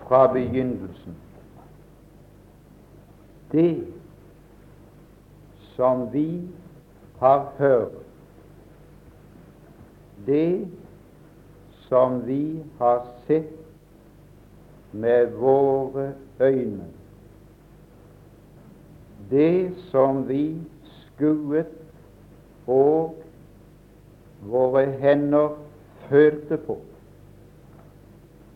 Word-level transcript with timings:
fra 0.08 0.34
begynnelsen, 0.34 1.16
det 3.52 3.84
som 5.76 6.14
vi 6.14 6.48
har 7.20 7.48
hørt, 7.58 7.92
det 10.26 10.68
som 11.88 12.28
vi 12.28 12.64
har 12.80 13.08
sett 13.28 13.54
med 14.92 15.32
våre 15.32 16.14
øyne, 16.40 16.95
det 19.30 19.74
som 19.92 20.28
vi 20.28 20.62
skuet 21.16 21.72
og 22.68 23.16
våre 24.46 24.86
hender 25.02 25.58
følte 26.10 26.58
på. 26.58 26.80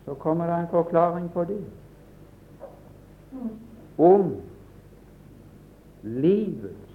Så 0.04 0.14
kommer 0.14 0.46
det 0.46 0.60
en 0.60 0.70
forklaring 0.70 1.30
på 1.32 1.44
det. 1.44 1.64
Om 3.98 4.36
livets 6.02 6.90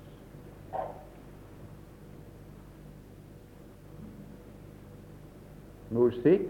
musikk 5.89 6.50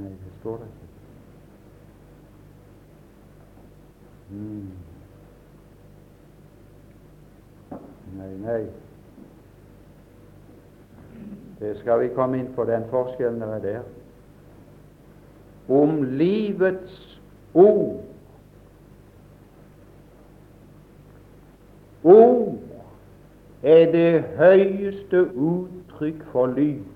Nei, 0.00 0.08
det 0.08 0.30
står 0.40 0.56
det 0.56 0.66
ikke. 0.70 0.90
Mm. 4.30 4.68
Nei, 8.16 8.36
nei. 8.38 8.66
Det 11.60 11.78
skal 11.78 12.00
vi 12.00 12.08
komme 12.14 12.38
inn 12.38 12.52
på, 12.54 12.64
den 12.64 12.86
forskjellen 12.90 13.42
er 13.42 13.58
der. 13.64 13.80
Om 15.68 16.02
livets 16.02 17.18
ord. 17.54 18.00
Ord 22.02 22.58
er 23.62 23.92
det 23.92 24.24
høyeste 24.38 25.26
uttrykk 25.36 26.24
for 26.32 26.46
lyd. 26.46 26.86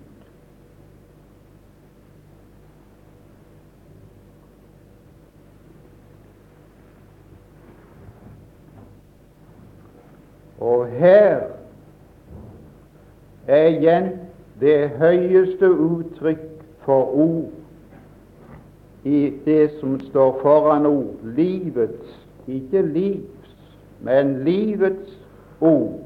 Og 10.65 10.87
her 10.87 11.41
er 13.47 13.67
igjen 13.67 14.07
det 14.61 14.95
høyeste 14.97 15.69
uttrykk 15.69 16.47
for 16.87 17.11
ord 17.21 17.51
i 19.05 19.33
det 19.45 19.71
som 19.81 19.99
står 20.01 20.39
foran 20.41 20.87
ord. 20.87 21.21
Livets, 21.37 22.15
ikke 22.49 22.83
livs, 22.83 23.57
men 24.01 24.39
livets 24.45 25.19
ord. 25.61 26.01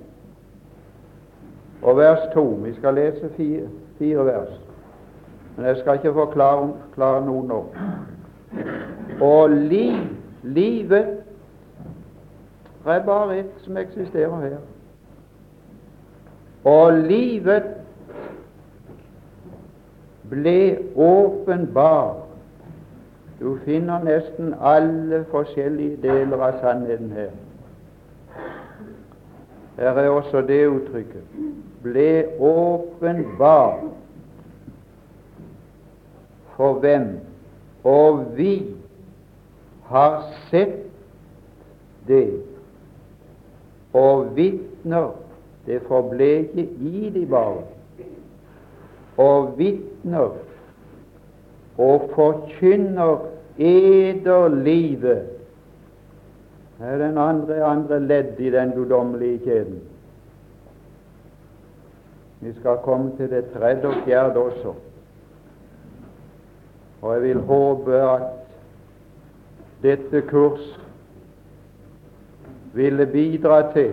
Og 1.83 1.97
vers 1.97 2.27
to. 2.35 2.43
Vi 2.43 2.75
skal 2.75 2.99
lese 2.99 3.31
fire, 3.37 3.69
fire 3.99 4.25
vers, 4.27 4.61
men 5.57 5.67
jeg 5.67 5.77
skal 5.77 6.01
ikke 6.01 6.13
forklare, 6.19 6.73
forklare 6.89 7.23
noe 7.27 7.47
nå. 7.47 7.61
Og 9.23 9.51
liv, 9.51 10.03
livet 10.43 11.18
det 12.89 12.97
er 12.97 13.05
bare 13.07 13.39
ett 13.39 13.53
som 13.65 13.77
eksisterer 13.77 14.41
her. 14.41 14.57
Og 16.65 16.93
livet 16.93 17.69
ble 20.31 20.79
åpenbar. 20.97 22.17
Du 23.41 23.59
finner 23.65 24.03
nesten 24.05 24.55
alle 24.61 25.23
forskjellige 25.31 26.01
deler 26.03 26.43
av 26.43 26.59
sannheten 26.63 27.13
her. 27.15 27.31
Her 29.79 30.03
er 30.03 30.11
også 30.11 30.43
det 30.43 30.65
uttrykket 30.67 31.39
ble 31.83 32.27
åpenbar 32.39 33.79
for 36.57 36.81
hvem? 36.83 37.21
Og 37.85 38.25
vi 38.37 38.75
har 39.89 40.23
sett 40.51 40.83
det 42.09 42.27
og 43.93 44.37
vitner 44.37 45.11
Det 45.67 45.83
forble 45.85 46.49
i 46.55 47.11
de 47.15 47.27
bare. 47.29 47.63
Og 49.21 49.59
vitner 49.59 50.31
og 51.79 52.11
forkynner 52.15 53.19
ederlivet. 53.59 55.27
Det 56.79 56.87
er 56.87 56.99
den 56.99 57.19
andre, 57.19 57.65
andre 57.65 58.01
ledd 58.01 58.41
i 58.41 58.51
den 58.51 58.73
guddommelige 58.73 59.39
kjeden. 59.45 59.81
Vi 62.41 62.53
skal 62.61 62.81
komme 62.85 63.13
til 63.17 63.31
det 63.31 63.45
tredje 63.53 63.89
og 63.89 63.95
fjerde 64.05 64.41
også. 64.41 64.75
Og 67.03 67.15
jeg 67.15 67.23
vil 67.23 67.41
håpe 67.41 68.03
at 68.03 68.23
dette 69.83 70.23
kurs 70.31 70.88
ville 72.75 73.07
bidra 73.07 73.73
til 73.73 73.93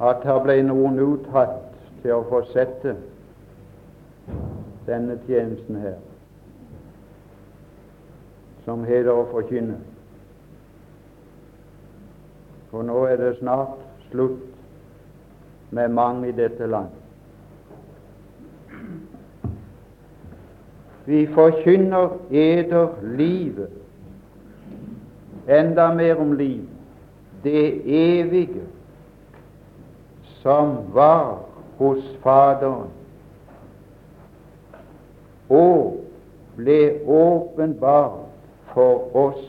at 0.00 0.24
her 0.26 0.40
ble 0.42 0.56
noen 0.66 0.98
uttatt 1.00 1.60
til 2.02 2.16
å 2.16 2.24
fortsette 2.28 2.96
denne 4.88 5.16
tjenesten 5.26 5.78
her, 5.80 5.96
som 8.64 8.84
heter 8.84 9.12
å 9.14 9.28
forkynne. 9.30 9.78
For 12.72 12.82
nå 12.84 13.04
er 13.06 13.20
det 13.22 13.36
snart 13.38 13.78
slutt 14.10 14.42
med 15.74 15.94
mange 15.94 16.28
i 16.28 16.36
dette 16.36 16.66
land. 16.66 16.90
Vi 21.06 21.26
forkynner 21.36 22.18
eder 22.32 22.88
livet, 23.02 23.83
enda 25.48 25.94
mer 25.94 26.20
om 26.20 26.32
liv, 26.32 26.62
det 27.44 27.82
evige 28.20 28.62
som 30.42 30.76
var 30.92 31.38
hos 31.78 32.04
Faderen 32.22 32.90
og 35.48 36.04
ble 36.56 37.00
åpenbart 37.06 38.24
for 38.74 39.16
oss. 39.16 39.44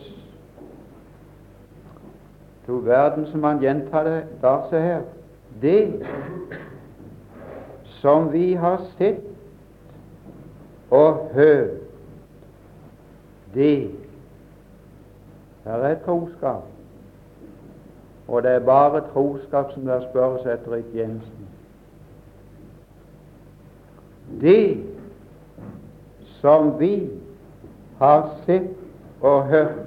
To 2.65 2.81
verden 2.83 3.27
som 3.31 3.43
han 3.43 3.61
gjentar 3.61 4.07
det 4.07 4.21
da 4.41 4.55
seg 4.71 4.81
her. 4.81 5.03
Det 5.61 6.05
som 8.01 8.31
vi 8.33 8.53
har 8.59 8.81
sett 8.97 9.21
og 10.93 11.29
hørt, 11.33 11.81
det 13.53 14.04
her 15.65 15.73
er 15.73 15.95
troskap. 16.05 16.63
Og 18.27 18.43
det 18.43 18.51
er 18.51 18.59
bare 18.59 19.01
troskap 19.13 19.71
som 19.73 19.85
der 19.85 20.09
spørres 20.09 20.45
etter 20.45 20.75
i 20.75 20.83
tjenesten. 20.93 21.47
Det 24.41 24.83
som 26.41 26.79
vi 26.79 27.09
har 27.97 28.29
sett 28.45 28.71
og 29.21 29.45
hørt, 29.45 29.85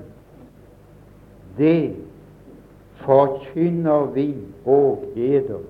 det 1.58 1.96
forkynner 3.02 4.04
vi 4.14 4.34
og 4.66 5.04
eder. 5.16 5.62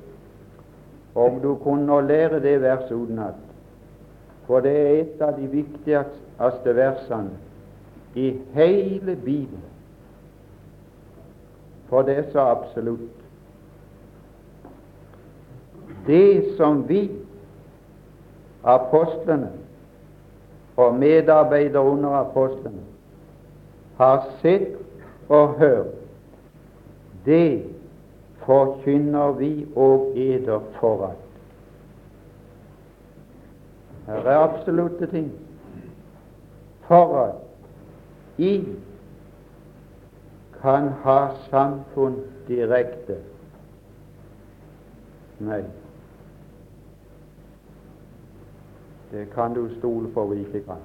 Om 1.15 1.41
du 1.41 1.55
kunne 1.55 2.07
lære 2.07 2.41
det 2.43 2.61
verset 2.63 2.93
utenat, 2.93 3.35
for 4.47 4.61
det 4.61 4.77
er 4.77 5.01
et 5.01 5.23
av 5.23 5.35
de 5.37 5.49
viktigste 5.51 6.75
versene 6.77 7.31
i 8.15 8.37
hele 8.55 9.17
Bibelen. 9.17 9.65
For 11.89 12.03
det 12.03 12.19
er 12.19 12.31
så 12.33 12.41
absolutt. 12.41 13.25
Det 16.07 16.57
som 16.57 16.89
vi, 16.89 17.11
apostlene 18.65 19.53
og 20.77 20.95
medarbeidere 20.95 21.83
under 21.83 22.11
apostlene, 22.11 22.85
har 23.97 24.29
sett 24.43 24.77
og 25.29 25.49
hørt, 25.59 25.95
det 27.25 27.65
forkynner 28.45 29.33
vi 29.33 29.67
og 29.77 30.13
eder 30.17 30.61
foran. 30.81 31.17
Her 34.07 34.15
er 34.15 34.39
absolutte 34.39 35.07
ting. 35.07 35.33
For 36.89 37.25
at 37.25 37.35
I 38.39 38.65
kan 40.63 40.89
ha 41.05 41.19
samfunn 41.51 42.17
direkte. 42.49 43.17
Nei, 45.39 45.63
det 49.13 49.31
kan 49.35 49.55
du 49.55 49.69
stole 49.79 50.11
på 50.15 50.27
vi 50.27 50.41
ikke 50.41 50.65
kan. 50.67 50.83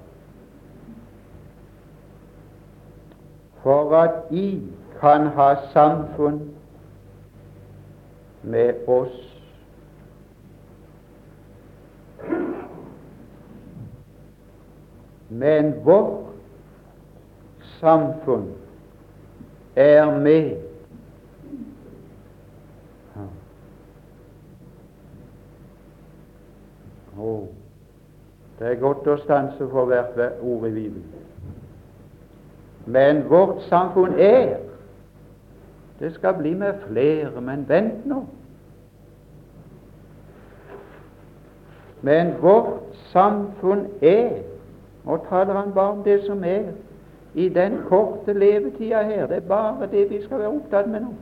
For 3.64 3.96
at 3.96 4.32
I 4.32 4.62
kan 5.00 5.28
ha 5.28 5.56
samfunn 5.74 6.42
med 8.44 8.88
oss 8.88 9.34
Men 15.30 15.86
vårt 15.86 16.26
samfunn 17.80 18.52
er 19.76 20.20
med. 20.20 20.58
Oh, 27.18 27.48
Det 28.60 28.72
er 28.72 28.80
godt 28.80 29.08
å 29.08 29.18
stanse 29.22 29.66
for 29.70 29.86
hvert 29.90 30.18
ord 30.42 30.68
i 30.68 30.72
Bibelen. 30.72 31.10
Men 32.86 33.24
vårt 33.30 33.62
samfunn 33.70 34.14
er. 34.20 34.58
Det 36.00 36.14
skal 36.14 36.34
bli 36.38 36.54
med 36.54 36.74
flere, 36.88 37.42
men 37.42 37.66
vent 37.70 38.06
nå. 38.06 38.24
Men 42.02 42.34
vårt 42.42 42.96
samfunn 43.12 43.86
er. 44.02 44.42
Nå 45.06 45.18
taler 45.30 45.54
han 45.54 45.74
bare 45.74 45.98
om 45.98 46.04
det 46.04 46.22
som 46.26 46.44
er 46.44 46.74
i 47.34 47.50
den 47.50 47.78
korte 47.88 48.34
levetida 48.34 49.04
her. 49.04 49.28
Det 49.28 49.38
er 49.38 49.48
bare 49.48 49.88
det 49.92 50.10
vi 50.10 50.24
skal 50.24 50.40
være 50.40 50.50
opptatt 50.50 50.90
med 50.90 51.00
nå. 51.00 51.14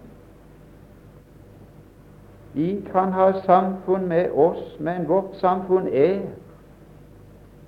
Vi 2.53 2.83
kan 2.91 3.11
ha 3.11 3.31
samfunn 3.45 4.07
med 4.07 4.31
oss, 4.31 4.79
men 4.79 5.07
vårt 5.07 5.35
samfunn 5.39 5.87
er 5.87 6.19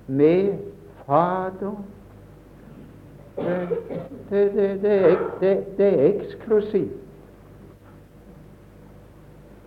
med 0.06 0.58
Fader. 1.06 1.84
Det, 4.30 4.52
det, 4.54 4.82
det, 5.40 5.64
det 5.76 5.86
er 5.86 6.04
eksklusivt. 6.14 7.00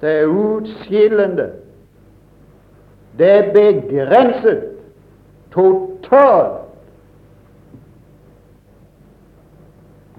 Det 0.01 0.09
er 0.09 0.25
utskillende. 0.25 1.51
Det 3.17 3.29
er 3.31 3.53
begrenset 3.53 4.63
totalt. 5.51 6.66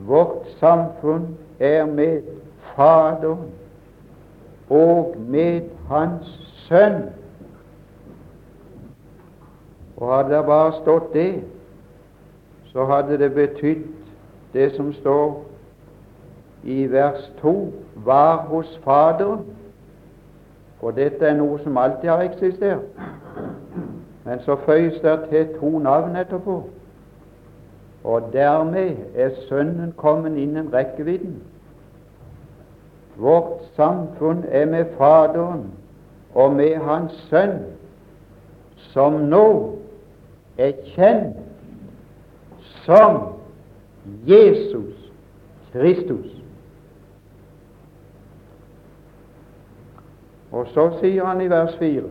Vårt 0.07 0.47
samfunn 0.61 1.37
er 1.59 1.87
med 1.87 2.23
Faderen 2.77 3.39
og 4.71 5.17
med 5.19 5.61
Hans 5.89 6.27
Sønn. 6.69 7.03
Og 9.97 10.17
hadde 10.17 10.37
det 10.37 10.45
bare 10.47 10.73
stått 10.73 11.13
det, 11.13 11.43
så 12.65 12.85
hadde 12.85 13.19
det 13.19 13.35
betydd 13.35 13.85
det 14.53 14.73
som 14.77 14.93
står 14.93 15.45
i 16.63 16.87
vers 16.93 17.33
2 17.41 17.73
var 17.95 18.37
hos 18.37 18.81
Faderen. 18.85 19.47
For 20.81 20.95
dette 20.95 21.27
er 21.27 21.35
noe 21.35 21.59
som 21.59 21.77
alltid 21.77 22.11
har 22.11 22.23
eksistert. 22.23 22.85
Men 24.25 24.41
så 24.45 24.57
føyes 24.67 25.01
det 25.03 25.21
til 25.31 25.49
to 25.59 25.79
navn 25.79 26.17
etterpå. 26.17 26.63
Og 28.09 28.31
dermed 28.33 28.97
er 29.15 29.35
Sønnen 29.49 29.93
kommet 29.97 30.39
innen 30.41 30.71
rekkevidden. 30.73 31.43
Vårt 33.19 33.67
samfunn 33.77 34.45
er 34.49 34.65
med 34.67 34.85
Faderen 34.97 35.67
og 36.35 36.55
med 36.57 36.77
Hans 36.87 37.13
Sønn, 37.29 37.59
som 38.95 39.19
nå 39.29 39.49
er 40.59 40.73
kjent 40.95 41.37
som 42.87 43.21
Jesus 44.27 45.11
Kristus. 45.73 46.33
Og 50.53 50.71
så 50.73 50.89
sier 51.03 51.29
han 51.29 51.45
i 51.45 51.51
vers 51.53 51.77
4 51.77 52.09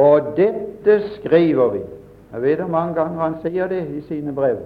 og 0.00 0.36
dette 0.36 1.00
skriver 1.16 1.72
vi. 1.74 1.80
Jeg 2.32 2.42
vet 2.42 2.58
hvor 2.58 2.70
mange 2.70 2.94
ganger 2.94 3.20
han 3.20 3.34
sier 3.42 3.68
det 3.68 3.80
i 3.88 4.00
sine 4.06 4.34
brev 4.34 4.58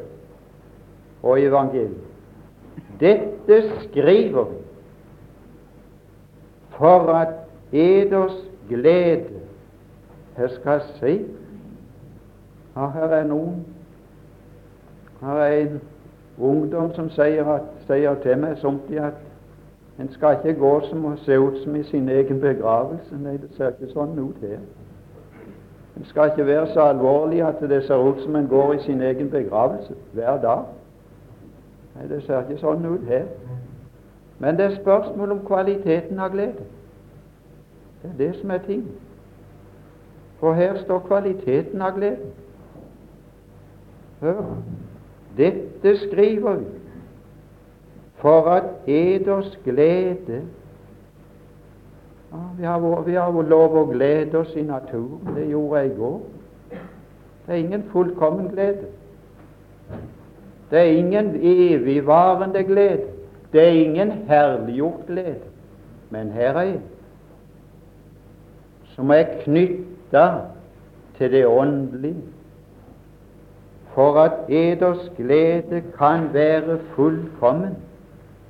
og 1.22 1.40
i 1.40 1.46
evangeliet. 1.46 2.02
Dette 3.00 3.62
skriver 3.82 4.44
vi 4.44 4.56
for 6.74 7.12
at 7.14 7.34
eders 7.72 8.36
glede 8.68 9.24
Her 10.36 10.48
skal 10.48 10.80
se 10.98 11.24
ja, 12.76 12.88
Her 12.90 13.14
er 13.20 13.26
noen 13.26 13.64
Her 15.20 15.36
er 15.36 15.58
en 15.60 15.80
ungdom 16.38 16.94
som 16.94 17.10
sier, 17.10 17.46
at, 17.46 17.62
sier 17.86 18.14
til 18.22 18.38
meg 18.38 18.58
somtid 18.58 18.98
at 18.98 19.20
en 19.98 20.10
skal 20.10 20.40
ikke 20.40 20.58
gå 20.58 20.72
som 20.88 21.04
og 21.04 21.18
se 21.22 21.38
ut 21.38 21.60
som 21.62 21.76
i 21.76 21.82
sin 21.82 22.08
egen 22.08 22.40
begravelse. 22.40 23.14
Nei, 23.22 23.36
det 23.38 23.52
ser 23.54 23.70
ikke 23.70 23.92
sånn 23.92 24.18
ut 24.18 24.40
her. 24.42 24.58
En 25.96 26.04
skal 26.04 26.30
ikke 26.30 26.46
være 26.46 26.66
så 26.72 26.80
alvorlig 26.80 27.42
at 27.42 27.60
det 27.60 27.84
ser 27.84 27.96
ut 27.96 28.22
som 28.22 28.36
en 28.36 28.48
går 28.48 28.72
i 28.72 28.82
sin 28.82 29.02
egen 29.02 29.30
begravelse 29.30 29.94
hver 30.12 30.40
dag. 30.40 30.64
Nei, 31.94 32.08
Det 32.08 32.22
ser 32.22 32.40
ikke 32.42 32.60
sånn 32.60 32.86
ut 32.86 33.06
her. 33.06 33.26
Men 34.38 34.56
det 34.58 34.64
er 34.64 34.80
spørsmål 34.80 35.30
om 35.30 35.44
kvaliteten 35.46 36.18
av 36.18 36.32
glede. 36.34 36.66
Det 38.02 38.10
er 38.10 38.16
det 38.18 38.40
som 38.40 38.50
er 38.50 38.58
ting. 38.58 38.88
For 40.40 40.52
her 40.52 40.82
står 40.82 40.98
kvaliteten 40.98 41.82
av 41.82 41.94
gleden. 41.94 42.32
Hør. 44.20 44.42
Dette 45.36 45.96
skriver 45.98 46.56
vi 46.56 46.66
for 48.24 48.50
at 48.50 48.64
eders 48.86 49.58
glede 49.64 50.42
vi, 52.58 52.64
har, 52.64 53.02
vi 53.06 53.14
har 53.14 53.42
lov 53.42 53.76
å 53.76 53.84
glede 53.90 54.38
oss 54.38 54.54
i 54.56 54.62
naturen. 54.62 55.34
Det 55.36 55.46
gjorde 55.50 55.80
jeg 55.80 55.90
i 55.90 55.96
går. 55.98 56.20
Det 57.44 57.52
er 57.52 57.60
ingen 57.60 57.84
fullkommen 57.92 58.48
glede. 58.48 58.88
Det 60.70 60.80
er 60.80 60.96
ingen 60.98 61.34
evigvarende 61.36 62.64
glede. 62.64 63.10
Det 63.52 63.62
er 63.62 63.80
ingen 63.84 64.12
herliggjort 64.26 65.06
glede. 65.06 65.52
Men 66.10 66.30
her 66.34 66.58
er 66.58 66.72
en 66.74 66.82
som 68.94 69.10
er 69.10 69.24
knytta 69.42 70.26
til 71.18 71.32
det 71.32 71.46
åndelige, 71.46 72.22
for 73.94 74.18
at 74.22 74.46
eders 74.48 75.10
glede 75.16 75.82
kan 75.98 76.28
være 76.34 76.78
fullkommen, 76.94 77.74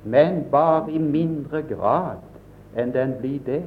men 0.03 0.43
bare 0.51 0.91
i 0.91 0.97
mindre 0.97 1.61
grad 1.61 2.24
enn 2.77 2.93
den 2.93 3.13
blir 3.19 3.39
det. 3.45 3.63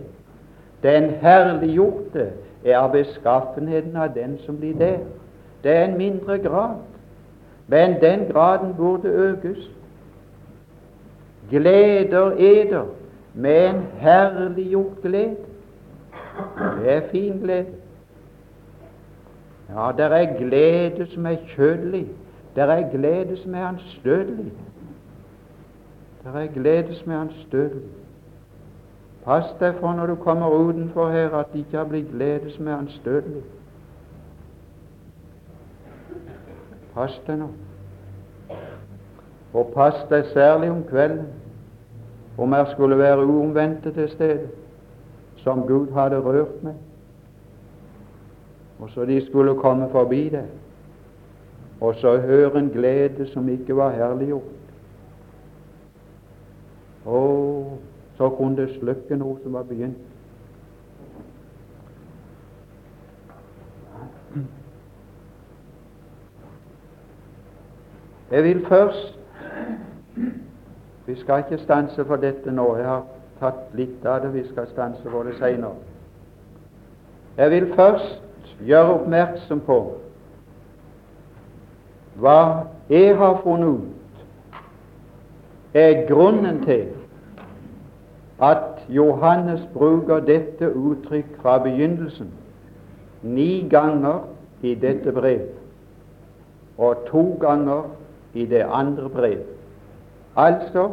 Den 0.82 1.10
herliggjorte 1.10 2.30
er 2.64 2.78
av 2.78 2.92
beskaffenheten 2.92 3.96
av 3.96 4.14
den 4.14 4.38
som 4.44 4.58
blir 4.58 4.74
der. 4.78 4.98
Det 5.64 5.72
er 5.76 5.84
en 5.84 5.98
mindre 5.98 6.38
grad, 6.38 6.76
men 7.66 8.00
den 8.00 8.26
graden 8.32 8.74
burde 8.76 9.08
økes. 9.08 9.70
Gleder 11.50 12.30
eder 12.30 12.84
med 13.34 13.68
en 13.70 13.82
herliggjort 13.98 15.02
glede. 15.02 15.36
Det 16.82 16.92
er 16.92 17.08
fin 17.10 17.38
glede. 17.38 17.66
Ja, 19.68 19.92
det 19.96 20.04
er 20.04 20.38
glede 20.38 21.06
som 21.06 21.26
er 21.26 21.36
kjødelig. 21.56 22.06
Det 22.54 22.62
er 22.62 22.90
glede 22.90 23.36
som 23.36 23.54
er 23.54 23.66
anstøtelig. 23.66 24.52
Det 26.24 26.42
er 26.42 26.46
glede 26.54 26.94
som 26.94 27.12
er 27.12 27.20
anstøtelig. 27.20 27.90
Pass 29.28 29.50
deg 29.60 29.74
for 29.76 29.92
når 29.92 30.06
du 30.06 30.14
kommer 30.24 30.48
utenfor 30.48 31.10
her, 31.12 31.34
at 31.36 31.50
det 31.52 31.58
ikke 31.66 31.76
har 31.76 31.84
blitt 31.84 32.06
glede 32.08 32.48
som 32.54 32.68
er 32.68 32.78
anstøtelig. 32.78 33.42
Pass 36.94 37.18
deg 37.26 37.42
nå. 37.42 37.48
Og 39.52 39.74
pass 39.74 39.98
deg 40.08 40.30
særlig 40.32 40.70
om 40.72 40.80
kvelden, 40.88 41.26
om 42.38 42.54
jeg 42.56 42.70
skulle 42.72 42.98
være 42.98 43.26
uomvendte 43.26 43.92
til 43.92 44.08
stede, 44.14 44.48
som 45.44 45.60
Gud 45.68 45.92
hadde 45.92 46.22
rørt 46.24 46.62
meg, 46.64 46.80
og 48.80 48.88
så 48.94 49.04
de 49.04 49.20
skulle 49.26 49.58
komme 49.60 49.90
forbi 49.92 50.22
deg, 50.32 50.48
og 51.80 52.00
så 52.00 52.16
høre 52.16 52.58
en 52.58 52.72
glede 52.72 53.28
som 53.28 53.48
ikke 53.48 53.76
var 53.76 53.92
herliggjort. 53.92 54.56
Å, 57.04 57.20
så 58.18 58.28
kunne 58.28 58.56
det 58.56 58.74
slukke 58.80 59.16
noe 59.16 59.38
som 59.42 59.52
var 59.54 59.62
begynt. 59.62 59.98
Jeg 68.30 68.44
vil 68.44 68.66
først 68.66 69.14
Vi 71.06 71.14
skal 71.16 71.38
ikke 71.38 71.64
stanse 71.64 72.04
for 72.04 72.16
dette 72.16 72.52
nå. 72.52 72.76
Jeg 72.76 72.84
har 72.86 73.04
tatt 73.40 73.70
litt 73.72 74.04
av 74.04 74.18
det. 74.20 74.32
Vi 74.34 74.42
skal 74.50 74.66
stanse 74.68 75.10
for 75.10 75.22
det 75.24 75.38
senere. 75.38 75.72
Jeg 77.38 77.50
vil 77.50 77.70
først 77.74 78.20
gjøre 78.60 78.98
oppmerksom 78.98 79.62
på 79.64 79.78
hva 82.18 82.66
jeg 82.90 83.16
har 83.16 83.40
funnet 83.44 83.78
ut 83.78 85.74
er 85.74 86.04
grunnen 86.08 86.64
til 86.66 86.97
at 88.40 88.84
Johannes 88.88 89.60
bruker 89.74 90.20
dette 90.20 90.70
uttrykk 90.74 91.38
fra 91.42 91.58
begynnelsen 91.58 92.30
ni 93.22 93.66
ganger 93.70 94.20
i 94.62 94.74
dette 94.74 95.12
brev 95.12 95.40
og 96.78 96.96
to 97.10 97.38
ganger 97.40 97.82
i 98.34 98.46
det 98.46 98.62
andre 98.70 99.08
brev. 99.08 99.38
Altså 100.36 100.90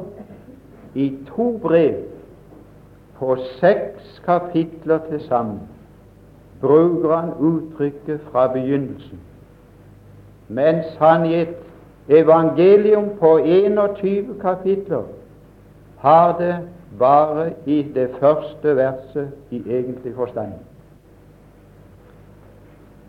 i 0.95 1.17
to 1.35 1.59
brev 1.61 1.95
på 3.19 3.35
seks 3.59 4.21
kapitler 4.25 4.99
til 5.09 5.21
sammen 5.27 5.59
bruker 6.61 7.15
han 7.15 7.33
uttrykket 7.39 8.19
fra 8.31 8.47
begynnelsen, 8.47 9.19
mens 10.47 10.85
han 10.99 11.25
i 11.25 11.35
et 11.41 11.55
evangelium 12.09 13.09
på 13.19 13.37
21 13.37 14.35
kapitler 14.41 15.03
har 15.97 16.37
det 16.37 16.55
bare 16.99 17.53
i 17.65 17.81
det 17.95 18.09
første 18.19 18.75
verset 18.75 19.31
i 19.51 19.63
egentlig 19.67 20.15
forstand. 20.15 20.51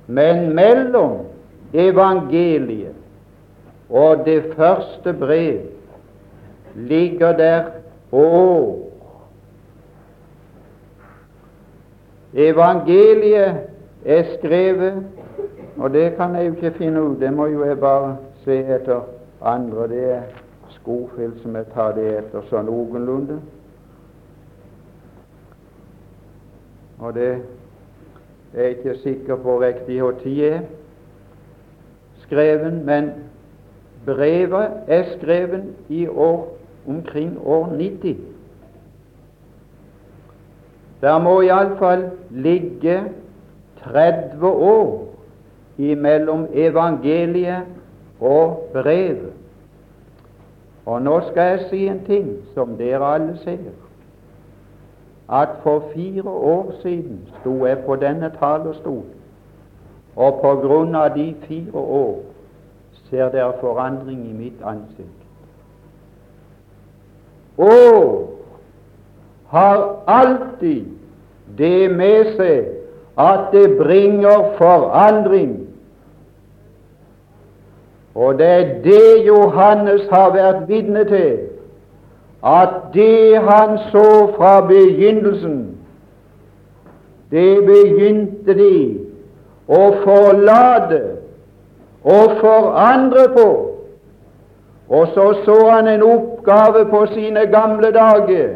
Men 0.07 0.55
mellom 0.55 1.19
evangeliet 1.75 2.95
og 3.91 4.25
det 4.25 4.45
første 4.57 5.13
brev 5.13 5.61
ligger 6.75 7.37
der 7.37 7.65
år. 8.13 8.83
Evangeliet 12.35 13.57
er 14.05 14.25
skrevet, 14.39 15.07
og 15.77 15.93
det 15.93 16.17
kan 16.17 16.35
jeg 16.35 16.47
jo 16.47 16.53
ikke 16.53 16.79
finne 16.79 17.03
ut, 17.03 17.21
det 17.21 17.33
må 17.33 17.47
jo 17.47 17.65
jeg 17.65 17.81
bare 17.81 18.17
se 18.45 18.59
etter 18.59 19.01
andre. 19.43 19.89
Det 19.89 20.13
er 20.13 20.23
Skofjell 20.69 21.33
som 21.43 21.57
jeg 21.57 21.67
tar 21.75 21.95
det 21.97 22.07
etter 22.19 22.45
sånn 22.51 22.69
noenlunde. 22.69 23.41
Og 26.99 27.15
det 27.15 27.43
er 28.55 28.63
jeg 28.63 28.71
ikke 28.71 28.99
sikker 29.03 29.37
på 29.37 29.61
riktig 29.61 29.99
når 29.99 30.27
er 30.27 30.61
skreven, 32.23 32.85
men 32.87 33.11
Brevet 34.07 34.71
er 34.87 35.05
skrevet 35.19 35.65
i 35.89 36.07
år 36.09 36.57
omkring 36.89 37.39
år 37.47 37.67
90. 37.67 38.17
Der 41.01 41.19
må 41.19 41.41
iallfall 41.41 42.11
ligge 42.31 43.03
30 43.83 44.47
år 44.47 45.15
imellom 45.79 46.47
evangeliet 46.53 47.63
og 48.21 48.71
brevet. 48.73 49.33
Og 50.87 51.03
nå 51.03 51.21
skal 51.31 51.43
jeg 51.43 51.67
si 51.71 51.87
en 51.89 52.05
ting 52.07 52.31
som 52.55 52.77
dere 52.79 53.15
alle 53.15 53.39
ser. 53.43 53.86
At 55.29 55.49
for 55.63 55.83
fire 55.95 56.29
år 56.29 56.73
siden 56.83 57.29
sto 57.41 57.67
jeg 57.67 57.79
på 57.87 57.97
denne 57.97 58.31
talerstol, 58.39 59.03
og 60.17 60.39
på 60.43 60.55
grunn 60.63 60.95
av 60.95 61.17
de 61.17 61.35
fire 61.49 61.79
år 61.79 62.21
ser 63.11 63.29
dere 63.35 63.53
forandring 63.61 64.23
i 64.31 64.33
mitt 64.33 64.63
ansikt. 64.63 65.27
Og 67.59 68.31
har 69.49 69.83
alltid 70.07 70.85
det 71.59 71.91
med 71.91 72.37
seg 72.37 72.73
at 73.19 73.53
det 73.53 73.79
bringer 73.79 74.53
forandring. 74.59 75.67
Og 78.15 78.39
det 78.39 78.47
er 78.47 78.83
det 78.83 79.27
Johannes 79.27 80.09
har 80.11 80.33
vært 80.35 80.69
vitne 80.69 81.05
til, 81.05 81.39
at 82.47 82.69
det 82.95 83.43
han 83.43 83.79
så 83.93 84.33
fra 84.37 84.67
begynnelsen, 84.67 85.79
det 87.31 87.67
begynte 87.67 88.55
de 88.55 88.99
å 89.69 89.83
forlate 90.05 91.01
og 92.07 92.37
forandre 92.41 93.25
på. 93.35 93.49
Og 94.89 95.09
så 95.15 95.25
så 95.45 95.57
han 95.71 95.89
en 95.91 96.03
oppgave 96.03 96.85
på 96.91 97.07
sine 97.15 97.49
gamle 97.51 97.91
dager 97.91 98.53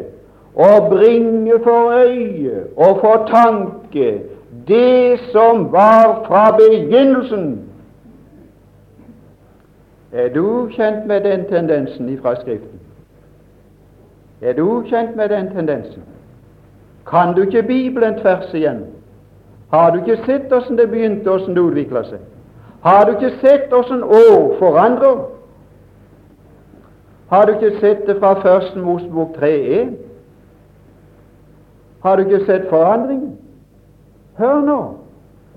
å 0.55 0.69
bringe 0.89 1.59
for 1.63 1.91
øye 1.99 2.63
og 2.75 3.01
for 3.03 3.27
tanke 3.27 4.21
det 4.67 5.19
som 5.31 5.67
var 5.71 6.23
fra 6.27 6.45
begynnelsen. 6.57 7.59
Er 10.11 10.29
du 10.29 10.69
kjent 10.75 11.05
med 11.07 11.23
den 11.27 11.45
tendensen 11.51 12.09
ifra 12.09 12.35
Skriften? 12.35 12.80
Er 14.41 14.53
du 14.53 14.83
kjent 14.89 15.15
med 15.15 15.29
den 15.29 15.51
tendensen? 15.53 16.03
Kan 17.07 17.35
du 17.35 17.41
ikke 17.41 17.63
Bibelen 17.63 18.19
tvers 18.19 18.53
igjen? 18.53 18.85
Har 19.71 19.91
du 19.91 19.99
ikke 19.99 20.23
sett 20.25 20.47
hvordan 20.49 20.77
det 20.77 20.89
begynte, 20.89 21.29
hvordan 21.29 21.55
det 21.55 21.61
utvikla 21.61 22.03
seg? 22.03 22.19
Har 22.81 23.05
du 23.05 23.11
ikke 23.11 23.37
sett 23.41 23.73
åssen 23.73 24.03
år 24.03 24.55
forandrer? 24.59 25.19
Har 27.29 27.45
du 27.45 27.53
ikke 27.53 27.79
sett 27.79 28.07
det 28.07 28.17
fra 28.19 28.33
Første 28.41 28.79
Mosebok 28.79 29.37
3.1? 29.37 29.93
Har 32.03 32.15
du 32.15 32.21
ikke 32.21 32.45
sett 32.45 32.69
forandringen? 32.69 33.37
Hør 34.37 34.61
nå! 34.65 34.79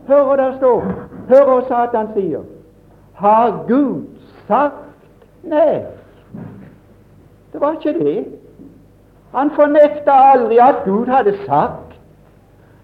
Hør 0.06 0.24
hva 0.28 0.36
der 0.36 0.56
står. 0.56 0.84
Hør 1.28 1.44
hva 1.48 1.60
Satan 1.68 2.12
sier. 2.14 2.44
Har 3.14 3.64
Gud 3.68 4.04
sagt 4.48 4.80
Nei, 5.44 5.82
det 7.52 7.60
var 7.60 7.74
ikke 7.76 7.98
det. 7.98 8.24
Han 9.34 9.50
fornekta 9.50 10.12
aldri 10.12 10.58
at 10.58 10.84
Gud 10.84 11.06
hadde 11.06 11.38
sagt. 11.46 11.98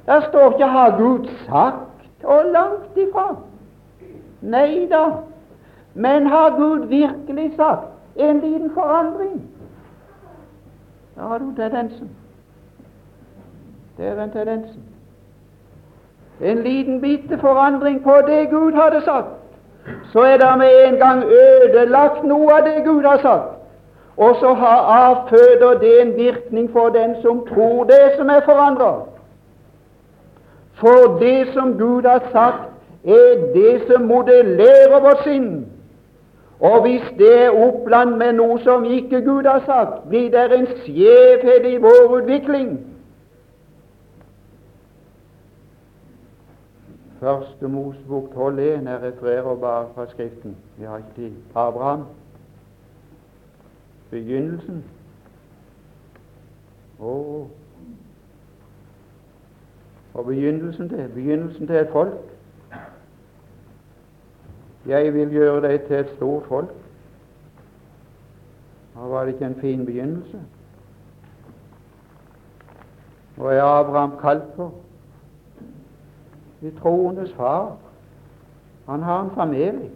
Der 0.07 0.21
står 0.21 0.53
ikke 0.53 0.67
'har 0.67 0.99
Gud 0.99 1.29
sagt', 1.47 2.25
og 2.25 2.45
langt 2.53 2.97
ifra. 2.97 3.37
Nei 4.41 4.89
da. 4.91 5.05
Men 5.95 6.27
har 6.27 6.51
Gud 6.57 6.87
virkelig 6.87 7.53
sagt 7.57 7.87
en 8.17 8.41
liten 8.41 8.71
forandring? 8.75 9.51
Da 11.17 11.23
har 11.23 11.39
du 11.39 11.55
tendensen. 11.57 12.11
Det 13.97 14.07
er 14.07 14.23
en 14.23 14.31
tendensen. 14.31 14.83
En 16.41 16.59
liten 16.59 17.01
bitte 17.01 17.39
forandring 17.39 18.03
på 18.03 18.17
det 18.27 18.51
Gud 18.51 18.73
hadde 18.73 19.01
sagt, 19.05 19.27
så 20.13 20.21
er 20.21 20.37
det 20.37 20.59
med 20.59 20.87
en 20.87 20.99
gang 20.99 21.25
ødelagt 21.25 22.25
noe 22.25 22.53
av 22.53 22.65
det 22.65 22.85
Gud 22.85 23.03
har 23.03 23.19
sagt. 23.19 23.60
Og 24.21 24.37
så 24.41 24.55
har 24.55 24.77
avføder 24.77 25.79
det 25.79 26.03
en 26.03 26.17
virkning 26.17 26.73
for 26.73 26.89
den 26.89 27.15
som 27.23 27.47
tror 27.47 27.85
det 27.85 28.13
som 28.17 28.29
er 28.29 28.41
forandra. 28.45 28.93
For 30.73 31.19
det 31.21 31.49
som 31.55 31.79
Gud 31.79 32.03
har 32.03 32.29
sagt, 32.33 32.69
er 33.05 33.53
det 33.55 33.83
som 33.89 34.03
modellerer 34.03 35.01
vårt 35.01 35.25
sinn. 35.25 35.67
Og 36.61 36.83
hvis 36.83 37.03
det 37.19 37.33
er 37.45 37.57
oppland 37.57 38.17
med 38.21 38.37
noe 38.37 38.61
som 38.61 38.85
ikke 38.85 39.23
Gud 39.25 39.49
har 39.49 39.63
sagt, 39.65 40.09
blir 40.09 40.29
det 40.31 40.53
en 40.53 40.69
skjevhet 40.85 41.73
i 41.73 41.77
vår 41.81 42.17
utvikling. 42.21 42.79
Første 47.21 47.69
Mosbok 47.69 48.25
12,1. 48.37 48.61
Jeg 48.61 49.01
refererer 49.03 49.57
bare 49.57 49.87
fra 49.95 50.07
Skriften. 50.13 50.57
Vi 50.77 50.85
har 50.85 50.97
ikke 50.97 51.17
tid. 51.17 51.33
Abraham. 51.55 52.05
Begynnelsen. 54.11 54.85
Oh. 56.99 57.47
Og 60.15 60.25
begynnelsen 60.27 60.89
til 60.89 61.09
begynnelsen 61.15 61.67
til 61.67 61.77
et 61.77 61.89
folk. 61.93 62.13
Jeg 64.87 65.15
vil 65.15 65.31
gjøre 65.31 65.63
deg 65.63 65.83
til 65.83 65.97
et 65.97 66.11
stort 66.17 66.47
folk. 66.47 66.75
Og 68.95 69.11
var 69.11 69.25
det 69.25 69.33
ikke 69.33 69.47
en 69.47 69.61
fin 69.61 69.87
begynnelse? 69.87 70.41
Og 73.39 73.55
er 73.55 73.63
Abraham 73.63 74.19
kalt 74.21 74.55
for? 74.57 74.75
De 76.61 76.71
troendes 76.81 77.33
far. 77.33 77.77
Han 78.89 79.03
har 79.03 79.23
en 79.23 79.31
familie. 79.31 79.91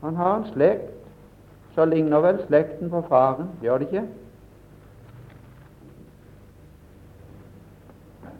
Han 0.00 0.16
har 0.16 0.36
en 0.36 0.52
slekt. 0.52 0.93
Så 1.74 1.84
ligner 1.84 2.18
vel 2.18 2.46
slekten 2.46 2.90
på 2.90 3.00
faren, 3.08 3.48
gjør 3.62 3.78
det 3.78 3.86
ikke? 3.86 4.04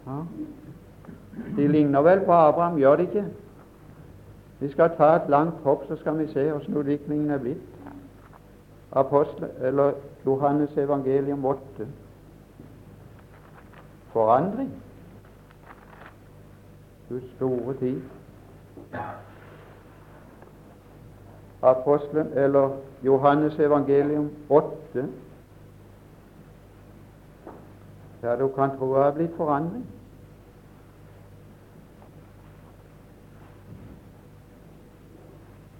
Ja. 0.07 0.19
De 1.57 1.67
ligner 1.67 2.01
vel 2.01 2.25
på 2.25 2.31
Abraham, 2.31 2.77
gjør 2.77 2.95
det 2.95 3.07
ikke? 3.07 3.25
Vi 4.59 4.71
skal 4.71 4.95
ta 4.97 5.15
et 5.15 5.29
langt 5.29 5.59
hopp, 5.63 5.87
så 5.87 5.95
skal 5.95 6.17
vi 6.17 6.27
se 6.31 6.51
hvordan 6.51 6.77
utviklingen 6.77 7.31
er 7.31 7.37
blitt. 7.37 7.71
Apostel, 8.91 9.49
eller 9.59 9.91
Johannes 10.25 10.77
evangelium 10.77 11.45
8. 11.45 11.87
Forandring. 14.13 14.71
Guds 17.09 17.31
store 17.35 17.73
tid. 17.79 18.01
Apostelen, 21.65 22.27
eller 22.33 22.69
Johannes 23.03 23.59
evangelium 23.59 24.29
8. 24.49 25.09
Der 28.21 28.35
du 28.35 28.47
kan 28.47 28.77
tro 28.77 28.95
det 28.95 29.01
er 29.01 29.11
blitt 29.11 29.35
forandring. 29.37 29.85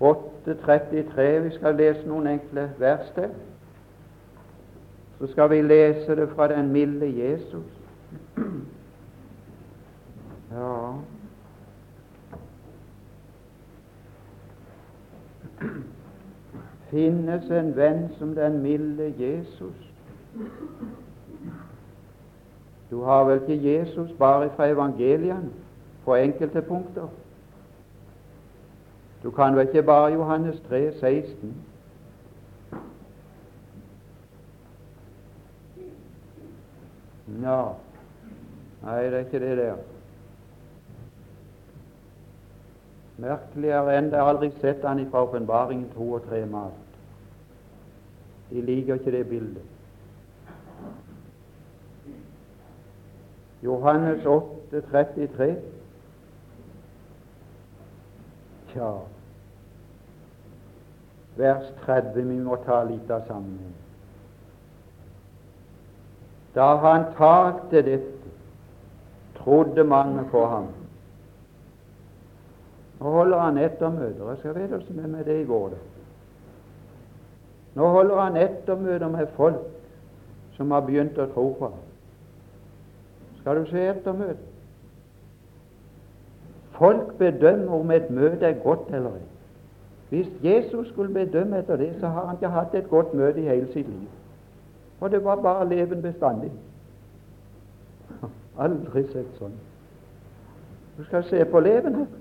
8.33. 0.02 1.22
Vi 1.22 1.52
skal 1.56 1.76
lese 1.76 2.08
noen 2.08 2.28
enkle 2.28 2.70
vers 2.80 3.10
til. 3.16 3.30
Så 5.20 5.32
skal 5.32 5.50
vi 5.50 5.62
lese 5.62 6.16
det 6.16 6.30
fra 6.36 6.48
den 6.48 6.72
milde 6.72 7.12
Jesus. 7.24 7.66
Ja 10.56 11.15
Finnes 16.90 17.50
en 17.52 17.76
venn 17.76 18.10
som 18.18 18.36
den 18.36 18.62
milde 18.62 19.14
Jesus? 19.20 19.92
Du 22.90 23.02
har 23.04 23.24
vel 23.24 23.42
ikke 23.42 23.64
Jesus 23.64 24.12
bare 24.20 24.50
fra 24.56 24.68
evangeliene 24.68 25.50
på 26.06 26.16
enkelte 26.16 26.62
punkter? 26.62 27.08
Du 29.24 29.32
kan 29.32 29.56
vel 29.56 29.68
ikke 29.68 29.84
bare 29.84 30.14
Johannes 30.14 30.62
3, 30.70 30.92
16? 31.00 31.56
Ja, 37.42 37.64
nei, 38.84 39.04
det 39.04 39.14
er 39.14 39.26
ikke 39.26 39.40
det 39.40 39.58
der. 39.58 39.95
Merkeligere 43.18 43.96
enn 43.98 44.10
det 44.12 44.20
har 44.20 44.34
aldri 44.34 44.50
sett 44.60 44.84
han 44.84 45.06
fra 45.12 45.24
åpenbaringen 45.24 45.88
to 45.96 46.10
og 46.18 46.26
tre 46.28 46.42
malt. 46.46 46.98
De 48.50 48.62
liker 48.62 49.00
ikke 49.00 49.12
det 49.12 49.24
bildet. 49.30 49.64
Johannes 53.64 54.26
8, 54.26 54.82
33. 54.92 55.56
Tja, 58.74 58.92
vers 61.40 61.72
30 61.86 62.30
vi 62.30 62.38
må 62.44 62.60
ta 62.68 62.84
litt 62.84 63.10
av 63.12 63.26
sammen. 63.28 63.74
Da 66.56 66.68
han 66.84 67.10
talte 67.18 67.82
dette, 67.84 68.34
trodde 69.40 69.84
mange 69.84 70.24
på 70.32 70.46
ham. 70.52 70.68
Nå 73.00 73.12
holder 73.12 73.40
han 73.40 73.58
ettermøter. 73.58 74.30
Jeg 74.30 74.38
skal 74.38 75.00
er 75.04 75.08
med 75.08 75.24
det 75.26 75.42
i 75.42 75.46
går. 75.46 75.72
Nå 77.76 77.88
holder 77.88 78.22
han 78.22 78.38
ettermøter 78.38 79.08
med 79.08 79.28
folk 79.36 79.56
som 80.56 80.72
har 80.72 80.86
begynt 80.88 81.18
å 81.20 81.28
tro 81.34 81.50
på 81.60 81.70
ham. 81.70 81.82
Skal 83.40 83.60
du 83.60 83.70
se 83.70 83.88
ettermøter? 83.88 84.52
Folk 86.76 87.18
bedømmer 87.18 87.80
om 87.80 87.92
et 87.92 88.10
møte 88.10 88.46
er 88.46 88.60
godt 88.64 88.92
eller 88.94 89.16
ikke. 89.16 89.32
Hvis 90.10 90.28
Jesus 90.44 90.88
skulle 90.88 91.14
bedømme 91.14 91.60
etter 91.60 91.76
det, 91.76 91.96
så 92.00 92.08
har 92.08 92.26
han 92.26 92.36
ikke 92.36 92.50
hatt 92.50 92.76
et 92.76 92.90
godt 92.90 93.14
møte 93.14 93.42
i 93.42 93.48
hele 93.48 93.68
sitt 93.74 93.88
liv. 93.88 94.08
For 95.00 95.08
det 95.08 95.24
var 95.24 95.36
bare 95.36 95.70
leven 95.70 96.02
bestandig. 96.02 96.52
Aldri 98.64 99.04
sett 99.12 99.40
sånn. 99.40 99.56
Du 100.98 101.04
skal 101.04 101.24
se 101.28 101.42
på 101.52 101.60
leven 101.60 101.96
her. 101.96 102.12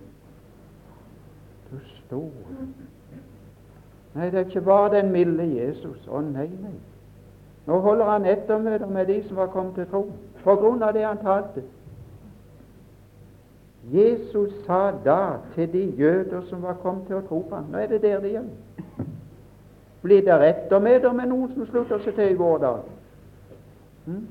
Du 2.15 2.21
store 2.21 2.67
Nei, 4.15 4.31
det 4.31 4.35
er 4.35 4.45
ikke 4.45 4.61
bare 4.61 4.97
den 4.97 5.13
milde 5.13 5.43
Jesus. 5.43 6.07
Å 6.07 6.21
nei, 6.23 6.47
nei. 6.63 6.77
Nå 7.67 7.81
holder 7.83 8.05
han 8.05 8.27
ettermøter 8.31 8.87
med 8.87 9.07
de 9.11 9.17
som 9.27 9.37
var 9.37 9.49
kommet 9.51 9.75
til 9.75 9.89
tro, 9.91 10.05
på 10.45 10.55
grunn 10.61 10.83
av 10.83 10.93
det 10.95 11.03
han 11.03 11.19
talte. 11.19 11.65
Jesus 13.91 14.53
sa 14.67 14.93
da 15.05 15.41
til 15.55 15.73
de 15.73 15.83
jøder 15.99 16.47
som 16.49 16.63
var 16.63 16.79
kommet 16.83 17.07
til 17.07 17.19
å 17.19 17.25
tro 17.27 17.43
på 17.49 17.57
ham 17.57 17.67
Nå 17.73 17.83
er 17.83 17.91
det 17.91 18.03
der 18.03 18.23
det 18.23 18.31
gjelder. 18.37 19.11
Blir 20.05 20.23
det 20.25 20.39
ettermøter 20.49 21.13
med 21.13 21.29
noen 21.33 21.51
som 21.53 21.67
slutter 21.67 21.99
seg 22.05 22.15
til 22.15 22.33
i 22.33 22.39
vår 22.39 22.59
dag? 22.63 22.81
Hmm? 24.07 24.27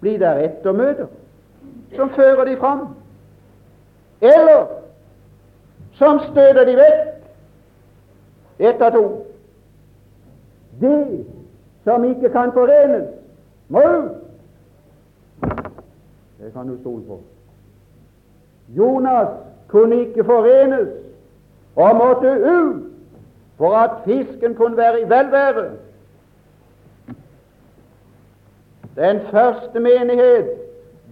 Blir 0.00 0.18
det 0.22 0.34
ettermøter 0.44 1.10
som 1.96 2.14
fører 2.14 2.44
de 2.44 2.56
fram? 2.60 2.86
Eller 4.20 4.66
som 5.98 6.20
støter 6.30 6.64
de 6.64 6.76
vekk? 6.78 7.08
Ett 8.58 8.82
av 8.82 8.90
to. 8.94 9.04
De 10.80 11.24
som 11.84 12.04
ikke 12.04 12.30
kan 12.34 12.52
forenes, 12.52 13.08
må 13.68 13.82
ut! 13.82 14.14
Det 16.38 16.52
kan 16.52 16.68
du 16.68 16.78
stole 16.80 17.02
på. 17.06 17.20
Jonas 18.68 19.28
kunne 19.68 20.00
ikke 20.00 20.24
forenes 20.24 20.88
og 21.76 21.96
måtte 21.96 22.30
ut 22.30 22.84
for 23.58 23.74
at 23.76 23.90
fisken 24.04 24.54
kunne 24.54 24.76
være 24.76 25.00
i 25.00 25.08
velvære. 25.10 25.70
Den 28.96 29.20
første 29.30 29.80
menighet, 29.80 30.48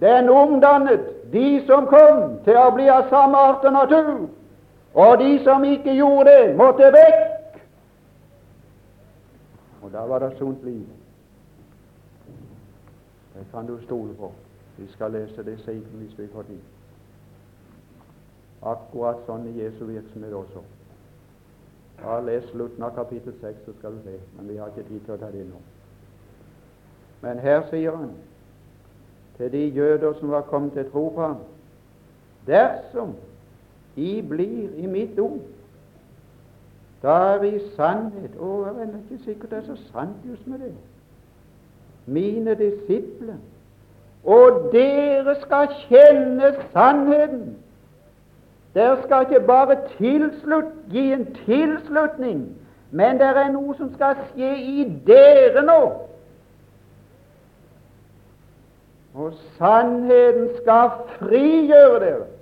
den 0.01 0.29
omdannet 0.29 0.99
de 1.33 1.61
som 1.67 1.87
kom 1.87 2.39
til 2.43 2.57
å 2.57 2.69
bli 2.75 2.87
av 2.91 3.07
samme 3.09 3.37
art 3.37 3.65
og 3.65 3.73
natur, 3.73 4.27
og 4.97 5.19
de 5.21 5.43
som 5.43 5.63
ikke 5.63 5.93
gjorde 5.93 6.31
det, 6.31 6.55
måtte 6.57 6.87
vekk. 6.93 7.59
Og 9.85 9.91
da 9.93 10.05
var 10.09 10.19
det 10.19 10.37
sunt 10.37 10.63
liv. 10.65 10.87
Det 13.35 13.45
kan 13.51 13.67
du 13.67 13.77
stole 13.83 14.15
på. 14.17 14.31
Vi 14.77 14.87
skal 14.91 15.11
lese 15.11 15.43
det 15.45 15.59
siden 15.65 16.01
hvis 16.01 16.17
vi 16.19 16.27
får 16.33 16.49
tid. 16.49 16.63
Akkurat 18.65 19.21
sånn 19.27 19.45
i 19.51 19.53
Jesu 19.61 19.85
virksomhet 19.85 20.33
også. 20.33 20.65
Ja, 22.01 22.17
Les 22.21 22.49
slutten 22.49 22.83
av 22.83 22.95
kapittel 22.97 23.33
6, 23.41 23.61
så 23.65 23.73
skal 23.77 23.93
du 23.93 24.01
se. 24.03 24.17
Men 24.37 24.49
vi 24.49 24.57
har 24.57 24.73
ikke 24.73 24.89
tid 24.89 25.05
til 25.05 25.13
å 25.13 25.21
ta 25.21 25.29
det 25.33 25.45
nå. 25.45 25.61
Men 27.21 27.39
her 27.41 27.63
sier 27.69 27.95
han 27.95 28.11
til 29.37 29.53
de 29.53 29.63
jøder 29.77 30.17
som 30.17 30.33
var 30.33 30.49
kommet 30.49 30.73
til 30.73 30.89
tro 30.89 31.09
på 31.13 31.21
ham 31.21 31.39
Dersom 32.47 33.15
I 33.97 34.21
blir 34.21 34.69
i 34.77 34.85
mitt 34.85 35.19
ord, 35.19 35.39
da 37.01 37.09
er 37.33 37.39
vi 37.41 37.49
i 37.55 37.61
sannhet 37.75 38.37
Å, 38.39 38.51
jeg 38.65 38.83
er 38.83 38.95
ikke 38.97 39.23
sikkert 39.25 39.51
det 39.51 39.57
er 39.57 39.65
så 39.67 39.77
sant 39.91 40.25
just 40.25 40.47
med 40.47 40.59
det. 40.65 40.73
Mine 42.05 42.55
disipler. 42.57 43.37
Og 44.23 44.69
dere 44.73 45.35
skal 45.41 45.69
kjenne 45.87 46.53
sannheten. 46.73 47.55
Dere 48.73 48.97
skal 49.03 49.25
ikke 49.25 49.43
bare 49.47 49.77
tilslut, 49.97 50.73
gi 50.91 51.11
en 51.13 51.25
tilslutning, 51.45 52.41
men 52.91 53.21
det 53.21 53.29
er 53.33 53.51
noe 53.53 53.75
som 53.77 53.89
skal 53.95 54.17
skje 54.29 54.51
i 54.57 54.87
dere 55.07 55.63
nå. 55.65 55.81
Og 59.17 59.37
sannheten 59.57 60.51
skal 60.61 60.91
frigjøre 61.17 62.01
dere. 62.05 62.36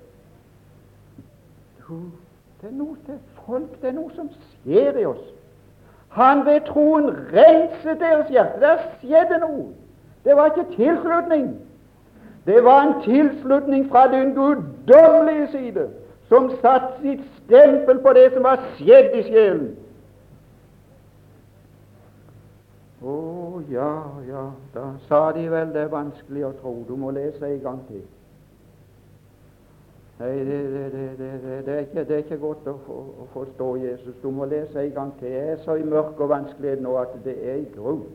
Det 1.87 2.69
er 2.69 2.75
noe 2.75 2.95
til 3.05 3.17
folk, 3.45 3.81
det 3.81 3.89
er 3.89 3.97
noe 3.97 4.11
som 4.15 4.29
skjer 4.33 4.97
i 4.97 5.05
oss. 5.05 5.25
Han 6.15 6.45
ved 6.45 6.61
troen 6.69 7.09
renset 7.33 7.99
deres 7.99 8.29
hjerte. 8.31 8.61
Der 8.61 8.77
skjedde 9.01 9.39
noe. 9.43 9.67
Det 10.23 10.35
var 10.35 10.45
ikke 10.45 10.75
tilslutning. 10.75 11.49
Det 12.45 12.63
var 12.63 12.81
en 12.81 13.01
tilslutning 13.03 13.89
fra 13.91 14.07
den 14.11 14.33
guddommelige 14.33 15.47
side, 15.51 15.89
som 16.29 16.51
satte 16.61 17.01
sitt 17.01 17.23
stempel 17.43 17.99
på 17.99 18.13
det 18.13 18.29
som 18.33 18.43
var 18.43 18.61
skjedd 18.77 19.17
i 19.17 19.23
sjelen. 19.27 19.71
Å 23.05 23.61
ja, 23.69 23.91
ja, 24.29 24.45
da 24.73 24.85
sa 25.09 25.27
de 25.35 25.45
vel 25.51 25.73
det 25.73 25.83
er 25.85 25.93
vanskelig 25.93 26.47
å 26.47 26.53
tro. 26.61 26.77
Du 26.87 26.95
må 26.97 27.11
lese 27.13 27.45
en 27.45 27.59
gang 27.61 27.81
til. 27.89 28.05
Nei, 30.19 30.45
det, 30.45 30.45
det, 30.47 31.17
det, 31.17 31.65
det, 31.65 31.73
er 31.73 31.80
ikke, 31.80 32.04
det 32.04 32.12
er 32.12 32.17
ikke 32.23 32.38
godt 32.39 32.67
å, 32.71 32.75
å, 32.88 33.25
forstå 33.34 33.65
Jesus. 33.84 34.15
Du 34.21 34.30
må 34.32 34.45
lese 34.47 34.80
en 34.80 34.93
gang 34.95 35.12
til. 35.19 35.34
Jeg 35.34 35.49
er 35.51 35.58
så 35.65 35.75
i 35.75 35.84
mørke 35.84 36.23
og 36.23 36.32
vanskelighet 36.32 36.84
nå 36.84 36.93
at 37.01 37.17
det 37.25 37.36
er 37.43 37.60
i 37.60 37.65
gru. 37.73 38.06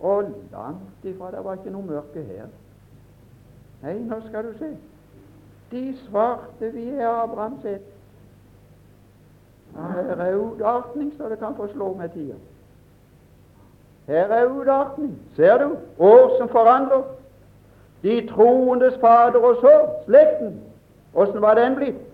Og 0.00 0.28
langt 0.52 1.08
ifra. 1.08 1.30
Det 1.32 1.40
var 1.44 1.56
ikke 1.56 1.72
noe 1.72 1.88
mørke 1.88 2.26
her. 2.28 2.52
Nei, 3.80 3.96
nå 4.10 4.20
skal 4.26 4.44
du 4.50 4.52
se. 4.58 4.74
De 5.72 5.82
svarte 6.02 6.68
vi 6.74 6.84
er 6.90 7.08
Abrahams 7.08 7.64
ett. 7.64 7.88
Her 9.78 10.20
er 10.20 10.36
utartning 10.36 11.12
så 11.16 11.28
det 11.32 11.40
kan 11.40 11.56
få 11.56 11.72
slå 11.72 11.94
med 11.96 12.12
tida. 12.12 12.36
Her 14.08 14.36
er 14.36 14.52
utartning. 14.52 15.16
Ser 15.36 15.64
du? 15.64 15.76
År 15.98 16.36
som 16.38 16.48
forandrer. 16.48 17.08
De 18.02 18.20
troendes 18.28 19.00
fader 19.00 19.40
og 19.40 19.62
så 19.64 19.76
slekten. 20.04 20.67
Åssen 21.14 21.40
var 21.40 21.54
den 21.54 21.76
blitt? 21.76 22.04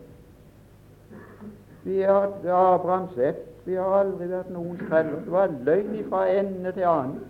Vi 1.83 2.02
har 2.02 2.33
Abrahams 2.48 3.18
ett. 3.18 3.50
Vi 3.64 3.76
har 3.76 3.98
aldri 3.98 4.28
vært 4.28 4.52
noens 4.52 4.80
treller. 4.88 5.20
Det 5.24 5.33
var 5.33 5.52
løgn 5.66 5.98
fra 6.09 6.26
ende 6.28 6.72
til 6.72 6.88
annen. 6.88 7.20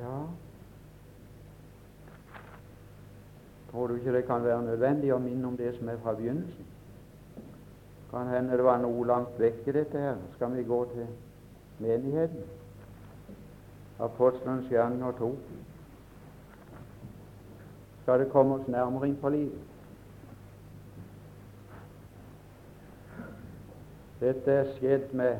Ja 0.00 0.18
Tror 3.70 3.86
du 3.86 3.94
ikke 3.94 4.12
det 4.12 4.24
kan 4.26 4.42
være 4.44 4.62
nødvendig 4.66 5.12
å 5.14 5.18
minne 5.22 5.46
om 5.46 5.56
det 5.56 5.76
som 5.76 5.88
er 5.88 5.98
fra 6.02 6.14
begynnelsen? 6.18 6.66
Kan 8.10 8.26
hende 8.26 8.56
det 8.58 8.64
var 8.66 8.80
noe 8.82 9.04
langt 9.06 9.36
vekke, 9.38 9.72
dette 9.72 9.98
her. 9.98 10.16
Skal 10.34 10.56
vi 10.56 10.64
gå 10.66 10.80
til 10.90 11.06
menigheten? 11.78 12.42
Apostelens 14.02 14.66
gjerninger 14.72 15.14
to. 15.20 15.36
Skal 18.10 18.20
det 18.20 18.32
komme 18.32 18.54
oss 18.54 18.68
nærmere 18.68 19.06
inn 19.08 19.16
på 19.16 19.28
livet? 19.28 19.58
Dette 24.20 24.50
er 24.50 24.72
skjedd 24.72 25.14
med 25.14 25.36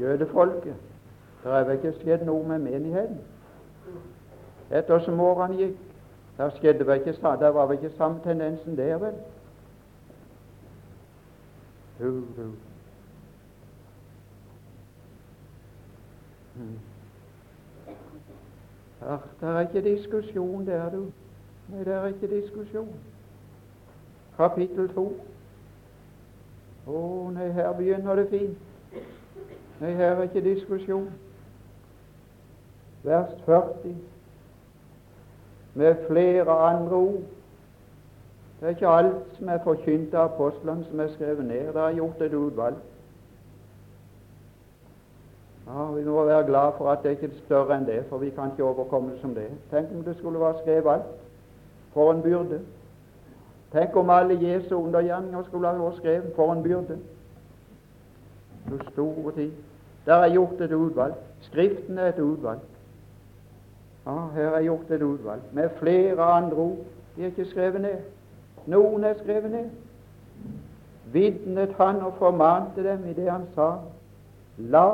jødefolket. 0.00 0.80
Det 1.42 1.52
er 1.52 1.68
vel 1.68 1.76
ikke 1.76 1.92
skjedd 2.00 2.24
noe 2.24 2.48
med 2.48 2.64
menigheten 2.64 3.20
ettersom 4.70 5.20
årene 5.20 5.60
gikk. 5.60 5.78
Der 6.40 6.56
skjedde 6.56 6.86
vel 6.86 7.04
ikke, 7.04 7.12
der 7.44 7.52
var 7.60 7.66
vel 7.68 7.76
ikke 7.76 7.96
samme 8.00 8.24
tendensen 8.24 8.76
der, 8.76 8.96
vel? 9.04 9.14
Du. 12.00 12.24
Hmm. 16.54 16.78
Her, 19.00 19.18
det 19.40 19.48
er 19.48 19.60
ikke 19.60 19.82
diskusjon 19.94 20.66
der, 20.66 20.90
du. 20.90 21.06
Nei, 21.68 21.84
det 21.84 21.94
er 21.94 22.06
ikke 22.06 22.30
diskusjon. 22.30 22.88
Kapittel 24.36 24.88
to. 24.94 25.06
Å, 26.88 27.00
nei, 27.34 27.48
her 27.52 27.72
begynner 27.76 28.18
det 28.18 28.28
fint. 28.32 29.02
Nei, 29.80 29.92
her 29.92 30.14
er 30.16 30.22
ikke 30.26 30.44
diskusjon. 30.44 31.10
Vers 33.04 33.34
40 33.46 33.96
med 35.78 35.94
flere 36.06 36.50
andre 36.50 36.96
ord. 36.96 37.22
Det 38.60 38.66
er 38.66 38.68
ikke 38.68 38.88
alt 38.88 39.36
som 39.36 39.48
er 39.48 39.60
forkynt 39.62 40.14
av 40.14 40.32
apostlene, 40.32 40.84
som 40.88 41.00
er 41.00 41.12
skrevet 41.12 41.46
ned. 41.46 41.68
Det 41.74 41.82
er 41.82 41.98
gjort 42.00 42.22
et 42.22 42.34
utvalg. 42.34 42.80
Ja, 45.68 45.84
Vi 45.84 46.04
må 46.04 46.24
være 46.24 46.46
glad 46.46 46.72
for 46.76 46.90
at 46.90 46.98
det 47.02 47.10
ikke 47.10 47.26
er 47.26 47.40
større 47.44 47.76
enn 47.76 47.86
det, 47.86 48.04
for 48.08 48.18
vi 48.18 48.30
kan 48.30 48.50
ikke 48.52 48.64
overkomme 48.64 49.12
det 49.12 49.20
som 49.20 49.34
det. 49.34 49.50
Tenk 49.70 49.90
om 49.96 50.04
det 50.04 50.16
skulle 50.16 50.40
være 50.40 50.60
skrevet 50.62 50.92
alt. 50.92 51.10
For 51.92 52.12
en 52.12 52.22
byrde. 52.22 52.60
Tenk 53.72 53.96
om 53.96 54.10
alle 54.10 54.38
Jesu 54.40 54.74
undergjerninger 54.76 55.42
skulle 55.42 55.68
ha 55.68 55.76
vært 55.76 56.00
skrevet. 56.00 56.32
For 56.36 56.52
en 56.52 56.62
byrde. 56.62 56.98
Så 58.68 58.78
store 58.92 59.32
tid. 59.32 59.52
Der 60.06 60.14
er 60.14 60.32
gjort 60.32 60.60
et 60.60 60.72
utvalg. 60.72 61.14
Skriften 61.40 61.98
er 61.98 62.08
et 62.08 62.18
utvalg. 62.18 62.60
Ja, 64.06 64.16
her 64.34 64.48
er 64.48 64.62
gjort 64.62 64.90
et 64.90 65.02
utvalg 65.02 65.40
med 65.52 65.68
flere 65.78 66.22
andre 66.22 66.56
ord. 66.56 66.78
De 67.16 67.22
er 67.22 67.26
ikke 67.26 67.44
skrevet 67.44 67.80
ned. 67.80 68.00
Noen 68.66 69.04
er 69.04 69.14
skrevet 69.20 69.50
ned. 69.50 69.68
Vitnet 71.12 71.72
han 71.76 72.00
og 72.02 72.14
formante 72.18 72.84
dem 72.84 73.04
i 73.08 73.12
det 73.12 73.30
han 73.30 73.44
sa. 73.54 73.72
La 74.58 74.88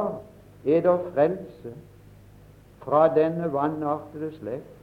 eder 0.64 0.98
frelse 1.14 1.74
fra 2.78 3.14
denne 3.14 3.52
vanartede 3.52 4.32
slekt. 4.38 4.74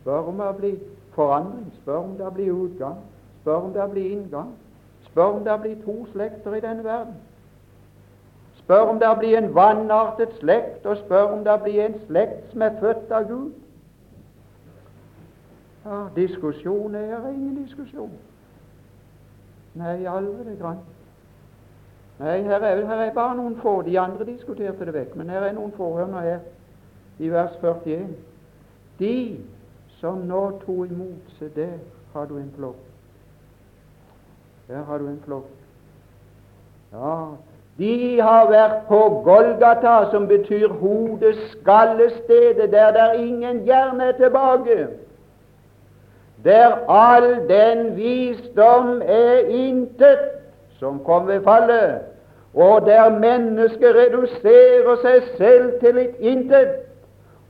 Spør 0.00 0.18
om 0.18 0.38
det 0.38 0.56
blir 0.56 0.76
forandring, 1.14 1.72
spør 1.82 1.96
om 1.96 2.16
det 2.18 2.34
blir 2.34 2.52
utgang, 2.52 2.96
spør 3.40 3.54
om 3.54 3.72
det 3.72 3.90
blir 3.90 4.10
inngang, 4.10 4.54
spør 5.02 5.24
om 5.24 5.44
det 5.44 5.60
blir 5.60 5.84
to 5.84 6.06
slekter 6.12 6.54
i 6.54 6.60
denne 6.60 6.84
verden. 6.84 7.14
Spør 8.54 8.80
om 8.80 8.98
det 8.98 9.18
blir 9.18 9.38
en 9.38 9.54
vanartet 9.54 10.34
slekt, 10.38 10.86
og 10.86 10.96
spør 10.96 11.22
om 11.22 11.44
det 11.44 11.60
blir 11.62 11.84
en 11.84 12.00
slekt 12.06 12.52
som 12.52 12.62
er 12.62 12.80
født 12.80 13.10
av 13.10 13.28
Gud. 13.28 13.52
Ja, 15.84 16.04
diskusjon 16.16 16.94
er 16.94 17.28
ingen 17.28 17.64
diskusjon. 17.64 18.12
Nei, 19.74 20.04
aldri 20.06 20.50
det 20.50 20.58
grann. 20.60 20.78
Nei, 22.18 22.42
her 22.42 22.58
er, 22.58 22.86
her 22.86 22.96
er, 22.96 23.14
bare 23.14 23.36
noen 23.36 23.56
få. 23.62 23.82
De 23.82 24.00
andre 24.00 24.26
diskuterte 24.26 24.86
det 24.86 24.94
vekk, 24.94 25.16
men 25.16 25.30
her 25.30 25.46
er 25.46 25.54
noen 25.56 25.72
få. 25.76 25.94
Hør 25.96 26.10
nå 26.10 26.22
her, 26.22 26.42
i 27.18 27.30
vers 27.32 27.56
41. 27.62 28.06
De 28.98 29.38
som 30.00 30.20
nå 30.28 30.42
tok 30.66 30.90
imot, 30.90 31.32
se 31.38 31.48
der 31.56 31.78
har 32.12 32.28
du 32.30 32.36
en 32.36 32.52
flokk. 32.56 32.82
Der 34.68 34.84
har 34.84 34.98
du 34.98 35.08
en 35.08 35.22
flokk. 35.24 35.48
Ja, 36.92 37.16
de 37.78 38.20
har 38.20 38.50
vært 38.50 38.84
på 38.88 39.22
Golgata, 39.24 40.10
som 40.10 40.28
betyr 40.28 40.68
hodeskallestedet, 40.68 42.72
der 42.72 42.92
der 42.92 43.12
ingen 43.12 43.64
hjerne 43.64 44.04
er 44.04 44.12
tilbake, 44.12 44.86
der 46.44 46.90
all 46.90 47.48
den 47.48 47.96
visdom 47.96 49.02
er 49.04 49.38
intet 49.48 50.41
som 50.82 50.98
kom 51.04 51.26
ved 51.26 51.42
fallet, 51.42 52.00
og 52.54 52.86
der 52.86 53.18
mennesket 53.18 53.94
reduserer 53.94 54.96
seg 55.02 55.28
selv 55.36 55.68
til 55.80 55.98
et 55.98 56.16
intet 56.18 56.72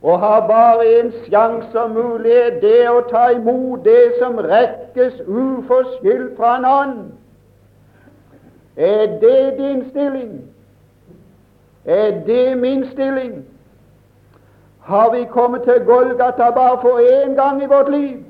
og 0.03 0.19
har 0.19 0.47
bare 0.47 0.99
en 0.99 1.09
sjanse 1.25 1.79
og 1.79 1.91
mulighet, 1.95 2.59
det 2.61 2.89
å 2.91 2.99
ta 3.09 3.23
imot 3.33 3.81
det 3.87 4.19
som 4.19 4.37
rekkes 4.37 5.21
uforskyldt 5.25 6.35
fra 6.37 6.57
en 6.59 6.67
annen. 6.67 7.07
Er 8.77 9.17
det 9.23 9.55
din 9.57 9.81
stilling? 9.89 10.35
Er 11.85 12.11
det 12.27 12.57
min 12.57 12.85
stilling? 12.91 13.45
Har 14.79 15.09
vi 15.15 15.25
kommet 15.31 15.63
til 15.63 15.81
Golgata 15.87 16.51
bare 16.51 16.77
for 16.81 16.99
én 16.99 17.33
gang 17.39 17.63
i 17.63 17.71
vårt 17.71 17.89
liv? 17.89 18.21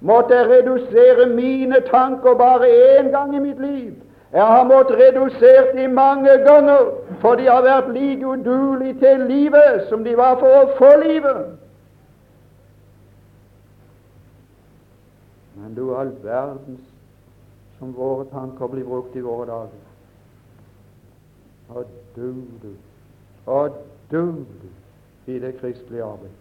måtte 0.00 0.34
jeg 0.34 0.48
redusere 0.50 1.26
mine 1.26 1.80
tanker 1.90 2.34
bare 2.34 2.68
én 2.98 3.10
gang 3.10 3.36
i 3.36 3.38
mitt 3.38 3.60
liv. 3.60 3.92
Jeg 4.36 4.46
har 4.46 4.64
måttet 4.68 4.98
redusere 5.00 5.82
dem 5.82 5.90
mange 5.90 6.30
ganger, 6.44 6.90
for 7.20 7.38
de 7.40 7.46
har 7.48 7.62
vært 7.64 7.86
like 7.94 8.26
udugelige 8.26 8.98
til 9.00 9.22
livet 9.30 9.86
som 9.88 10.02
de 10.04 10.12
var 10.16 10.36
for 10.42 10.58
å 10.58 10.74
få 10.76 10.90
livet. 11.00 11.54
Men 15.56 15.72
du 15.78 15.88
all 15.96 16.12
verdens 16.20 16.84
som 17.78 17.96
våre 17.96 18.28
tanker 18.34 18.68
blir 18.76 18.84
brukt 18.84 19.16
i 19.16 19.24
våre 19.24 19.48
dager. 19.48 19.82
Og 21.72 21.96
du, 22.16 22.28
du, 22.62 22.70
og 23.46 23.80
du, 24.12 24.22
du 24.60 25.32
i 25.32 25.40
det 25.40 25.56
kristelige 25.62 26.04
arbeid. 26.04 26.36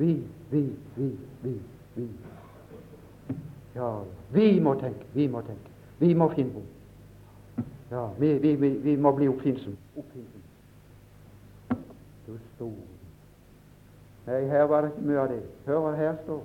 Vi, 0.00 0.14
vi, 0.50 0.64
vi, 0.96 1.12
vi, 1.44 1.56
vi. 1.94 2.08
Ja, 3.76 3.94
vi 4.32 4.52
må 4.60 4.78
tenke, 4.80 5.04
vi 5.12 5.28
må 5.28 5.44
tenke. 5.44 5.80
Vi 5.98 6.14
må 6.16 6.32
finne 6.32 6.56
rom. 6.56 6.76
Ja, 7.90 8.10
vi, 8.18 8.32
vi, 8.38 8.54
vi, 8.54 8.68
vi 8.68 8.96
må 8.96 9.12
bli 9.16 9.28
oppfinnsomme. 9.28 9.76
Oppfinnsom. 9.96 10.40
Du 12.26 12.38
store 12.54 12.88
Nei, 14.26 14.44
her 14.46 14.62
var 14.70 14.84
det 14.84 14.90
ikke 14.92 15.06
mye 15.08 15.18
av 15.18 15.30
det. 15.32 15.38
Hør 15.66 15.78
hva 15.82 15.92
her 15.98 16.18
står. 16.22 16.42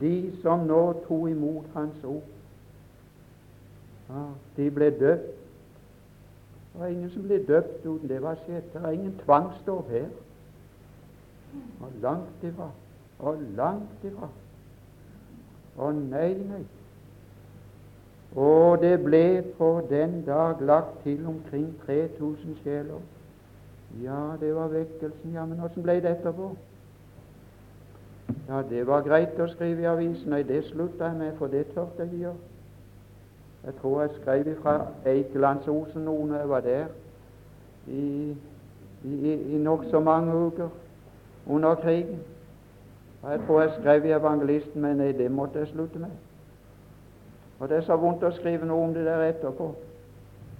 De 0.00 0.12
som 0.42 0.62
nå 0.68 0.80
tok 1.04 1.26
imot 1.28 1.66
Hans 1.74 2.04
ord, 2.08 2.30
ja, 4.08 4.22
de 4.56 4.68
ble 4.70 4.90
døpt. 5.00 5.32
Det 6.72 6.80
var 6.80 6.86
ingen 6.90 7.10
som 7.10 7.26
ble 7.26 7.38
døpt 7.46 7.84
uten 7.84 8.08
det 8.08 8.22
var 8.22 8.38
skjedd. 8.42 8.70
Det 8.72 8.80
er 8.82 8.96
ingen 8.96 9.12
tvangsdåp 9.24 9.90
her. 9.94 10.08
Og 11.80 11.92
langt 12.02 12.42
ifra. 12.42 12.70
Og 13.18 13.44
langt 13.56 14.06
ifra. 14.08 14.30
Å 15.78 15.90
nei, 15.94 16.30
nei. 16.48 16.64
Og 18.36 18.80
det 18.82 18.98
ble 19.04 19.42
på 19.58 19.80
den 19.90 20.22
dag 20.26 20.54
lagt 20.60 21.02
til 21.02 21.26
omkring 21.26 21.74
3000 21.86 22.56
sjeler. 22.62 23.02
Ja, 24.02 24.36
det 24.40 24.54
var 24.54 24.68
vekkelsen. 24.68 25.32
Ja, 25.32 25.44
men 25.44 25.60
åssen 25.62 25.82
ble 25.82 26.00
det 26.02 26.10
etterpå? 26.10 26.50
Ja, 28.48 28.62
det 28.70 28.86
var 28.86 29.04
greit 29.06 29.38
å 29.38 29.46
skrive 29.52 29.84
i 29.84 29.88
avisen. 29.88 30.32
Nei, 30.34 30.42
det 30.42 30.64
slutta 30.66 31.12
jeg 31.12 31.20
med, 31.20 31.36
for 31.38 31.52
det 31.52 31.68
tørte 31.76 32.02
jeg 32.02 32.10
ikke 32.10 32.24
gjøre. 32.24 32.50
Jeg 33.64 33.74
tror 33.80 34.00
jeg 34.02 34.10
skrev 34.18 34.50
fra 34.62 34.74
Eikelandsosen 35.08 36.04
nå 36.04 36.16
når 36.26 36.38
jeg 36.38 36.48
var 36.48 36.60
der 36.60 36.84
i, 37.88 38.34
i, 39.04 39.32
i 39.54 39.60
nokså 39.62 40.00
mange 40.00 40.34
uker 40.34 40.68
under 41.46 41.74
krigen. 41.74 42.20
Jeg 43.24 43.40
tror 43.46 43.62
jeg 43.62 43.72
skrev 43.78 44.04
i 44.04 44.12
Evangelisten, 44.12 44.82
men 44.82 45.00
nei, 45.00 45.12
det 45.16 45.30
måtte 45.32 45.62
jeg 45.62 45.70
slutte 45.72 45.98
med. 45.98 46.12
Og 47.60 47.68
det 47.68 47.76
er 47.76 47.86
så 47.86 47.96
vondt 47.96 48.24
å 48.24 48.32
skrive 48.34 48.66
noe 48.66 48.88
om 48.88 48.94
det 48.94 49.04
der 49.06 49.28
etterpå. 49.28 49.70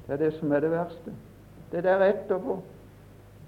Det 0.07 0.13
er 0.15 0.21
det 0.21 0.33
som 0.39 0.53
er 0.53 0.61
det 0.61 0.71
verste. 0.71 1.15
Det 1.73 1.85
der 1.85 2.03
etterpå. 2.07 2.59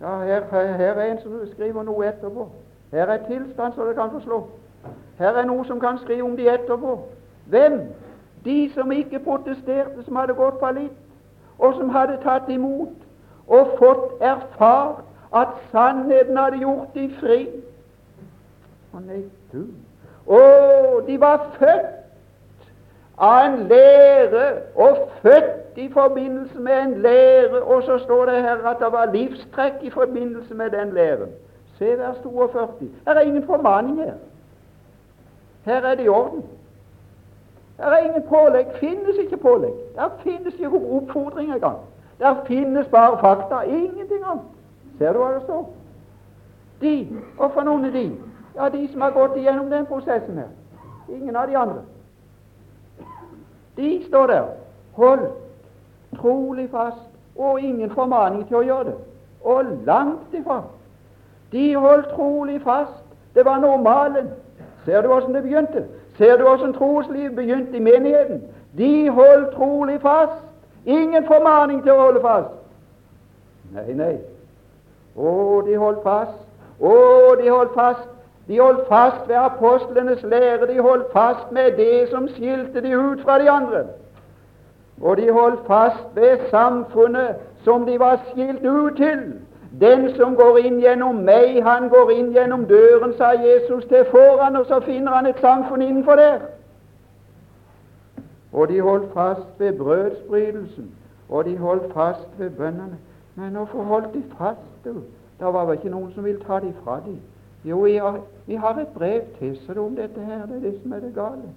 Ja, 0.00 0.18
her, 0.18 0.44
her 0.52 0.94
er 0.94 1.04
en 1.10 1.20
som 1.22 1.40
skriver 1.52 1.82
noe 1.82 2.08
etterpå. 2.08 2.48
Her 2.92 3.12
er 3.12 3.26
tilstand 3.26 3.74
så 3.74 3.86
det 3.86 3.96
kan 3.96 4.10
forslå. 4.10 4.42
Her 5.18 5.38
er 5.40 5.46
noe 5.46 5.64
som 5.66 5.80
kan 5.80 5.98
skrive 5.98 6.22
om 6.22 6.36
de 6.36 6.48
etterpå. 6.52 6.98
Hvem? 7.46 7.80
De 8.44 8.70
som 8.74 8.92
ikke 8.92 9.18
protesterte, 9.18 10.04
som 10.04 10.16
hadde 10.16 10.34
gått 10.34 10.60
fallitt, 10.60 10.98
og 11.58 11.74
som 11.74 11.88
hadde 11.90 12.18
tatt 12.22 12.48
imot 12.52 12.92
og 13.46 13.76
fått 13.78 14.20
erfart 14.20 15.04
at 15.34 15.54
sannheten 15.72 16.36
hadde 16.36 16.60
gjort 16.60 16.94
de 16.94 17.08
fri. 17.20 17.40
Å 18.92 19.02
nei, 19.02 19.24
du 19.52 19.66
Å, 20.26 20.38
de 21.06 21.20
var 21.22 21.44
født 21.58 22.05
av 23.18 23.46
en 23.46 23.58
lære 23.68 24.52
og 24.74 25.08
født 25.22 25.76
i 25.76 25.88
forbindelse 25.92 26.58
med 26.58 26.82
en 26.82 26.94
lære, 27.02 27.62
og 27.62 27.82
så 27.82 27.98
står 27.98 28.26
det 28.26 28.42
her 28.42 28.68
at 28.68 28.76
det 28.80 28.92
var 28.92 29.12
livstrekk 29.12 29.72
i 29.82 29.90
forbindelse 29.90 30.54
med 30.54 30.70
den 30.70 30.92
læren. 30.92 31.30
Se 31.78 31.98
vers 31.98 32.16
42. 32.22 32.88
Her 33.06 33.14
er 33.14 33.20
ingen 33.20 33.46
formaning 33.46 34.02
her. 34.02 34.12
Her 35.64 35.80
er 35.80 35.94
det 35.94 36.04
i 36.04 36.08
orden. 36.08 36.44
Her 37.76 37.86
er 37.86 37.98
ingen 37.98 38.22
pålegg. 38.22 38.66
finnes 38.74 39.16
ikke 39.20 39.36
pålegg. 39.36 39.72
Der 39.94 40.08
finnes 40.18 40.54
ikke 40.54 40.80
oppfordring 40.90 41.54
engang. 41.54 41.76
Der 42.18 42.34
finnes 42.46 42.86
bare 42.86 43.18
fakta. 43.20 43.60
Ingenting 43.60 44.24
annet. 44.24 44.44
Ser 44.98 45.12
du 45.12 45.18
hva 45.18 45.34
det 45.34 45.42
står? 45.42 45.72
De, 46.80 47.08
og 47.38 47.52
for 47.52 47.62
noen 47.62 47.84
er 47.84 47.90
de? 47.90 48.12
Ja, 48.56 48.68
de 48.68 48.88
som 48.92 49.00
har 49.00 49.10
gått 49.10 49.36
igjennom 49.36 49.70
den 49.70 49.86
prosessen 49.86 50.38
her. 50.38 50.48
Ingen 51.08 51.36
av 51.36 51.46
de 51.46 51.56
andre. 51.56 51.82
De 53.76 54.04
står 54.08 54.26
der, 54.26 54.44
holdt 54.92 55.32
trolig 56.20 56.68
fast, 56.70 57.02
og 57.36 57.60
ingen 57.60 57.90
formaning 57.90 58.46
til 58.48 58.56
å 58.56 58.64
gjøre 58.64 58.84
det. 58.84 58.94
Og 59.44 59.64
langt 59.86 60.34
ifra. 60.34 60.62
De 61.52 61.74
holdt 61.76 62.08
trolig 62.14 62.60
fast. 62.64 63.02
Det 63.34 63.44
var 63.44 63.60
normalen. 63.60 64.30
Ser 64.84 65.02
du 65.02 65.08
åssen 65.12 65.34
det 65.34 65.42
begynte? 65.42 65.84
Ser 66.16 66.36
du 66.36 66.46
åssen 66.48 66.72
troslivet 66.72 67.36
begynte 67.36 67.76
i 67.76 67.80
menigheten? 67.80 68.42
De 68.78 69.10
holdt 69.10 69.52
trolig 69.54 70.00
fast. 70.00 70.40
Ingen 70.84 71.26
formaning 71.26 71.82
til 71.82 71.92
å 71.92 72.00
holde 72.00 72.20
fast. 72.24 72.52
Nei, 73.74 73.92
nei. 73.98 74.14
Å, 75.16 75.62
de 75.66 75.76
holdt 75.76 76.02
fast. 76.04 76.36
Å, 76.80 76.96
de 77.40 77.50
holdt 77.50 77.74
fast 77.74 78.15
de 78.48 78.60
holdt 78.60 78.88
fast 78.88 79.28
ved 79.28 79.36
apostlenes 79.36 80.22
lære, 80.22 80.74
de 80.74 80.80
holdt 80.80 81.12
fast 81.12 81.52
med 81.52 81.72
det 81.76 82.08
som 82.10 82.28
skilte 82.28 82.82
de 82.82 82.98
ut 82.98 83.20
fra 83.22 83.38
de 83.42 83.50
andre. 83.50 83.84
Og 85.02 85.16
de 85.16 85.32
holdt 85.32 85.66
fast 85.66 86.06
ved 86.14 86.38
samfunnet 86.50 87.34
som 87.64 87.86
de 87.86 87.98
var 87.98 88.20
skilt 88.30 88.66
ut 88.66 88.96
til. 88.96 89.34
Den 89.80 90.14
som 90.16 90.36
går 90.36 90.56
inn 90.56 90.78
gjennom 90.80 91.18
meg, 91.26 91.58
han 91.64 91.88
går 91.88 92.10
inn 92.10 92.30
gjennom 92.32 92.64
døren, 92.64 93.12
sa 93.18 93.32
Jesus 93.36 93.84
til 93.84 94.06
foran, 94.10 94.56
og 94.56 94.66
så 94.66 94.80
finner 94.80 95.12
han 95.12 95.26
et 95.26 95.40
samfunn 95.40 95.82
innenfor 95.82 96.16
der. 96.16 96.38
Og 98.52 98.68
de 98.68 98.80
holdt 98.80 99.12
fast 99.14 99.58
ved 99.58 99.72
brødsbrytelsen, 99.78 100.94
og 101.28 101.44
de 101.44 101.56
holdt 101.56 101.92
fast 101.92 102.28
ved 102.38 102.50
bønnene. 102.50 102.98
Men 103.34 103.50
hvorfor 103.50 103.82
holdt 103.82 104.14
de 104.14 104.22
fast? 104.38 104.84
Det 104.84 104.94
var 105.52 105.64
vel 105.64 105.76
ikke 105.76 105.90
noen 105.92 106.12
som 106.14 106.24
ville 106.24 106.40
ta 106.40 106.60
dem 106.60 106.72
fra 106.84 107.00
dem. 107.04 107.18
Jo, 107.64 107.84
har, 107.84 108.20
vi 108.46 108.54
har 108.54 108.78
et 108.78 108.88
brev 108.94 109.20
til 109.38 109.56
seg 109.66 109.78
om 109.78 109.96
dette 109.96 110.20
her. 110.20 110.46
Det 110.46 110.56
er 110.56 110.60
det 110.60 110.74
som 110.82 110.92
er 110.92 111.00
det 111.00 111.14
gale. 111.14 111.48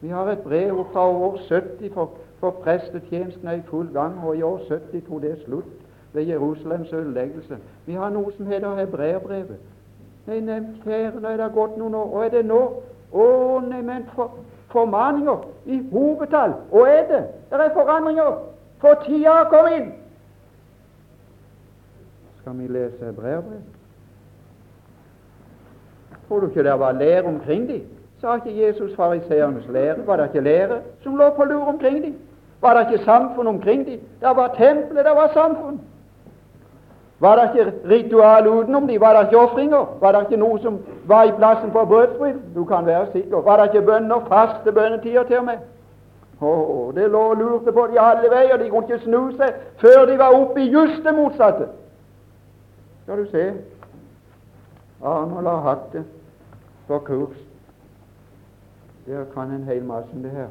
Vi 0.00 0.08
har 0.08 0.28
et 0.28 0.38
brev 0.38 0.84
fra 0.92 1.08
år 1.08 1.38
70, 1.48 1.92
for, 1.94 2.10
for 2.40 2.50
prestetjenesten 2.50 3.48
er 3.48 3.52
i 3.52 3.62
full 3.66 3.88
gang, 3.92 4.18
og 4.24 4.36
i 4.36 4.42
år 4.42 4.60
70 4.68 5.06
tok 5.08 5.22
det 5.22 5.38
slutt 5.44 5.64
ved 6.12 6.22
Jerusalems 6.22 6.92
ødeleggelse. 6.92 7.58
Vi 7.86 7.92
har 7.92 8.10
noe 8.10 8.32
som 8.36 8.46
heter 8.46 8.74
hebreerbrevet. 8.76 9.56
Nei, 10.26 10.40
nevnt 10.40 10.84
her, 10.84 11.20
nå 11.20 11.28
er 11.28 11.36
det 11.40 11.50
gått 11.54 11.78
noen 11.78 11.94
år, 11.94 12.10
og 12.12 12.24
er 12.24 12.34
det 12.36 12.44
nå? 12.46 12.60
Å, 13.12 13.24
nei, 13.66 13.80
men 13.82 14.04
for, 14.14 14.36
formaninger 14.70 15.48
i 15.66 15.80
hovedtall. 15.92 16.54
Og 16.70 16.88
er 16.88 17.06
det? 17.08 17.22
Det 17.50 17.60
er 17.60 17.74
forandringer, 17.74 18.36
for 18.80 19.02
tida 19.06 19.42
kommet 19.50 19.78
inn. 19.80 19.92
Skal 22.40 22.58
vi 22.58 22.68
lese 22.68 23.06
hebreerbrevet? 23.06 23.81
Tror 26.32 26.40
du 26.40 26.46
ikke 26.46 26.62
det 26.64 26.80
var 26.80 26.92
lære 26.92 27.22
omkring 27.22 27.68
dem? 27.68 27.82
Sa 28.20 28.34
ikke 28.34 28.66
Jesus 28.66 28.96
fariseernes 28.96 29.68
lære? 29.68 30.06
Var 30.06 30.16
det 30.16 30.24
ikke 30.24 30.40
lære 30.40 30.78
som 31.02 31.16
lå 31.16 31.30
på 31.30 31.44
lur 31.44 31.64
omkring 31.64 32.04
dem? 32.04 32.14
Var 32.60 32.74
det 32.74 32.92
ikke 32.92 33.04
samfunn 33.04 33.46
omkring 33.46 33.86
dem? 33.86 34.00
Det 34.20 34.36
var 34.36 34.54
tempelet, 34.58 35.04
det 35.04 35.12
var 35.14 35.30
samfunn. 35.34 35.80
Var 37.20 37.36
det 37.36 37.50
ikke 37.54 37.72
ritual 37.90 38.48
utenom 38.48 38.88
dem? 38.88 39.00
Var 39.00 39.12
det 39.12 39.26
ikke 39.26 39.38
ofringer? 39.38 39.96
Var 40.00 40.12
det 40.12 40.20
ikke 40.20 40.36
noe 40.36 40.58
som 40.62 40.78
var 41.06 41.24
i 41.24 41.32
plassen 41.38 41.72
for 41.72 41.84
brødsbryt? 41.84 42.40
Du 42.54 42.64
kan 42.64 42.86
være 42.86 43.06
sikker. 43.12 43.40
Var 43.40 43.56
det 43.56 43.74
ikke 43.74 43.86
bønner, 43.86 44.24
faste 44.28 44.72
bønnetider 44.72 45.22
til 45.22 45.38
og 45.38 45.44
med? 45.44 45.58
Oh, 46.40 46.94
det 46.94 47.10
lå 47.10 47.18
og 47.18 47.36
lurte 47.36 47.72
på 47.72 47.86
de 47.92 48.00
alle 48.00 48.30
veier. 48.30 48.56
De 48.56 48.70
kunne 48.70 48.86
ikke 48.88 49.04
snu 49.04 49.30
seg 49.36 49.52
før 49.76 50.06
de 50.06 50.18
var 50.18 50.32
oppe 50.40 50.60
i 50.60 50.70
just 50.72 51.04
det 51.04 51.14
motsatte. 51.14 51.68
Skal 53.02 53.18
du 53.18 53.30
se. 53.30 53.52
Arnold 55.04 55.46
har 55.46 55.60
hatt 55.60 55.92
det 55.92 56.04
på 56.86 56.98
kurs. 56.98 57.36
Der 59.06 59.24
kan 59.34 59.50
en 59.50 59.64
hel 59.64 59.84
masse 59.84 60.08
om 60.12 60.22
det 60.22 60.30
her. 60.30 60.48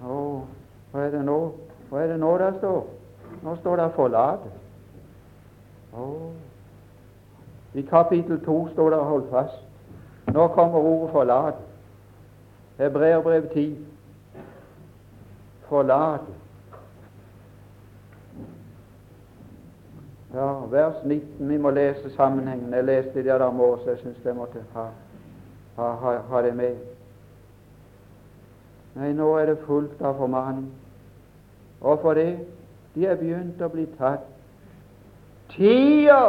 Og 0.00 0.46
hva 0.92 1.00
er 1.06 1.10
det 1.10 1.24
nå? 1.24 1.52
Hva 1.90 2.02
er 2.02 2.12
det 2.12 2.20
nå 2.20 2.38
der 2.38 2.58
står? 2.58 2.86
Nå 3.42 3.56
står 3.56 3.76
det 3.76 3.90
'forlat'. 3.94 4.48
I 7.74 7.82
kapittel 7.82 8.44
2 8.44 8.68
står 8.68 8.90
det 8.90 8.98
'hold 8.98 9.28
fast'. 9.30 9.64
Nå 10.32 10.48
kommer 10.48 10.78
ordet 10.78 11.14
'forlat'. 11.14 11.54
Hebreerbrev 12.78 13.48
10. 13.52 13.86
Forlate. 15.68 16.24
Ja, 20.34 20.52
vers 20.70 20.94
19. 21.04 21.48
Vi 21.48 21.56
må 21.56 21.70
lese 21.70 22.10
sammenhengen. 22.16 22.72
Jeg 22.72 22.84
leste 22.84 23.14
det 23.14 23.24
der 23.24 23.50
morges, 23.50 23.86
jeg 23.86 23.98
syns 23.98 24.24
jeg 24.24 24.36
måtte 24.36 24.64
ha, 24.74 24.84
ha, 25.76 25.90
ha, 26.02 26.16
ha 26.30 26.42
det 26.42 26.56
med. 26.56 26.76
Nei, 28.94 29.12
nå 29.12 29.30
er 29.38 29.46
det 29.46 29.58
fullt 29.66 30.02
av 30.02 30.18
formaning. 30.18 30.68
Og 31.80 32.00
for 32.02 32.18
det 32.18 32.38
de 32.94 33.06
er 33.06 33.16
begynt 33.16 33.62
å 33.62 33.70
bli 33.72 33.86
tatt. 33.98 34.26
Tida 35.54 36.22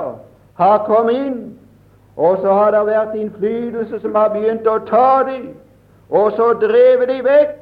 har 0.59 0.83
kommet 0.87 1.17
inn, 1.17 1.39
og 2.15 2.39
så 2.43 2.53
har 2.55 2.71
det 2.75 2.85
vært 2.87 3.15
innflytelse 3.19 3.99
som 3.99 4.15
har 4.15 4.31
begynt 4.31 4.67
å 4.67 4.77
ta 4.87 5.23
dem, 5.27 5.49
og 6.09 6.31
så 6.37 6.53
drevet 6.61 7.09
de 7.11 7.19
vekk. 7.25 7.58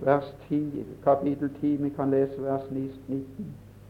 Vers 0.00 0.34
10, 0.48 0.84
kapittel 1.04 1.50
10, 1.60 1.76
vi 1.82 1.88
kan 1.88 2.10
lese 2.10 2.42
vers 2.42 2.70
19. 2.70 3.26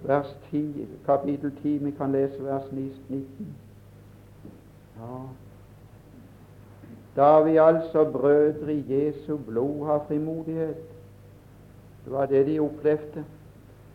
Vers 0.02 0.36
10, 0.50 0.86
kapittel 1.06 1.52
10, 1.62 1.84
vi 1.84 1.90
kan 1.90 2.12
lese 2.12 2.44
vers 2.44 2.72
19. 2.72 3.56
Ja. 4.96 5.20
Da 7.16 7.42
vi 7.42 7.56
altså 7.56 8.04
brødre 8.04 8.74
i 8.74 8.84
Jesu 8.88 9.36
blod 9.36 9.86
har 9.86 10.04
frimodighet 10.08 10.76
Det 12.04 12.12
var 12.12 12.26
det 12.26 12.46
de 12.46 12.60
opplevde 12.60 13.24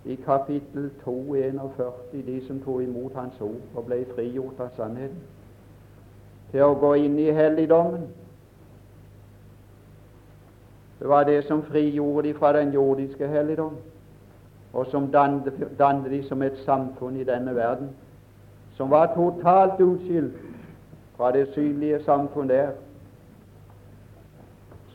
i 0.06 0.16
kapittel 0.16 0.92
2, 1.04 1.36
41, 1.36 1.94
de 2.26 2.48
som 2.48 2.60
tok 2.60 2.82
imot 2.82 3.14
Hans 3.16 3.42
ord 3.42 3.62
og 3.76 3.86
ble 3.86 4.06
frigjort 4.16 4.60
av 4.60 4.70
sannheten, 4.78 5.24
til 6.52 6.62
å 6.62 6.76
gå 6.78 6.92
inn 7.02 7.18
i 7.20 7.32
helligdommen. 7.34 8.06
Det 11.06 11.10
var 11.10 11.24
det 11.24 11.44
som 11.44 11.64
frigjorde 11.64 12.28
de 12.28 12.34
fra 12.34 12.60
den 12.60 12.72
jordiske 12.74 13.28
helligdom, 13.28 13.76
og 14.74 14.86
som 14.86 15.12
dannet, 15.12 15.54
de 16.10 16.24
som 16.24 16.42
et 16.42 16.58
samfunn 16.66 17.18
i 17.18 17.24
denne 17.24 17.56
verden, 17.56 17.90
som 18.74 18.90
var 18.90 19.12
totalt 19.14 19.80
utskilt 19.80 20.34
fra 21.18 21.32
det 21.32 21.48
synlige 21.54 22.04
samfunn 22.04 22.50
der 22.50 22.68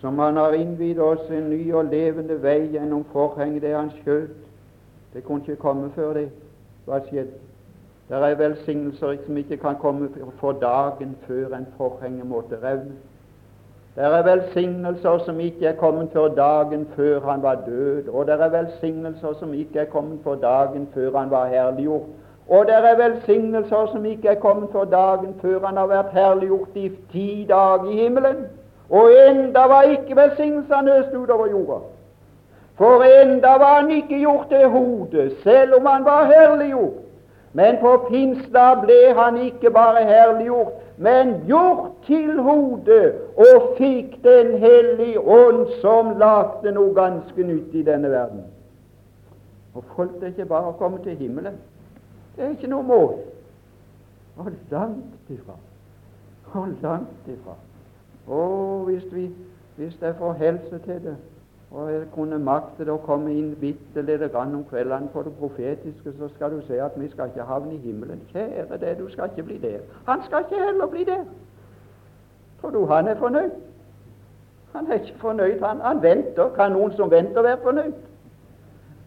som 0.00 0.18
Han 0.18 0.36
har 0.36 0.52
innvidd 0.52 0.98
oss 0.98 1.30
en 1.30 1.50
ny 1.50 1.72
og 1.72 1.84
levende 1.84 2.42
vei 2.42 2.66
gjennom 2.72 3.04
forhenget 3.12 3.62
det 3.62 3.76
Han 3.76 3.90
skjøt. 3.90 4.34
Det 5.14 5.24
kunne 5.24 5.40
ikke 5.40 5.62
komme 5.62 5.90
før 5.94 6.12
det. 6.12 6.30
Hva 6.86 6.98
skjedde? 7.06 7.38
Det 8.08 8.16
er 8.16 8.34
velsignelser 8.34 9.16
som 9.26 9.36
ikke 9.36 9.56
kan 9.56 9.76
komme 9.76 10.08
for 10.40 10.52
dagen 10.52 11.16
før 11.26 11.54
en 11.54 11.66
forhenget 11.76 12.26
måtte 12.26 12.58
revne. 12.62 12.98
Det 14.00 14.06
er 14.06 14.22
velsignelser 14.22 15.18
som 15.24 15.40
ikke 15.40 15.66
er 15.66 15.74
kommet 15.76 16.08
før 16.12 16.28
dagen 16.28 16.86
før 16.96 17.20
han 17.20 17.42
var 17.42 17.54
død, 17.66 18.08
og 18.08 18.26
det 18.26 18.34
er 18.34 18.48
velsignelser 18.48 19.32
som 19.38 19.52
ikke 19.54 19.78
er 19.78 19.84
kommet 19.84 20.20
for 20.22 20.34
dagen 20.34 20.88
før 20.94 21.18
han 21.18 21.30
var 21.30 21.46
herliggjort. 21.46 22.06
Og 22.48 22.66
det 22.66 22.74
er 22.74 22.96
velsignelser 22.96 23.90
som 23.92 24.04
ikke 24.04 24.28
er 24.28 24.34
kommet 24.34 24.68
for 24.72 24.84
dagen 24.84 25.34
før 25.42 25.66
han 25.66 25.76
har 25.76 25.86
vært 25.86 26.12
herliggjort 26.12 26.76
i 26.76 26.88
ti 27.12 27.46
dager 27.48 27.90
i 27.90 27.98
himmelen. 27.98 28.40
Og 28.90 29.10
enda 29.28 29.66
var 29.74 29.82
ikke 29.82 30.16
velsignelsene 30.16 30.96
øst 30.98 31.14
utover 31.14 31.50
jorda. 31.50 31.78
For 32.78 33.04
enda 33.22 33.52
var 33.64 33.80
han 33.80 33.90
ikke 33.90 34.18
gjort 34.18 34.48
til 34.48 34.68
hodet, 34.68 35.32
selv 35.42 35.74
om 35.74 35.86
han 35.86 36.04
var 36.04 36.24
herliggjort. 36.24 37.09
Men 37.52 37.80
på 37.80 37.96
pinsedag 38.08 38.84
ble 38.84 38.98
han 39.14 39.36
ikke 39.42 39.70
bare 39.74 40.04
herliggjort, 40.06 40.72
men 40.96 41.32
gjort 41.48 41.96
til 42.06 42.42
hodet, 42.42 43.14
og 43.36 43.74
fikk 43.78 44.18
Den 44.24 44.58
hellige 44.58 45.20
ånd, 45.20 45.66
som 45.80 46.12
lagde 46.18 46.72
noe 46.76 46.94
ganske 46.94 47.42
nytt 47.42 47.74
i 47.74 47.82
denne 47.82 48.10
verden. 48.10 48.44
Og 49.74 49.84
folk 49.96 50.12
det 50.20 50.22
er 50.22 50.34
ikke 50.34 50.50
bare 50.50 50.70
å 50.70 50.78
komme 50.78 51.00
til 51.02 51.16
himmelen. 51.16 51.56
Det 52.36 52.44
er 52.44 52.52
ikke 52.54 52.70
noe 52.70 52.86
mål. 52.86 53.16
Og 54.36 54.52
langt 54.70 55.32
ifra. 55.32 55.56
Og 56.52 56.68
langt 56.82 57.28
ifra. 57.32 57.56
Og 58.26 58.84
hvis, 58.90 59.06
vi, 59.12 59.30
hvis 59.76 59.96
jeg 60.00 60.14
får 60.18 60.32
helse 60.32 60.78
til 60.84 61.02
det, 61.04 61.16
og 61.70 61.92
jeg 61.92 62.06
kunne 62.14 62.38
makte 62.42 62.86
å 62.90 62.96
komme 63.04 63.30
inn 63.30 63.52
bitte 63.60 64.02
lite 64.02 64.28
grann 64.32 64.54
om 64.58 64.64
kveldene 64.66 65.08
på 65.12 65.22
det 65.22 65.32
profetiske, 65.38 66.12
så 66.18 66.28
skal 66.34 66.56
du 66.56 66.64
se 66.66 66.80
at 66.82 66.96
vi 66.98 67.06
skal 67.12 67.30
ikke 67.30 67.46
havne 67.46 67.76
i 67.76 67.82
himmelen. 67.84 68.22
Kjære 68.32 68.78
deg, 68.80 68.98
du 68.98 69.10
skal 69.12 69.30
ikke 69.30 69.46
bli 69.46 69.58
der. 69.62 69.84
Han 70.08 70.24
skal 70.26 70.46
ikke 70.48 70.64
heller 70.64 70.90
bli 70.90 71.04
der. 71.06 71.22
Tror 72.60 72.70
du 72.70 72.84
han 72.90 73.08
er 73.08 73.14
fornøyd? 73.14 73.50
Han 74.72 74.86
er 74.86 74.98
ikke 74.98 75.18
fornøyd. 75.18 75.60
Han, 75.62 75.80
han 75.80 76.02
venter. 76.02 76.50
Kan 76.56 76.74
noen 76.74 76.92
som 76.98 77.10
venter, 77.10 77.42
være 77.42 77.62
fornøyd? 77.62 77.92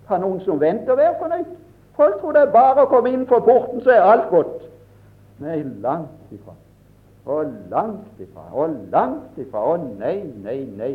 Kan 0.08 0.24
noen 0.24 0.40
som 0.48 0.62
venter, 0.62 0.96
være 0.96 1.16
fornøyd? 1.20 1.52
Folk 1.96 2.20
tror 2.22 2.32
det 2.32 2.42
er 2.42 2.52
bare 2.52 2.86
å 2.86 2.90
komme 2.90 3.12
inn 3.14 3.28
for 3.30 3.44
porten, 3.46 3.84
så 3.84 3.92
er 3.94 4.08
alt 4.08 4.30
godt. 4.32 4.64
Nei, 5.44 5.60
langt 5.84 6.32
ifra. 6.32 6.56
Og 7.26 7.52
langt 7.72 8.24
ifra, 8.24 8.48
og 8.52 8.80
langt 8.92 9.38
ifra. 9.38 9.62
Og 9.74 9.86
nei, 10.00 10.16
nei, 10.44 10.58
nei. 10.78 10.94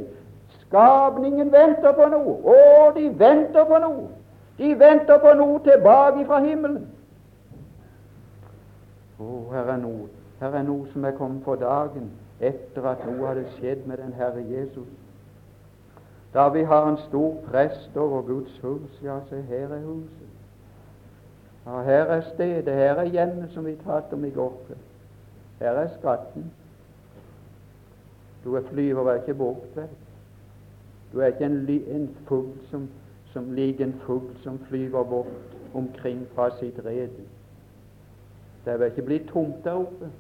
Skapningen 0.69 1.53
venter 1.53 1.93
på 1.97 2.07
noe. 2.13 2.37
Å, 2.45 2.93
de 2.97 3.09
venter 3.19 3.65
på 3.65 3.81
noe. 3.83 4.07
De 4.59 4.75
venter 4.79 5.19
på 5.23 5.35
noe 5.39 5.59
tilbake 5.65 6.25
fra 6.29 6.41
himmelen. 6.45 6.87
Å, 9.19 9.29
her 9.53 9.75
er 9.75 9.83
noe 9.83 10.09
her 10.39 10.55
er 10.55 10.63
noe 10.63 10.87
som 10.93 11.05
er 11.05 11.17
kommet 11.19 11.43
for 11.45 11.59
dagen 11.59 12.11
etter 12.39 12.85
at 12.87 13.03
noe 13.07 13.27
hadde 13.27 13.47
skjedd 13.57 13.87
med 13.91 13.99
den 13.99 14.13
Herre 14.15 14.43
Jesus. 14.47 14.87
Da 16.35 16.47
vi 16.55 16.63
har 16.63 16.87
en 16.87 16.99
stor 17.09 17.41
prest 17.49 17.97
over 17.97 18.23
Guds 18.23 18.59
hus, 18.63 19.01
ja, 19.03 19.19
se 19.31 19.41
her 19.49 19.73
er 19.75 19.83
huset. 19.83 20.29
Ja, 21.67 21.81
her 21.83 22.13
er 22.15 22.23
stedet, 22.35 22.75
her 22.75 23.03
er 23.03 23.11
hjemmet 23.11 23.51
som 23.55 23.67
vi 23.67 23.75
talte 23.83 24.15
om 24.15 24.25
i 24.25 24.31
går 24.31 24.53
kveld. 24.67 24.85
Her 25.59 25.81
er 25.83 25.89
skatten. 25.99 26.53
Du 28.45 28.55
er 28.55 28.69
flyver 28.71 29.15
ikke 29.15 29.35
bort 29.35 29.75
vel. 29.75 29.91
Du 31.13 31.21
er 31.21 31.27
ikke 31.27 31.45
en, 31.45 31.69
en 31.69 32.17
fugl 32.29 32.53
som, 32.71 32.89
som 33.33 33.53
liker 33.53 33.85
en 33.85 33.95
fugl 34.07 34.31
som 34.43 34.59
flyver 34.69 35.05
bort 35.05 35.27
omkring 35.75 36.27
fra 36.35 36.51
sitt 36.59 36.81
rede. 36.85 37.25
Det 38.65 38.73
er 38.73 38.77
vel 38.77 38.87
ikke 38.87 39.03
blitt 39.03 39.29
tomt 39.29 39.65
der 39.65 39.73
oppe. 39.73 40.11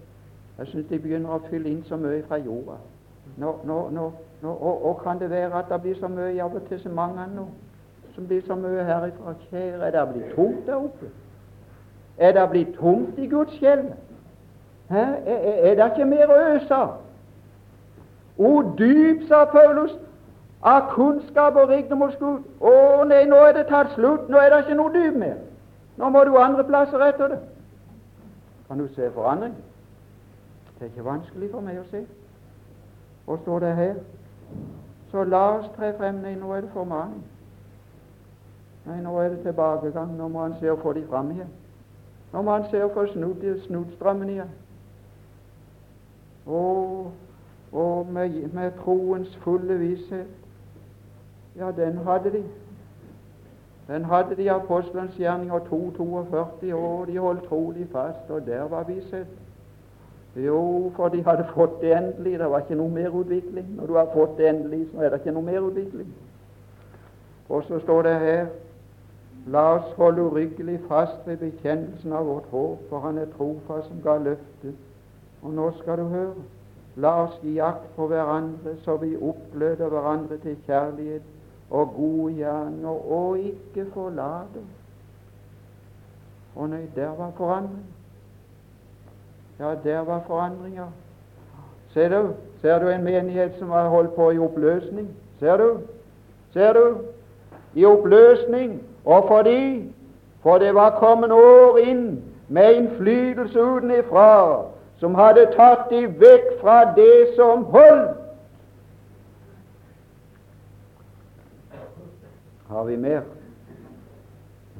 Jeg 0.58 0.66
syns 0.66 0.86
de 0.88 0.98
begynner 0.98 1.30
å 1.36 1.42
fylle 1.50 1.70
inn 1.70 1.84
så 1.86 1.96
mye 1.96 2.22
fra 2.26 2.38
jorda. 2.42 2.78
Nå, 3.38 3.52
nå, 3.64 3.78
nå, 3.92 4.06
og, 4.42 4.86
og, 4.86 5.00
kan 5.02 5.20
det 5.20 5.30
være 5.30 5.54
at 5.54 5.68
det 5.70 5.80
blir 5.82 5.98
så 6.00 6.08
mye 6.08 6.78
så 6.78 6.88
mange 6.88 7.26
nå, 7.34 7.44
som 8.14 8.26
blir 8.26 8.42
så 8.46 8.54
mye 8.54 8.84
herifra? 8.84 9.34
Kjære, 9.50 9.86
er 9.86 9.90
det 9.90 10.08
blitt 10.12 10.34
tomt 10.34 10.66
der 10.66 10.74
oppe? 10.74 11.10
Er 12.18 12.32
det 12.32 12.50
blitt 12.50 12.74
tomt 12.74 13.18
i 13.18 13.26
Guds 13.26 13.52
skjelv? 13.56 13.92
Er, 14.90 15.14
er, 15.26 15.70
er 15.70 15.74
det 15.74 15.90
ikke 15.92 16.08
mer 16.08 16.30
å 16.32 16.40
øse 16.56 16.74
av? 16.74 16.96
O 18.38 18.62
dyp, 18.78 19.26
sa 19.28 19.44
Paulus, 19.44 19.92
av 20.62 20.90
kunnskap 20.94 21.56
og 21.56 21.68
rikdom 21.68 22.00
hos 22.02 22.16
Gud. 22.18 22.42
Å 22.60 23.04
nei, 23.06 23.24
nå 23.30 23.38
er 23.46 23.54
det 23.54 23.68
tatt 23.68 23.94
slutt. 23.94 24.28
Nå 24.28 24.40
er 24.40 24.50
det 24.50 24.64
ikke 24.64 24.78
noe 24.78 24.92
dyp 24.94 25.16
mer. 25.18 25.38
Nå 25.98 26.10
må 26.14 26.24
du 26.24 26.36
andre 26.38 26.64
plasser 26.66 27.02
etter 27.06 27.34
det. 27.34 27.38
Kan 28.68 28.78
du 28.78 28.88
se 28.94 29.10
forandring? 29.14 29.54
Det 30.78 30.86
er 30.86 30.90
ikke 30.92 31.04
vanskelig 31.04 31.50
for 31.50 31.64
meg 31.64 31.80
å 31.80 31.86
se. 31.90 32.04
Hva 33.26 33.38
står 33.42 33.64
det 33.64 33.74
her? 33.76 33.96
Så 35.10 35.24
la 35.24 35.44
oss 35.58 35.70
tre 35.76 35.92
frem. 35.98 36.22
Nei, 36.22 36.34
nå 36.38 36.52
er 36.54 36.66
det 36.66 36.74
formaning. 36.74 37.22
Nei, 38.86 39.00
nå 39.02 39.14
er 39.20 39.34
det 39.34 39.42
tilbakegang. 39.46 40.14
Nå 40.16 40.28
må 40.28 40.44
han 40.44 40.58
se 40.60 40.70
å 40.70 40.78
få 40.82 40.92
de 40.96 41.04
fram 41.10 41.32
igjen. 41.34 41.50
Nå 42.32 42.42
må 42.42 42.54
han 42.56 42.66
se 42.70 42.82
å 42.84 42.90
få 42.92 43.06
snudd, 43.12 43.44
snudd 43.66 43.94
strømmen 43.96 44.34
igjen. 44.34 44.50
Og, 46.48 47.10
og 47.72 48.12
med, 48.12 48.36
med, 48.52 48.76
troens 48.82 49.34
fulle 49.44 49.76
visshet 49.80 50.37
Ja, 51.58 51.70
den 51.70 51.98
hadde 51.98 52.32
de. 52.32 52.44
Den 53.88 54.04
hadde 54.04 54.36
de 54.36 54.50
apostelens 54.50 55.16
gjerninger 55.16 55.58
2.42 55.58 56.74
år. 56.74 57.04
De 57.04 57.18
holdt 57.18 57.42
trolig 57.42 57.88
fast, 57.92 58.30
og 58.30 58.46
der 58.46 58.62
var 58.62 58.84
visshet. 58.84 59.26
Jo, 60.36 60.92
for 60.96 61.08
de 61.08 61.24
hadde 61.24 61.46
fått 61.54 61.80
det 61.80 61.96
endelig. 61.96 62.38
Det 62.38 62.50
var 62.50 62.58
ikke 62.58 62.74
noe 62.74 62.90
mer 62.90 63.08
utvikling. 63.08 63.66
Når 63.76 63.86
du 63.86 63.94
har 63.96 64.10
fått 64.14 64.36
det 64.38 64.48
endelig, 64.48 64.86
så 64.92 65.02
er 65.02 65.08
det 65.08 65.20
ikke 65.20 65.34
noe 65.34 65.42
mer 65.42 65.60
utvikling. 65.60 66.12
Og 67.48 67.64
så 67.64 67.78
står 67.78 68.02
det 68.02 68.14
her 68.20 68.46
La 69.46 69.62
oss 69.78 69.92
holde 69.96 70.22
uryggelig 70.22 70.80
fast 70.88 71.26
ved 71.26 71.36
bekjennelsen 71.36 72.12
av 72.12 72.26
vårt 72.26 72.50
håp, 72.50 72.78
for 72.90 73.00
Han 73.00 73.18
er 73.18 73.30
trofast 73.38 73.88
som 73.88 74.02
ga 74.04 74.18
løftet. 74.18 74.74
Og 75.42 75.52
nå 75.54 75.70
skal 75.80 75.98
du 75.98 76.04
høre. 76.04 76.34
La 76.96 77.14
oss 77.22 77.40
gi 77.42 77.58
akt 77.58 77.88
på 77.96 78.06
hverandre, 78.06 78.76
så 78.84 78.96
vi 78.96 79.16
oppgløder 79.16 79.88
hverandre 79.88 80.38
til 80.38 80.56
kjærlighet 80.66 81.22
og 81.70 81.92
gode 81.96 82.34
gjerninger, 82.34 83.12
og 83.12 83.38
ikke 83.38 83.86
forlate. 83.94 84.62
Å 86.56 86.66
nei, 86.66 86.86
der 86.96 87.12
var 87.18 87.30
forandring. 87.36 87.84
Ja, 89.58 89.74
der 89.84 90.00
var 90.06 90.24
forandringer. 90.26 90.88
Ser 91.92 92.08
du? 92.08 92.32
Ser 92.60 92.78
du 92.78 92.88
en 92.88 93.04
menighet 93.04 93.58
som 93.58 93.70
har 93.70 93.88
holdt 93.88 94.14
på 94.14 94.30
i 94.30 94.38
oppløsning? 94.38 95.08
Ser 95.38 95.56
du? 95.56 95.80
Ser 96.52 96.72
du? 96.72 96.96
I 97.74 97.84
oppløsning. 97.84 98.82
Og 99.04 99.28
fordi 99.28 99.92
For 100.42 100.58
det 100.58 100.74
var 100.74 100.90
kommet 100.90 101.30
år 101.30 101.76
inn 101.82 102.22
med 102.48 102.74
innflytelse 102.74 103.60
utenfra 103.60 104.62
som 105.00 105.14
hadde 105.18 105.48
tatt 105.56 105.90
dem 105.90 106.14
vekk 106.20 106.52
fra 106.60 106.76
det 106.96 107.34
som 107.36 107.64
holdt. 107.64 108.17
Har 112.68 112.84
vi 112.84 112.96
mer? 112.96 113.22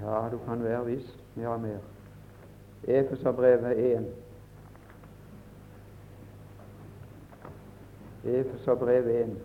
Ja, 0.01 0.29
du 0.33 0.39
kan 0.39 0.65
være 0.65 0.85
viss 0.87 1.15
vi 1.35 1.43
har 1.43 1.57
mer. 1.57 1.79
Efeserbrevet 2.85 3.79
1. 3.79 4.07
Efeserbrevet 8.25 9.21
1. 9.21 9.37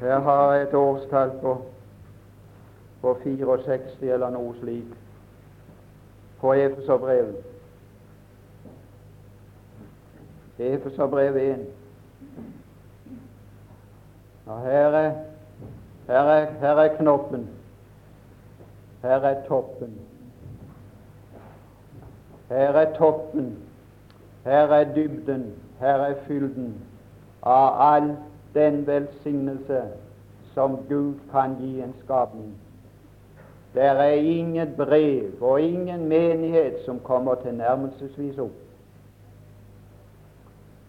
Her 0.00 0.18
har 0.18 0.54
jeg 0.54 0.68
et 0.68 0.74
årstall 0.74 1.30
på, 1.40 1.54
på 3.00 3.18
64 3.24 4.14
eller 4.14 4.30
noe 4.30 4.54
slikt 4.58 4.98
på 6.40 6.52
Efeserbrevet. 6.52 7.36
Efeserbrevet 10.58 11.50
1. 11.50 11.83
Ja, 14.46 14.56
her 14.56 14.88
er, 14.88 15.12
her, 16.06 16.20
er, 16.20 16.50
her 16.60 16.76
er 16.76 16.96
knoppen. 16.96 17.48
Her 19.02 19.20
er 19.20 19.46
toppen. 19.48 20.00
Her 22.48 22.68
er 22.68 22.94
toppen. 22.94 23.58
Her 24.44 24.52
er 24.52 24.94
dybden. 24.94 25.52
Her 25.80 25.94
er 25.94 26.14
fylden 26.26 26.74
av 27.42 27.94
all 27.94 28.16
den 28.54 28.86
velsignelse 28.86 29.82
som 30.54 30.76
Gud 30.88 31.14
kan 31.32 31.56
gi 31.60 31.80
en 31.80 31.94
skapning. 32.04 32.54
Det 33.74 33.82
er 33.82 34.04
ingen 34.12 34.74
brev 34.76 35.42
og 35.42 35.60
ingen 35.60 36.08
menighet 36.08 36.76
som 36.84 37.00
kommer 37.00 37.34
tilnærmelsesvis 37.34 38.38
opp. 38.38 38.60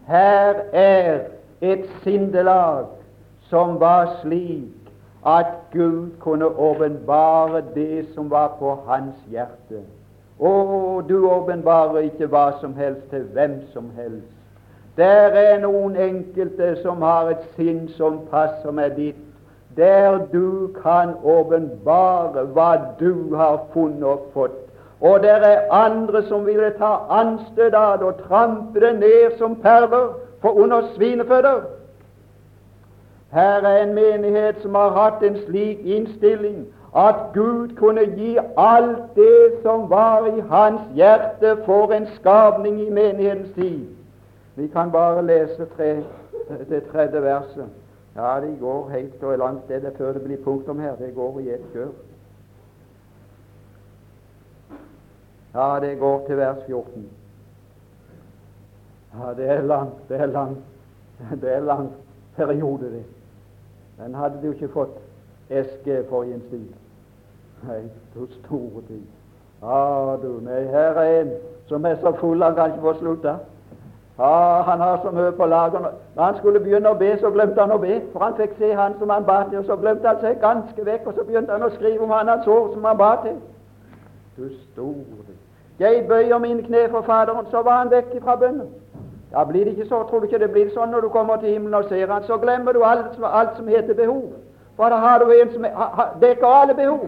Her 0.08 0.54
er 0.74 1.20
et 1.62 1.90
sindelag 2.04 2.86
som 3.50 3.80
var 3.80 4.18
slik 4.22 4.92
at 5.26 5.46
Gud 5.72 6.10
kunne 6.20 6.46
åpenbare 6.46 7.64
det 7.76 8.06
som 8.16 8.30
var 8.32 8.56
på 8.60 8.78
hans 8.88 9.16
hjerte. 9.32 9.82
Å, 10.40 11.02
du 11.08 11.28
åpenbarer 11.30 12.10
ikke 12.10 12.28
hva 12.28 12.50
som 12.62 12.76
helst 12.76 13.08
til 13.10 13.24
hvem 13.34 13.62
som 13.74 13.92
helst. 13.96 14.28
Der 14.98 15.36
er 15.36 15.60
noen 15.60 15.96
enkelte 16.00 16.76
som 16.82 17.02
har 17.04 17.32
et 17.32 17.48
sinn 17.56 17.88
som 17.98 18.22
passer 18.32 18.72
med 18.72 18.96
ditt 19.00 19.22
der 19.76 20.22
du 20.32 20.72
kan 20.84 21.16
åpenbare 21.24 22.46
hva 22.56 22.70
du 23.00 23.36
har 23.36 23.66
funnet 23.74 24.04
og 24.04 24.30
fått. 24.34 24.62
Og 25.02 25.24
der 25.24 25.44
er 25.44 25.72
andre 25.72 26.24
som 26.30 26.46
ville 26.46 26.70
ta 26.80 26.94
anstøt 27.12 27.76
av 27.76 27.98
det 28.00 28.08
og 28.08 28.22
trampe 28.28 28.80
det 28.80 28.94
ned 29.00 29.36
som 29.38 29.56
perler 29.60 30.14
for 30.42 30.56
under 30.64 30.88
svineføtter. 30.96 31.66
Her 33.32 33.62
er 33.62 33.84
en 33.84 33.94
menighet 33.94 34.62
som 34.62 34.76
har 34.76 34.90
hatt 34.90 35.24
en 35.24 35.38
slik 35.38 35.80
innstilling 35.80 36.66
at 36.96 37.16
Gud 37.34 37.76
kunne 37.76 38.06
gi 38.16 38.38
alt 38.58 39.16
det 39.16 39.62
som 39.62 39.90
var 39.90 40.26
i 40.26 40.40
hans 40.40 40.82
hjerte, 40.96 41.58
for 41.66 41.92
en 41.92 42.08
skapning 42.16 42.82
i 42.82 42.90
menighetens 42.90 43.52
tid. 43.56 43.88
Vi 44.56 44.68
kan 44.68 44.92
bare 44.92 45.26
lese 45.26 45.66
tre, 45.78 46.04
det 46.70 46.84
tredje 46.92 47.22
verset. 47.22 47.66
Ja, 48.16 48.40
det 48.42 48.58
går 48.60 48.90
helt 48.90 49.24
og 49.24 49.38
langt 49.38 49.68
det, 49.68 49.82
det 49.82 49.94
før 49.98 50.14
det 50.14 50.22
blir 50.22 50.38
punktum 50.44 50.80
her. 50.80 50.96
Det 50.96 51.16
går 51.16 51.40
i 51.40 51.50
ett 51.50 51.66
kjør. 51.74 51.92
Ja, 55.56 55.80
det 55.80 56.00
går 56.00 56.24
til 56.28 56.38
vers 56.38 56.64
14. 56.68 57.10
Ja, 59.20 59.34
det 59.34 59.50
er 59.50 59.62
langt, 59.62 60.10
det 60.10 60.22
er 60.22 60.26
langt. 60.26 60.64
Det 61.42 61.56
er 61.56 61.60
lang 61.60 61.92
periode, 62.36 62.86
det. 62.92 63.04
Den 63.98 64.16
hadde 64.16 64.42
du 64.44 64.52
ikke 64.52 64.68
fått 64.68 64.98
eske 65.50 66.04
for 66.10 66.24
i 66.24 66.34
en 66.34 66.44
stil. 66.48 66.68
Nei, 67.68 67.82
du 68.14 68.28
store 68.44 68.82
tid. 68.88 69.04
Ja, 69.62 70.16
du, 70.22 70.40
nei, 70.44 70.64
her 70.70 71.00
er 71.02 71.22
en 71.22 71.36
som 71.68 71.86
er 71.86 71.96
så 72.02 72.12
full 72.20 72.44
han 72.44 72.56
kan 72.56 72.74
ikke 72.74 72.82
få 72.82 72.94
slutta. 73.00 73.38
Ja, 74.20 74.62
han 74.62 74.80
har 74.80 75.00
så 75.04 75.12
mye 75.12 75.32
på 75.32 75.46
lager. 75.46 75.80
Når 76.16 76.24
han 76.24 76.38
skulle 76.38 76.60
begynne 76.60 76.90
å 76.90 77.00
be, 77.00 77.18
så 77.20 77.32
glemte 77.32 77.62
han 77.62 77.72
å 77.76 77.80
be. 77.82 77.98
For 78.14 78.24
han 78.24 78.38
fikk 78.38 78.54
se 78.60 78.72
han 78.76 78.96
som 79.00 79.10
han 79.10 79.26
ba 79.28 79.42
til, 79.50 79.60
og 79.60 79.66
så 79.66 79.76
glemte 79.76 80.08
han 80.08 80.22
seg 80.22 80.40
ganske 80.44 80.86
vekk. 80.86 81.08
Og 81.08 81.18
så 81.18 81.26
begynte 81.28 81.52
han 81.52 81.66
å 81.68 81.74
skrive 81.76 82.04
om 82.04 82.14
han 82.16 82.32
hadde 82.32 82.48
så 82.48 82.56
som 82.74 82.88
han 82.88 82.98
ba 82.98 83.12
til. 83.26 83.36
Du 84.38 84.48
store 84.72 85.36
Jeg 85.80 86.06
bøyer 86.08 86.38
mine 86.40 86.64
kne 86.64 86.88
for 86.90 87.02
Faderen, 87.02 87.46
så 87.52 87.62
var 87.62 87.78
han 87.78 87.92
vekk 87.92 88.14
fra 88.24 88.36
bønnen. 88.36 88.70
Da 89.32 89.44
blir 89.44 89.66
det 89.66 89.72
ikke 89.72 89.88
så, 89.90 90.04
Tror 90.10 90.20
du 90.20 90.26
ikke 90.26 90.40
det 90.40 90.52
blir 90.52 90.70
sånn 90.74 90.92
når 90.94 91.02
du 91.02 91.10
kommer 91.10 91.38
til 91.42 91.50
himmelen 91.50 91.74
og 91.80 91.90
ser 91.90 92.12
han, 92.12 92.24
så 92.24 92.38
glemmer 92.38 92.74
du 92.74 92.84
alt, 92.84 93.18
alt 93.24 93.58
som 93.58 93.68
heter 93.68 93.98
behov. 93.98 94.34
For 94.76 94.90
da 94.90 95.00
har 95.00 95.20
du 95.20 95.32
en 95.32 95.54
som 95.54 95.66
dekker 96.22 96.48
alle 96.48 96.76
behov. 96.76 97.08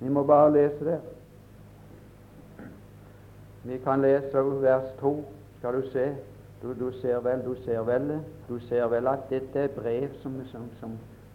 Vi 0.00 0.08
må 0.08 0.22
bare 0.24 0.52
lese 0.52 0.84
det. 0.84 0.98
Vi 3.64 3.78
kan 3.84 4.02
lese 4.02 4.44
vers 4.62 4.88
2. 5.00 5.24
Skal 5.58 5.74
du 5.74 5.88
se 5.92 6.14
du, 6.62 6.74
du, 6.74 6.92
ser 7.00 7.20
vel, 7.20 7.40
du 7.44 7.54
ser 7.64 7.80
vel 7.80 8.20
du 8.48 8.58
ser 8.68 8.86
vel 8.86 9.06
at 9.08 9.30
dette 9.30 9.58
er 9.58 9.68
brev 9.68 10.08
som, 10.22 10.34
som, 10.52 10.66
som, 10.80 10.90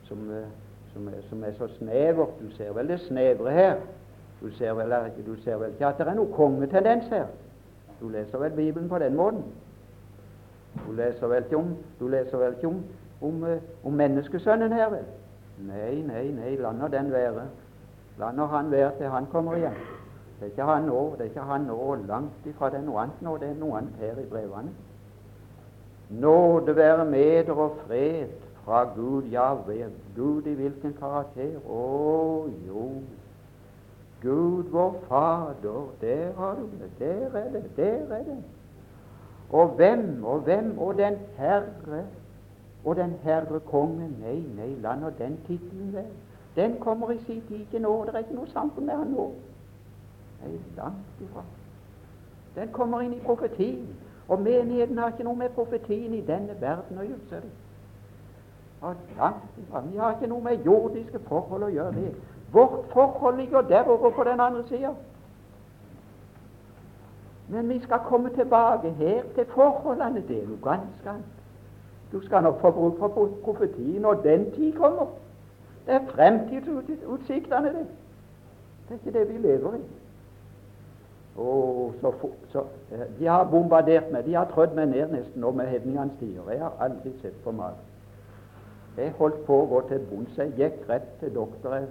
som, 0.08 0.30
eh, 0.30 1.22
som 1.30 1.44
er 1.44 1.54
så 1.58 1.68
snevert. 1.78 2.40
Du 2.42 2.52
ser 2.58 2.74
vel 2.74 2.88
det 2.88 3.00
snevre 3.00 3.52
her. 3.52 3.76
Du 4.42 4.52
ser, 4.52 4.74
vel, 4.74 4.94
du 5.26 5.36
ser 5.44 5.58
vel 5.58 5.72
ikke 5.72 5.88
at 5.88 5.98
det 5.98 6.08
er 6.08 6.18
noe 6.18 6.34
kongetendens 6.34 7.08
her. 7.10 7.26
Du 8.06 8.10
leser 8.10 8.38
vel 8.38 8.52
Bibelen 8.52 8.90
på 8.90 9.00
den 9.00 9.16
måten. 9.16 9.44
Du 10.88 10.92
leser 10.94 11.28
vel 11.28 11.44
ikke 11.44 11.58
om, 11.58 11.76
du 12.00 12.08
leser 12.08 12.38
vel 12.38 12.54
ikke 12.54 12.68
om, 12.68 12.84
om, 13.22 13.44
eh, 13.44 13.62
om 13.84 13.94
menneskesønnen 13.94 14.74
her, 14.74 14.90
vel? 14.90 15.08
Nei, 15.66 16.04
nei, 16.06 16.28
nei, 16.32 16.52
la 16.62 16.72
nå 16.72 16.88
den 16.94 17.10
være. 17.12 17.48
La 18.20 18.30
nå 18.32 18.46
han 18.46 18.70
være 18.72 18.92
til 19.00 19.10
han 19.10 19.26
kommer 19.32 19.58
igjen. 19.58 19.80
Det 20.40 20.46
er 20.46 20.52
ikke 20.54 20.70
han 20.70 20.86
nå, 20.86 21.02
det 21.18 21.26
er 21.26 21.32
ikke 21.32 21.48
han 21.50 21.66
nå, 21.66 21.96
langt 22.06 22.46
ifra 22.46 22.70
det 22.70 22.84
er 22.84 22.86
noe 22.86 23.02
annet 23.08 23.26
nå, 23.26 23.38
det 23.42 23.50
er 23.50 23.58
noe 23.64 23.80
annet 23.80 23.98
her 24.04 24.22
i 24.22 24.30
brevene. 24.30 24.74
Nåde 26.22 26.76
være 26.76 27.06
med 27.10 27.46
dere 27.48 27.58
og 27.58 27.80
fred 27.88 28.38
fra 28.66 28.84
Gud, 28.94 29.32
ja, 29.34 29.54
ved 29.66 29.98
Gud 30.16 30.46
i 30.46 30.54
hvilken 30.62 30.94
karakter? 31.00 31.58
Å 31.66 32.46
jo, 32.68 32.90
Gud 34.26 34.64
vår 34.72 35.04
Fader, 35.08 35.94
der 36.02 36.34
har 36.34 36.56
du 36.56 36.62
det, 36.82 37.00
der 37.00 37.40
er 37.40 37.52
det, 37.52 37.78
der 37.78 38.16
er 38.16 38.24
det. 38.24 38.44
Og 39.50 39.68
hvem, 39.68 40.24
og 40.24 40.40
hvem, 40.40 40.80
og 40.80 40.98
den 40.98 41.14
Herre, 41.38 42.06
og 42.86 42.96
den 42.96 43.14
Herre 43.24 43.60
Konge, 43.60 44.10
nei, 44.22 44.44
nei, 44.58 44.76
la 44.82 44.96
nå 44.96 45.10
den 45.20 45.38
tittelen 45.48 45.94
være. 45.94 46.06
Den 46.56 46.80
kommer 46.80 47.12
i 47.12 47.18
sin 47.18 47.42
tid 47.48 47.60
ikke 47.60 47.80
nå, 47.80 48.06
det 48.06 48.14
er 48.14 48.18
ikke 48.18 48.36
noe 48.36 48.48
samfunn 48.48 48.86
med 48.86 48.96
han 48.96 49.14
nå. 49.14 49.28
Nei, 50.42 50.58
langt 50.78 51.22
ifra. 51.22 51.44
Den 52.56 52.72
kommer 52.72 53.02
inn 53.02 53.14
i 53.14 53.20
profetien. 53.20 53.88
Og 54.28 54.42
menigheten 54.42 54.98
har 54.98 55.12
ikke 55.14 55.24
noe 55.24 55.38
med 55.38 55.50
profetien 55.54 56.14
i 56.14 56.22
denne 56.26 56.56
verden 56.62 56.98
å 56.98 57.06
gjøre. 57.06 57.44
Og 58.82 58.96
langt 59.18 59.60
ifra. 59.62 59.84
Vi 59.92 59.98
har 59.98 60.16
ikke 60.16 60.30
noe 60.32 60.44
med 60.44 60.66
jordiske 60.66 61.20
forhold 61.28 61.68
å 61.68 61.74
gjøre. 61.74 61.94
det. 62.00 62.16
Vårt 62.54 62.86
forhold 62.94 63.38
ligger 63.38 63.62
derover 63.62 64.10
på 64.10 64.24
den 64.24 64.40
andre 64.40 64.64
sida. 64.68 64.90
Men 67.48 67.70
vi 67.70 67.80
skal 67.80 68.00
komme 68.06 68.30
tilbake 68.30 68.90
her 68.90 69.24
til 69.36 69.46
forholdene. 69.46 70.24
Det 70.28 70.44
er 70.44 70.48
noe 70.48 70.62
ganske 70.64 71.10
annet. 71.10 71.36
Du 72.12 72.26
skal 72.26 72.44
nok 72.44 72.62
få 72.62 72.72
bruk 72.72 72.98
for 73.00 73.30
profetien 73.44 74.02
når 74.02 74.14
den 74.14 74.52
tid 74.52 74.74
kommer. 74.74 75.06
Det 75.86 75.94
er 75.94 76.06
fremtidsutsiktene, 76.10 77.68
det. 77.68 77.88
Det 78.90 78.94
er 78.94 78.94
ikke 78.94 79.20
det 79.20 79.34
vi 79.34 79.48
lever 79.48 79.74
i. 79.74 79.82
Oh, 81.38 81.94
så, 82.02 82.14
så, 82.52 82.64
eh, 82.92 83.20
de 83.20 83.26
har 83.26 83.44
bombardert 83.52 84.12
meg. 84.12 84.26
De 84.26 84.34
har 84.34 84.48
trødd 84.54 84.76
meg 84.76 84.88
ned 84.88 85.12
nesten 85.12 85.42
nå 85.42 85.52
med 85.52 85.68
hevningenes 85.68 86.14
tider. 86.20 86.52
Jeg 86.52 86.62
har 86.62 86.78
aldri 86.80 87.12
sett 87.22 87.36
på 87.44 87.52
mat. 87.52 87.82
Jeg 88.98 89.12
holdt 89.18 89.42
på 89.46 89.58
å 89.62 89.66
gå 89.68 89.82
til 89.90 90.06
bunns. 90.10 90.38
Jeg 90.38 90.54
gikk 90.56 90.86
rett 90.90 91.10
til 91.20 91.34
doktor. 91.36 91.76
Jeg 91.76 91.90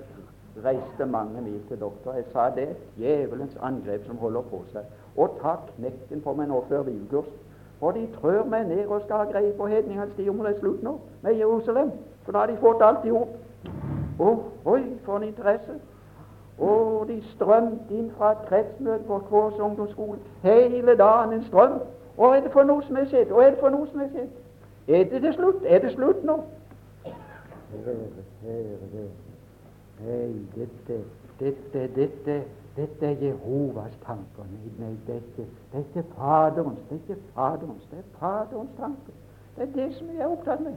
reiste 0.64 1.06
mange 1.06 1.40
mil 1.40 1.60
til 1.68 1.80
doktor. 1.80 2.12
Jeg 2.12 2.24
sa 2.32 2.50
det 2.54 2.68
djevelens 2.98 3.58
angrep 3.62 4.06
som 4.06 4.16
holder 4.16 4.40
på 4.40 4.62
seg. 4.72 4.82
Og 5.16 5.38
ta 5.42 5.56
knekken 5.76 6.20
på 6.20 6.34
meg 6.34 6.48
nå 6.48 6.64
før 6.68 6.82
hvilekurs. 6.82 7.30
For 7.78 7.90
de 7.90 8.06
trør 8.20 8.44
meg 8.44 8.68
ned 8.68 8.86
og 8.86 9.02
skal 9.04 9.16
ha 9.16 9.24
greie 9.24 9.52
på 9.52 9.66
hedningenes 9.66 10.14
tid 10.16 10.28
om 10.30 10.38
det 10.38 10.54
er 10.54 10.60
slutt 10.60 10.82
nå 10.82 10.98
med 11.22 11.34
Jerusalem. 11.34 11.90
For 12.24 12.32
da 12.32 12.38
har 12.38 12.46
de 12.46 12.56
fått 12.60 12.82
alt 12.82 13.04
i 13.04 13.10
hop. 13.10 13.34
Oh, 14.18 14.38
oi, 14.64 14.82
for 15.04 15.16
en 15.16 15.22
interesse! 15.28 15.80
Og 16.58 17.08
de 17.08 17.18
strømte 17.32 17.90
inn 17.90 18.12
fra 18.18 18.34
kretsmøtet 18.46 19.06
på 19.06 19.18
Kvås 19.28 19.58
ungdomsskole. 19.58 20.18
Hele 20.42 20.96
dagen 20.96 21.32
en 21.32 21.44
strøm. 21.44 21.80
Hva 22.16 22.36
er 22.36 22.44
det 22.46 22.52
for 22.52 22.62
noe 22.62 22.82
som 22.86 22.96
er 22.96 23.10
sett? 23.10 23.28
Hva 23.28 23.42
er 23.42 23.50
det 23.56 23.58
for 23.58 23.74
noe 23.74 23.90
som 23.90 24.00
er 24.00 24.12
sett? 24.14 24.30
Er 24.88 25.04
det 25.10 25.22
det 25.22 25.34
slutt? 25.34 25.66
Er 25.66 25.82
det 25.82 25.92
slutt 25.96 26.24
nå? 26.24 26.38
Herre, 27.04 27.98
Herre. 28.44 29.08
Nei, 30.00 30.46
dette, 30.54 31.04
dette, 31.38 31.88
dette, 31.94 32.44
dette 32.76 33.06
er 33.06 33.20
Jehovas 33.22 33.92
tanker. 34.06 34.48
Nei, 34.50 34.72
nei, 34.78 34.96
dette, 35.06 35.46
dette 35.72 35.98
er 35.98 36.08
Faderens. 36.16 36.80
Det 36.88 36.96
er 36.96 37.02
ikke 37.02 37.20
Faderens, 37.34 37.86
det 37.90 37.98
er 37.98 38.10
Faderens 38.18 38.74
tanker. 38.78 39.14
Det 39.56 39.62
er 39.62 39.72
det 39.74 39.94
som 39.94 40.10
jeg 40.10 40.18
er 40.18 40.26
opptatt 40.26 40.60
med. 40.60 40.74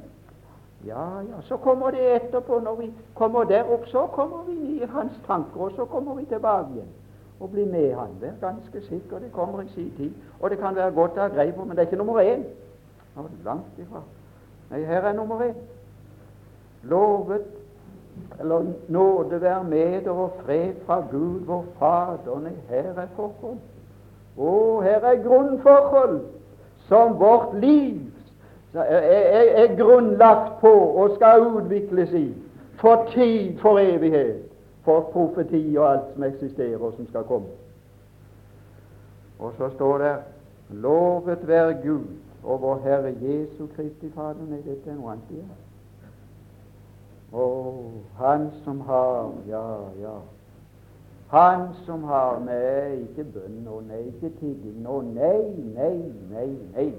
Ja, 0.86 1.22
ja, 1.26 1.42
så 1.42 1.58
kommer 1.58 1.92
det 1.92 2.16
etterpå. 2.16 2.60
Når 2.60 2.76
vi 2.76 2.92
kommer 3.16 3.44
der 3.44 3.64
opp, 3.74 3.88
så 3.88 4.06
kommer 4.14 4.44
vi 4.44 4.78
i 4.78 4.86
hans 4.86 5.14
tanker, 5.28 5.62
og 5.62 5.72
så 5.76 5.86
kommer 5.86 6.16
vi 6.16 6.26
tilbake 6.26 6.74
igjen 6.76 6.96
og 7.40 7.50
blir 7.50 7.66
med 7.66 7.96
han. 7.96 8.10
Vær 8.22 8.32
ganske 8.42 8.82
sikkert, 8.82 9.22
det 9.22 9.32
kommer 9.32 9.62
i 9.62 9.68
sin 9.70 9.92
tid. 9.98 10.12
Og 10.40 10.50
det 10.50 10.58
kan 10.60 10.76
være 10.76 10.92
godt 10.92 11.18
å 11.18 11.22
ha 11.22 11.28
greie 11.28 11.54
på, 11.54 11.66
men 11.66 11.76
det 11.76 11.84
er 11.84 11.90
ikke 11.90 12.00
nummer 12.00 12.22
én. 12.22 12.46
Langt 13.46 13.78
ifra. 13.82 14.02
Nei, 14.72 14.84
her 14.86 15.06
er 15.10 15.14
nummer 15.14 15.42
én. 15.46 15.54
Lovet 16.84 17.46
eller 18.40 18.66
nåde 18.88 19.42
være 19.42 19.64
med 19.64 20.02
dere 20.02 20.12
og 20.12 20.32
fred 20.46 20.74
fra 20.86 21.04
Gud 21.12 21.40
vår 21.46 21.66
Fader. 21.80 22.50
Her 22.70 22.94
er 22.98 23.08
forhold. 23.16 23.58
Å, 24.38 24.82
her 24.82 25.06
er 25.06 25.24
grunnforhold 25.24 26.20
som 26.88 27.20
vårt 27.20 27.56
liv 27.60 28.02
er, 28.74 29.02
er, 29.64 29.76
grunnlagt 29.76 30.60
på 30.62 30.70
og 30.70 31.16
skal 31.16 31.46
utvikles 31.48 32.14
i 32.14 32.28
for 32.78 33.08
tid, 33.14 33.58
for 33.58 33.80
evighet, 33.80 34.44
for 34.86 35.10
profeti 35.12 35.78
og 35.78 35.92
alt 35.92 36.14
som 36.14 36.24
eksisterer 36.24 36.78
og 36.78 36.94
som 36.94 37.08
skal 37.08 37.24
komme. 37.24 37.50
Og 39.40 39.54
så 39.58 39.70
står 39.76 39.98
det 39.98 40.16
Lovet 40.70 41.48
være 41.48 41.78
Gud 41.84 42.06
og 42.44 42.62
vår 42.62 42.82
Herre 42.84 43.16
Jesu 43.22 43.68
Kristi 43.76 44.12
Fader. 44.16 44.46
Nei, 44.50 44.62
dette 44.66 44.90
er 44.92 44.96
noe 45.00 45.16
annet. 45.16 45.67
Å, 47.38 47.48
Han 48.18 48.52
som 48.64 48.82
har 48.82 49.32
Ja, 49.50 49.68
ja. 50.02 50.16
Han 51.30 51.68
som 51.86 52.04
har 52.04 52.40
Nei, 52.46 53.04
ikke 53.04 53.24
bønn 53.34 53.68
og 53.68 53.84
nei, 53.90 54.06
ikke 54.08 54.32
tigging 54.40 54.88
og 54.88 55.04
nei, 55.04 55.44
nei, 55.76 55.98
nei, 56.32 56.50
nei. 56.76 56.92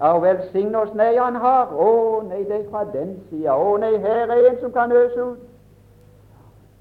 Ja, 0.00 0.18
velsigne 0.18 0.78
oss. 0.78 0.94
Nei, 0.94 1.16
han 1.16 1.36
har. 1.36 1.74
Å, 1.74 2.22
nei, 2.28 2.44
det 2.44 2.60
er 2.60 2.70
fra 2.70 2.84
den 2.92 3.16
sida. 3.30 3.54
Å, 3.54 3.76
nei, 3.82 3.96
her 4.02 4.30
er 4.30 4.48
en 4.50 4.60
som 4.62 4.72
kan 4.74 4.92
øse 4.92 5.26
ut. 5.32 5.42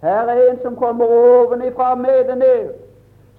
Her 0.04 0.30
er 0.30 0.42
en 0.50 0.62
som 0.62 0.76
kommer 0.76 1.10
ovenifra 1.10 1.96
med 1.96 2.28
det 2.28 2.38
ned. 2.38 2.74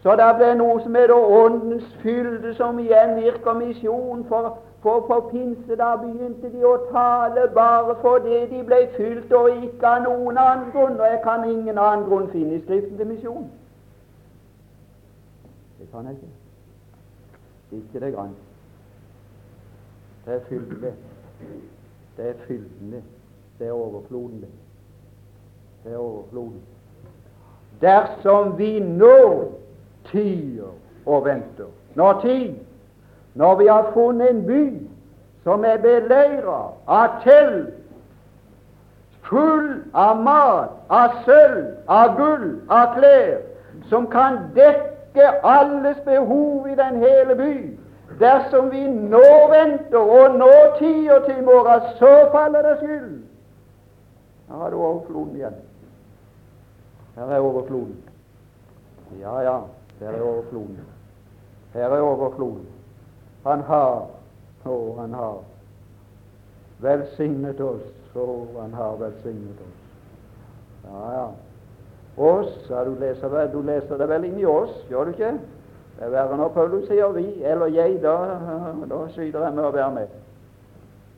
Så 0.03 0.15
det 0.17 0.29
blir 0.37 0.55
noe 0.55 0.81
som 0.83 0.95
heter 0.95 1.15
Åndens 1.15 1.87
fylde, 2.03 2.55
som 2.55 2.79
igjen 2.79 3.17
virker 3.17 3.59
misjon. 3.59 4.25
For, 4.29 4.59
for 4.85 5.01
på 5.01 5.29
pinse 5.31 5.77
da 5.81 5.95
begynte 5.97 6.51
de 6.53 6.65
å 6.69 6.75
tale 6.93 7.47
bare 7.57 7.95
fordi 8.03 8.41
de 8.51 8.59
ble 8.69 8.81
fylt, 8.97 9.31
og 9.33 9.63
ikke 9.65 9.89
av 9.89 10.03
noen 10.05 10.37
annen 10.37 10.67
grunn. 10.75 10.99
Og 11.01 11.07
jeg 11.09 11.21
kan 11.25 11.47
ingen 11.49 11.79
annen 11.79 12.05
grunn 12.05 12.27
finne 12.35 12.59
i 12.59 12.61
Skriften 12.67 12.99
til 13.01 13.09
misjon. 13.09 13.47
Det 15.79 15.89
kan 15.93 16.11
jeg 16.11 16.19
ikke. 16.19 16.33
Ikke 17.79 18.03
det 18.05 18.13
grann. 18.13 18.37
Det 20.27 20.35
er 20.35 20.45
fylden, 20.51 20.85
det. 20.85 20.93
Er 22.19 22.37
fylden, 22.45 22.93
det. 22.93 23.03
Er 23.67 23.73
overfloden, 23.73 24.45
det. 24.45 24.53
Er 25.93 25.97
overfloden. 25.97 26.61
Dersom 27.81 28.59
vi 28.59 28.79
nå 28.85 29.17
tier 30.13 30.77
og 31.07 31.25
venter 31.25 31.73
Når 31.95 32.21
tid? 32.21 32.64
Når 33.35 33.55
vi 33.55 33.67
har 33.67 33.91
funnet 33.95 34.31
en 34.31 34.43
by 34.47 34.65
som 35.45 35.65
er 35.65 35.77
beleira 35.83 36.61
av 36.87 37.21
telt, 37.25 37.75
full 39.25 39.71
av 39.93 40.21
mat, 40.23 40.71
av 40.89 41.23
sølv, 41.25 41.67
av 41.89 42.17
gull, 42.17 42.51
av 42.69 42.95
klær, 42.99 43.41
som 43.91 44.07
kan 44.13 44.39
dekke 44.55 45.31
alles 45.43 45.99
behov 46.05 46.69
i 46.69 46.77
den 46.79 47.01
hele 47.03 47.37
by, 47.37 47.57
Dersom 48.19 48.71
vi 48.71 48.83
nå 48.89 49.27
venter 49.51 49.99
og 49.99 50.37
nå 50.39 50.51
tider 50.79 51.25
til 51.27 51.39
i 51.41 51.45
morgen, 51.45 51.87
så 51.99 52.13
faller 52.33 52.63
det 52.63 52.75
skyld. 52.83 53.15
Her 54.49 54.61
har 54.61 54.71
du 54.71 54.77
overfloden 54.77 55.35
igjen. 55.37 55.57
Her 57.17 57.33
er 57.33 57.41
overfloden. 57.41 57.97
Ja, 59.21 59.41
ja, 59.41 59.57
her 60.01 60.09
er 60.09 60.23
overfloden. 60.23 60.79
Her 61.73 61.89
er 61.89 62.01
overfloden. 62.01 62.67
Han 63.45 63.61
har, 63.69 64.07
å, 64.65 64.77
han 64.99 65.15
har 65.15 65.41
velsignet 66.85 67.61
oss. 67.61 67.89
Å, 68.15 68.27
han 68.61 68.77
har 68.77 68.97
velsignet 69.01 69.61
oss. 69.61 69.81
Ja, 70.85 71.09
ja. 71.13 71.27
Oss, 72.17 72.53
ja, 72.71 72.85
du 72.85 72.95
leser, 73.01 73.33
du 73.53 73.63
leser 73.67 73.99
det 73.99 74.07
vel 74.09 74.25
inn 74.29 74.39
i 74.39 74.47
oss, 74.47 74.75
gjør 74.89 75.09
du 75.09 75.17
ikke? 75.17 75.33
Det 75.95 76.07
er 76.07 76.13
verre 76.15 76.37
når 76.39 76.49
Paulus 76.55 76.87
sier 76.89 77.13
'vi' 77.13 77.43
eller 77.43 77.67
'jeg'. 77.67 78.03
Da, 78.03 78.15
da 78.91 79.09
syder 79.09 79.45
jeg 79.45 79.55
med 79.55 79.65
å 79.65 79.71
være 79.71 79.95
med. 79.95 80.09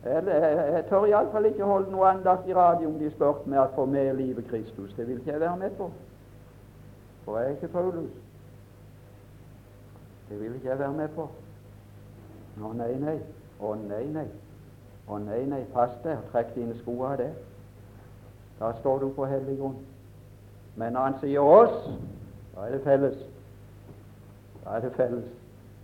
Jeg, 0.05 0.27
jeg, 0.27 0.73
jeg 0.73 0.85
tør 0.89 1.07
iallfall 1.07 1.45
ikke 1.45 1.65
holde 1.65 1.91
noe 1.91 2.09
andakt 2.09 2.49
i 2.49 2.55
radio 2.55 2.89
om 2.89 2.99
de 2.99 3.11
spurte 3.11 3.49
meg 3.51 3.59
for 3.75 3.75
få 3.75 3.85
med 3.85 4.15
livet 4.15 4.47
Kristus. 4.49 4.95
Det 4.97 5.07
vil 5.09 5.19
ikke 5.19 5.33
jeg 5.33 5.41
være 5.41 5.57
med 5.57 5.71
på. 5.71 5.91
For 7.25 7.39
jeg 7.39 7.47
er 7.47 7.55
ikke 7.57 7.69
Paulus. 7.69 8.11
Det 10.29 10.41
vil 10.41 10.55
ikke 10.55 10.69
jeg 10.69 10.79
være 10.79 10.93
med 10.93 11.09
på. 11.09 11.29
Å 12.63 12.73
nei, 12.73 12.95
nei. 13.01 13.19
Å 13.61 13.75
nei, 13.81 14.05
nei. 14.13 14.29
Å 15.09 15.19
nei, 15.23 15.43
nei. 15.47 15.65
Pass 15.75 15.93
deg 16.05 16.17
og 16.17 16.31
trekk 16.33 16.55
dine 16.55 16.77
sko 16.81 16.97
av 17.05 17.19
det. 17.21 17.31
Da 18.61 18.73
står 18.81 19.01
du 19.05 19.09
på 19.17 19.29
hellig 19.29 19.59
grunn. 19.59 19.77
Men 20.77 20.93
når 20.93 21.01
han 21.09 21.19
sier 21.21 21.41
oss, 21.41 21.91
da 22.55 22.67
er 22.67 22.77
det 22.77 22.85
felles. 22.85 23.19
Da 24.65 24.77
er 24.77 24.87
det 24.87 24.95
felles. 24.97 25.29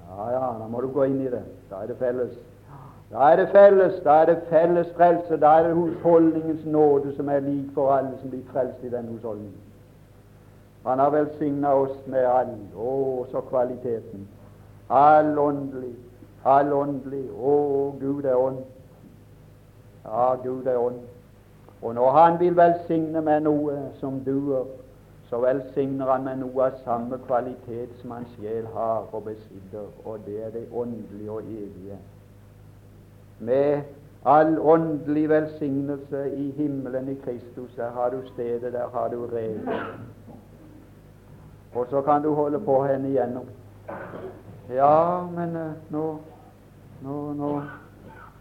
Ja, 0.08 0.30
ja, 0.32 0.46
da 0.60 0.68
må 0.68 0.80
du 0.80 0.88
gå 0.92 1.04
inn 1.08 1.20
i 1.24 1.30
det. 1.32 1.42
Da 1.70 1.82
er 1.82 1.92
det 1.92 1.98
felles. 2.00 2.32
Da 3.12 3.26
er 3.28 3.36
det 3.36 3.48
felles, 3.52 3.98
da 4.04 4.14
er 4.22 4.30
det 4.30 4.38
felles 4.48 4.92
frelse. 4.96 5.36
Da 5.40 5.58
er 5.58 5.68
det 5.68 5.76
husholdningens 5.76 6.64
nåde 6.64 7.12
som 7.16 7.28
er 7.28 7.44
lik 7.44 7.74
for 7.74 7.92
alle 7.92 8.16
som 8.20 8.32
blir 8.32 8.44
frelst 8.52 8.84
i 8.84 8.92
den 8.92 9.10
husholdningen. 9.12 9.60
Han 10.84 10.98
har 10.98 11.10
velsigna 11.10 11.74
oss 11.74 11.98
med 12.06 12.24
all 12.26 12.54
Å, 12.76 13.26
så 13.30 13.40
kvaliteten. 13.50 14.24
All 14.90 15.38
åndelig, 15.38 15.92
all 16.44 16.72
åndelig. 16.72 17.24
Å, 17.30 17.54
Gud 18.00 18.24
er 18.24 18.36
ånd. 18.36 18.62
Ja, 20.04 20.34
Gud 20.42 20.66
er 20.66 20.78
ånd. 20.78 21.00
Og 21.82 21.94
når 21.94 22.10
Han 22.10 22.38
vil 22.40 22.56
velsigne 22.56 23.20
med 23.20 23.42
noe 23.42 23.78
som 24.00 24.20
duer, 24.24 24.66
så 25.32 25.38
velsigner 25.40 26.10
han 26.12 26.24
med 26.24 26.42
noe 26.42 26.64
av 26.66 26.74
samme 26.84 27.16
kvalitet 27.26 27.94
som 28.02 28.10
hans 28.12 28.28
sjel 28.36 28.66
har 28.74 29.06
og 29.16 29.22
besitter, 29.24 29.86
og 30.04 30.18
det 30.26 30.42
er 30.44 30.50
det 30.52 30.66
åndelige 30.68 31.30
og 31.30 31.46
evige. 31.48 31.96
Med 33.40 33.80
all 34.24 34.58
åndelig 34.60 35.28
velsignelse 35.28 36.26
i 36.36 36.50
himmelen 36.50 37.08
i 37.08 37.14
Kristus, 37.24 37.72
der 37.76 37.90
har 37.90 38.10
du 38.10 38.20
stedet, 38.34 38.72
der 38.72 38.88
har 38.92 39.08
du 39.08 39.26
regelen. 39.26 40.04
Og 41.74 41.86
så 41.90 42.02
kan 42.02 42.22
du 42.22 42.34
holde 42.34 42.60
på 42.60 42.84
henne 42.84 43.08
igjennom. 43.08 43.48
Ja, 44.70 45.26
men 45.36 45.56
uh, 45.56 45.72
nå, 45.90 46.18
nå, 47.02 47.32
nå, 47.32 47.62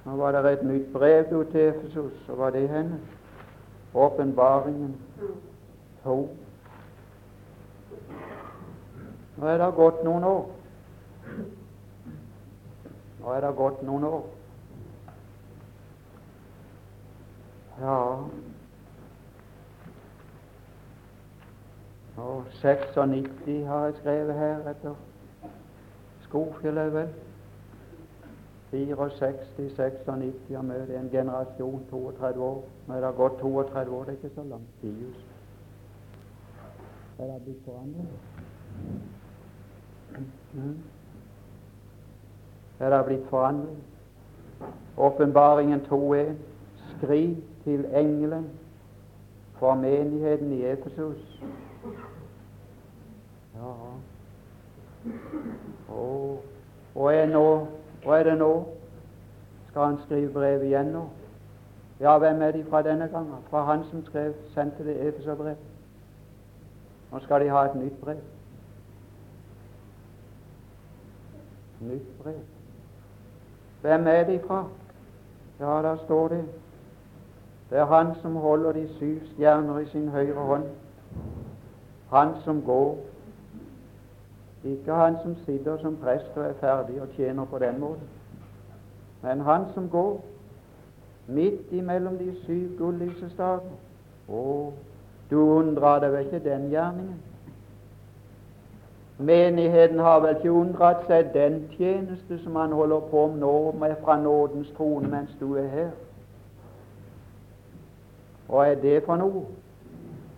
nå 0.06 0.16
var 0.18 0.32
det 0.32 0.54
et 0.54 0.64
nytt 0.64 0.94
brev 0.94 1.26
til 1.30 1.60
Efesos, 1.62 2.14
så 2.26 2.36
var 2.36 2.50
det 2.50 2.70
henne. 2.70 3.00
Åpenbaringen 3.94 4.96
to. 6.04 6.30
Nå 9.38 9.48
er 9.48 9.58
det 9.58 9.74
gått 9.76 10.04
noen 10.04 10.24
år. 10.24 10.46
Nå 13.22 13.34
er 13.34 13.42
det 13.42 13.56
gått 13.58 13.82
noen 13.84 14.04
år. 14.04 14.24
Ja 17.82 17.98
Og 22.22 22.46
96 22.52 23.66
har 23.66 23.86
jeg 23.86 23.96
skrevet 23.96 24.36
her 24.36 24.70
etter 24.70 24.96
Skofjell, 26.28 26.78
er 26.78 26.90
vel. 26.90 27.08
64, 28.72 29.46
96 29.58 30.56
har 30.56 30.62
møtt 30.62 30.90
en 30.96 31.10
generasjon, 31.12 31.84
32 31.90 32.44
år. 32.44 32.64
Nå 32.88 32.96
er 32.96 33.02
det 33.06 33.16
gått 33.18 33.40
32 33.42 33.96
år, 33.98 34.04
det 34.06 34.14
er 34.14 34.18
ikke 34.18 34.36
så 34.36 34.44
langt 34.44 34.82
tid. 34.82 35.14
Er 37.20 37.26
det 37.28 37.42
blitt 37.44 37.66
forandret? 37.66 38.08
Mm. 40.54 40.78
Er 42.80 42.90
det 42.90 43.06
blitt 43.06 43.28
forandring? 43.30 43.84
Åpenbaringen 44.98 45.82
2.1. 45.92 46.34
Skriv 46.98 47.36
til 47.64 47.86
engelen 47.94 48.50
for 49.60 49.76
menigheten 49.76 50.52
i 50.54 50.64
Efesus. 50.64 51.44
Ja 53.56 53.74
og, 55.88 56.44
og, 56.96 57.14
er 57.14 57.26
nå, 57.26 57.68
og 58.06 58.20
er 58.20 58.24
det 58.24 58.38
nå? 58.38 58.68
Skal 59.68 59.82
han 59.82 59.98
skrive 60.06 60.34
brev 60.34 60.64
igjen 60.64 60.86
nå? 60.86 61.06
Ja, 62.00 62.18
hvem 62.18 62.42
er 62.42 62.52
de 62.52 62.64
fra 62.70 62.82
denne 62.82 63.08
gangen? 63.08 63.36
Fra 63.50 63.64
han 63.64 63.84
som 63.92 64.06
skrev, 64.06 64.34
sendte 64.54 64.86
det 64.86 65.08
Efeserbrev. 65.08 65.56
Nå 67.12 67.20
skal 67.20 67.42
de 67.42 67.50
ha 67.50 67.66
et 67.66 67.76
nytt 67.76 68.02
brev. 68.02 68.18
Nytt 71.80 72.24
brev. 72.24 72.40
Hvem 73.82 74.08
er 74.08 74.24
de 74.24 74.40
fra? 74.48 74.64
Ja, 75.60 75.82
der 75.82 75.98
står 76.06 76.28
det. 76.28 76.46
Det 77.70 77.78
er 77.78 77.86
han 77.86 78.16
som 78.22 78.36
holder 78.36 78.72
de 78.72 78.88
syv 78.98 79.20
stjerner 79.34 79.80
i 79.80 79.86
sin 79.86 80.10
høyre 80.10 80.42
hånd. 80.42 80.64
Han 82.10 82.34
som 82.44 82.62
går. 82.62 82.98
Ikke 84.64 84.94
han 84.94 85.18
som 85.24 85.36
sitter 85.46 85.78
som 85.78 85.98
prest 85.98 86.36
og 86.36 86.44
er 86.46 86.54
ferdig 86.60 87.02
og 87.02 87.08
tjener 87.16 87.46
på 87.46 87.60
den 87.60 87.80
måten. 87.80 88.08
Men 89.22 89.42
han 89.42 89.66
som 89.74 89.90
går 89.90 90.22
midt 91.28 91.72
imellom 91.72 92.18
de 92.18 92.36
syv 92.46 92.78
gullysestaker. 92.78 93.78
Å, 94.30 94.72
du 95.32 95.38
undrer 95.42 96.00
deg 96.04 96.14
vel 96.14 96.26
ikke 96.26 96.44
den 96.46 96.70
gjerningen? 96.70 97.20
Menigheten 99.22 100.00
har 100.00 100.22
vel 100.24 100.36
ikke 100.36 100.52
undret 100.52 101.04
seg 101.08 101.34
den 101.34 101.60
tjeneste 101.76 102.40
som 102.42 102.56
han 102.58 102.74
holder 102.74 103.04
på 103.12 103.28
med 103.28 103.44
nå 103.44 103.56
med 103.78 103.96
fra 104.02 104.16
nådens 104.18 104.72
trone 104.78 105.10
mens 105.10 105.36
du 105.40 105.54
er 105.62 105.68
her. 105.70 105.92
Hva 108.48 108.66
er 108.72 108.80
det 108.82 109.04
for 109.06 109.22
noe? 109.22 109.44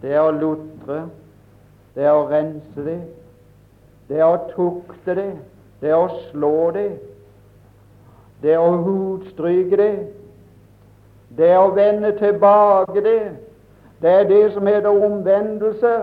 Det 0.02 0.12
er 0.12 0.20
å 0.20 0.34
lutre, 0.36 1.06
det 1.96 2.04
er 2.04 2.12
å 2.12 2.28
rense 2.28 2.84
det, 2.84 2.98
det 4.14 4.22
er 4.22 4.30
å 4.30 4.42
tukte 4.52 5.16
det, 5.18 5.32
det 5.82 5.90
er 5.90 5.98
å 5.98 6.20
slå 6.30 6.70
det, 6.76 6.92
det 8.44 8.52
er 8.54 8.62
å 8.62 8.76
hudstryke 8.86 9.80
det, 9.80 9.94
det 11.34 11.48
er 11.50 11.58
å 11.58 11.72
vende 11.74 12.12
tilbake 12.20 13.02
det. 13.02 13.22
Det 14.04 14.12
er 14.12 14.28
det 14.30 14.44
som 14.54 14.68
heter 14.68 15.06
omvendelse. 15.06 15.94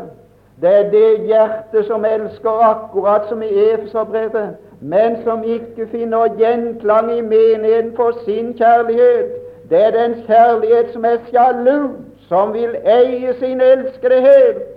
Det 0.61 0.71
er 0.75 0.89
det 0.91 1.29
hjertet 1.29 1.87
som 1.87 2.05
elsker 2.05 2.65
akkurat 2.65 3.29
som 3.29 3.43
i 3.43 3.51
Efeserbrevet, 3.71 4.57
men 4.81 5.21
som 5.23 5.45
ikke 5.45 5.87
finner 5.93 6.35
gjenklang 6.41 7.13
i 7.15 7.21
menigheten 7.21 7.93
for 7.97 8.19
sin 8.25 8.57
kjærlighet. 8.59 9.31
Det 9.71 9.85
er 9.85 9.95
den 9.95 10.19
kjærlighet 10.27 10.91
som 10.93 11.05
er 11.05 11.23
sjalu, 11.31 11.89
som 12.27 12.53
vil 12.53 12.75
eie 12.85 13.37
sin 13.39 13.61
elskede 13.61 14.21
helt. 14.27 14.70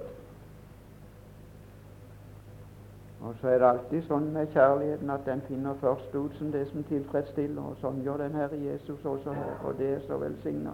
Og 3.24 3.36
så 3.42 3.48
er 3.48 3.60
det 3.60 3.68
alltid 3.68 4.02
sånn 4.04 4.26
med 4.36 4.50
kjærligheten 4.52 5.12
at 5.14 5.22
den 5.26 5.42
finner 5.48 5.78
først 5.80 6.16
ut 6.16 6.34
som 6.36 6.50
det 6.52 6.66
som 6.72 6.84
tilfredsstiller. 6.90 7.62
Og 7.62 7.78
sånn 7.80 8.02
gjør 8.04 8.20
den 8.26 8.36
Herre 8.36 8.58
Jesus 8.60 9.06
også 9.06 9.32
her, 9.38 9.54
og 9.64 9.78
det 9.80 9.94
er 9.94 10.02
så 10.08 10.18
velsigna. 10.20 10.74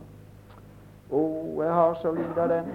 Å, 1.09 1.19
oh, 1.19 1.61
jeg 1.61 1.75
har 1.77 1.99
så 2.01 2.13
lite 2.13 2.41
av 2.41 2.49
den. 2.49 2.71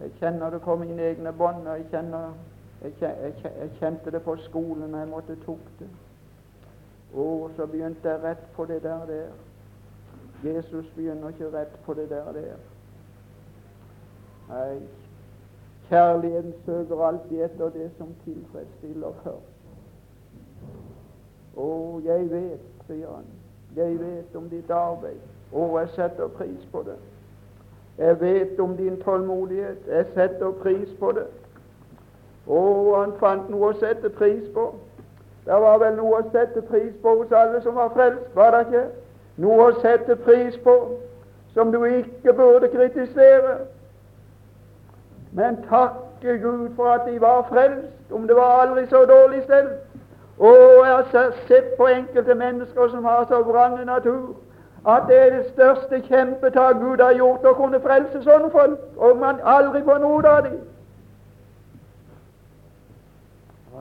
Jeg 0.00 0.14
kjenner 0.20 0.50
det 0.50 0.62
på 0.64 0.76
mine 0.80 1.10
egne 1.10 1.32
bånd. 1.36 1.68
Jeg, 1.68 1.84
kjenner, 1.92 2.32
jeg, 2.80 2.96
jeg, 3.00 3.36
jeg, 3.44 3.70
kjente 3.80 4.16
det 4.16 4.22
på 4.24 4.38
skolen 4.48 4.96
jeg 4.96 5.12
måtte 5.12 5.36
tukte. 5.44 5.90
Å, 7.12 7.20
oh, 7.20 7.46
så 7.56 7.68
begynte 7.68 8.08
jeg 8.08 8.24
rett 8.24 8.48
på 8.56 8.64
det 8.68 8.80
der 8.86 9.04
der. 9.12 9.28
Jesus 10.42 10.88
begynner 10.96 11.36
ikke 11.36 11.52
rett 11.52 11.76
på 11.84 11.94
det 11.94 12.08
der 12.10 12.32
der. 12.32 12.68
Nei, 14.48 14.80
Kjærligheten 15.92 16.54
søker 16.66 17.04
alltid 17.04 17.42
etter 17.44 17.68
det 17.68 17.90
som 17.98 18.14
tilfredsstiller 18.24 19.12
først. 19.24 19.48
Å, 21.56 21.66
jeg 22.04 22.30
vet, 22.30 22.62
sier 22.86 23.10
han, 23.12 23.26
jeg 23.76 23.98
vet 24.00 24.38
om 24.40 24.46
ditt 24.48 24.70
arbeid. 24.72 25.18
Å, 25.52 25.66
jeg 25.82 25.90
setter 25.96 26.30
pris 26.38 26.62
på 26.72 26.80
det. 26.86 26.96
Jeg 27.98 28.20
vet 28.20 28.60
om 28.60 28.72
din 28.76 28.96
tålmodighet. 29.02 29.84
Jeg 29.88 30.06
setter 30.14 30.54
pris 30.62 30.96
på 31.00 31.12
det. 31.18 31.26
Å, 32.46 32.62
han 32.96 33.12
fant 33.20 33.52
noe 33.52 33.74
å 33.74 33.78
sette 33.82 34.08
pris 34.16 34.48
på. 34.56 34.70
Det 35.44 35.60
var 35.66 35.76
vel 35.84 36.00
noe 36.00 36.22
å 36.22 36.30
sette 36.32 36.64
pris 36.72 36.96
på 37.04 37.16
hos 37.20 37.36
alle 37.36 37.60
som 37.60 37.76
var 37.76 37.92
frelst, 37.92 38.32
var 38.38 38.56
det 38.56 38.64
ikke? 38.70 38.86
Noe 39.44 39.68
å 39.68 39.78
sette 39.84 40.16
pris 40.24 40.56
på 40.64 40.80
som 41.52 41.68
du 41.72 41.82
ikke 41.84 42.32
burde 42.32 42.72
kritisere. 42.72 43.58
Men 45.32 45.56
takke 45.68 46.38
Gud 46.42 46.74
for 46.76 46.84
at 46.92 47.06
de 47.12 47.20
var 47.20 47.46
frelst, 47.48 48.12
om 48.12 48.26
det 48.26 48.36
var 48.36 48.60
aldri 48.62 48.86
så 48.86 49.04
dårlig 49.04 49.42
selv. 49.46 49.68
Og 50.38 50.86
jeg 50.86 50.94
har 50.94 51.32
sett 51.46 51.76
på 51.78 51.86
enkelte 51.86 52.34
mennesker 52.34 52.88
som 52.88 53.04
har 53.04 53.24
så 53.28 53.42
vrang 53.42 53.84
natur, 53.84 54.34
at 54.88 55.02
det 55.08 55.18
er 55.18 55.36
det 55.36 55.46
største 55.52 56.00
kjempetak 56.00 56.76
Gud 56.80 57.00
har 57.00 57.14
gjort 57.14 57.44
å 57.46 57.54
kunne 57.54 57.80
frelse 57.80 58.22
sånne 58.22 58.50
folk, 58.50 58.80
og 58.96 59.18
man 59.18 59.40
aldri 59.44 59.82
får 59.86 60.00
noe 60.02 60.22
av 60.28 60.44
dem. 60.48 60.58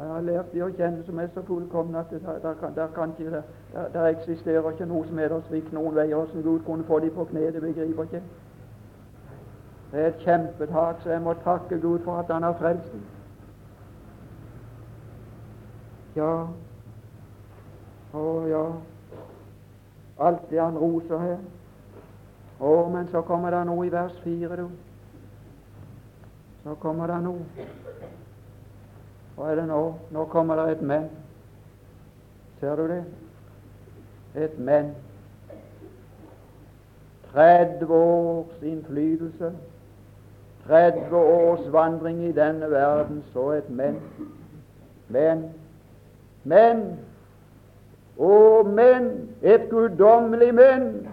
Jeg 0.01 0.09
har 0.09 0.21
lært 0.21 0.53
de 0.53 0.61
å 0.65 0.69
kjenne 0.77 1.03
som 1.05 1.19
er 1.19 1.27
så 1.33 1.41
fullkomne 1.45 1.99
at 1.99 2.13
der, 2.13 2.37
der, 2.43 2.69
der, 2.75 2.87
kan 2.95 3.11
ikke, 3.17 3.41
der, 3.73 3.89
der 3.93 4.05
eksisterer 4.07 4.71
ikke 4.71 4.87
noe 4.89 5.03
som 5.07 5.19
er 5.19 5.27
der 5.29 5.43
svikt 5.49 5.73
noen 5.73 5.95
veier. 5.95 6.15
Hvordan 6.15 6.45
Gud 6.45 6.63
kunne 6.65 6.87
få 6.87 6.99
dem 6.99 7.11
på 7.15 7.25
kne, 7.29 7.51
det 7.51 7.61
begriper 7.61 8.07
ikke. 8.07 8.21
Det 9.91 9.99
er 9.99 10.07
et 10.07 10.21
kjempetak, 10.23 11.01
så 11.03 11.09
jeg 11.11 11.21
må 11.21 11.33
takke 11.43 11.79
Gud 11.79 11.99
for 11.99 12.19
at 12.19 12.33
Han 12.33 12.43
har 12.43 12.53
frelst 12.59 12.93
meg. 12.93 13.01
Ja, 16.15 16.31
å 18.13 18.23
ja, 18.47 18.63
alt 20.19 20.49
det 20.49 20.59
han 20.59 20.79
roser 20.79 21.19
her. 21.23 21.37
Å, 22.59 22.71
men 22.91 23.07
så 23.11 23.21
kommer 23.27 23.55
det 23.55 23.61
noe 23.67 23.85
i 23.87 23.91
vers 23.91 24.17
fire, 24.23 24.57
du. 24.59 24.67
Så 26.63 26.75
kommer 26.83 27.07
det 27.07 27.21
noe. 27.23 27.67
Hva 29.35 29.49
er 29.51 29.61
det 29.61 29.67
nå? 29.71 29.79
Nå 30.11 30.25
kommer 30.29 30.59
det 30.59 30.75
et 30.75 30.83
men. 30.85 31.07
Ser 32.59 32.75
du 32.75 32.87
det? 32.91 33.01
Et 34.35 34.59
men. 34.59 34.91
30 37.31 37.87
års 37.95 38.63
innflytelse 38.67 39.53
30 40.67 41.15
års 41.15 41.71
vandring 41.73 42.23
i 42.23 42.31
denne 42.31 42.71
verden, 42.71 43.23
så 43.33 43.49
et 43.51 43.69
men. 43.69 44.01
Men, 45.07 45.43
men, 46.43 46.83
å, 48.17 48.63
men, 48.63 49.09
et 49.41 49.69
guddommelig 49.69 50.53
men, 50.55 51.07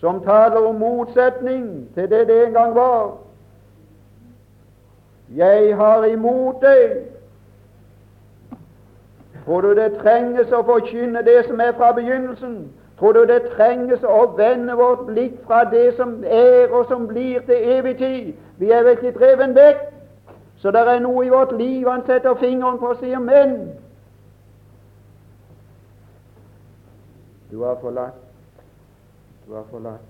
som 0.00 0.22
taler 0.24 0.62
om 0.62 0.78
motsetning 0.78 1.88
til 1.94 2.10
det 2.10 2.26
det 2.28 2.46
en 2.46 2.52
gang 2.52 2.74
var. 2.74 3.16
Jeg 5.36 5.76
har 5.76 6.04
imot 6.04 6.62
deg. 6.62 7.04
for 9.48 9.60
du 9.60 9.74
det 9.74 9.94
trenges 10.02 10.50
å 10.52 10.60
forkynne 10.62 11.22
det 11.24 11.46
som 11.46 11.60
er 11.60 11.72
fra 11.72 11.92
begynnelsen? 11.96 12.56
Tror 12.98 13.12
du 13.12 13.20
det 13.26 13.42
trenges 13.54 14.02
å 14.02 14.24
vende 14.36 14.74
vårt 14.74 15.06
blikk 15.06 15.36
fra 15.46 15.62
det 15.70 15.92
som 15.96 16.16
er 16.24 16.72
og 16.74 16.88
som 16.90 17.06
blir, 17.06 17.40
til 17.46 17.68
evig 17.78 17.96
tid? 17.98 18.32
Vi 18.58 18.70
er 18.74 18.82
vel 18.82 18.96
ikke 18.96 19.14
dreven 19.18 19.54
vekk, 19.54 19.84
så 20.58 20.72
det 20.74 20.82
er 20.82 20.98
noe 21.04 21.26
i 21.26 21.30
vårt 21.30 21.54
liv 21.54 21.86
han 21.86 22.02
setter 22.06 22.34
fingeren 22.40 22.78
på 22.78 22.90
og 22.90 22.98
sier 22.98 23.18
'men'. 23.18 23.68
Du 27.50 27.62
har 27.62 27.78
forlatt. 27.80 28.18
Du 29.46 29.54
har 29.54 29.64
forlatt. 29.70 30.04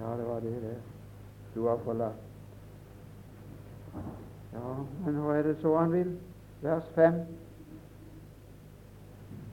Ja, 0.00 0.16
det 0.16 0.26
var 0.26 0.40
det 0.40 0.62
der. 0.62 0.80
Du 1.54 1.68
har 1.68 1.76
forlatt. 1.84 2.20
Ja, 4.52 4.74
men 5.04 5.14
hva 5.14 5.36
er 5.36 5.42
det 5.42 5.56
så 5.62 5.76
han 5.76 5.92
vil? 5.92 6.18
Vers 6.62 6.82
5. 6.94 7.14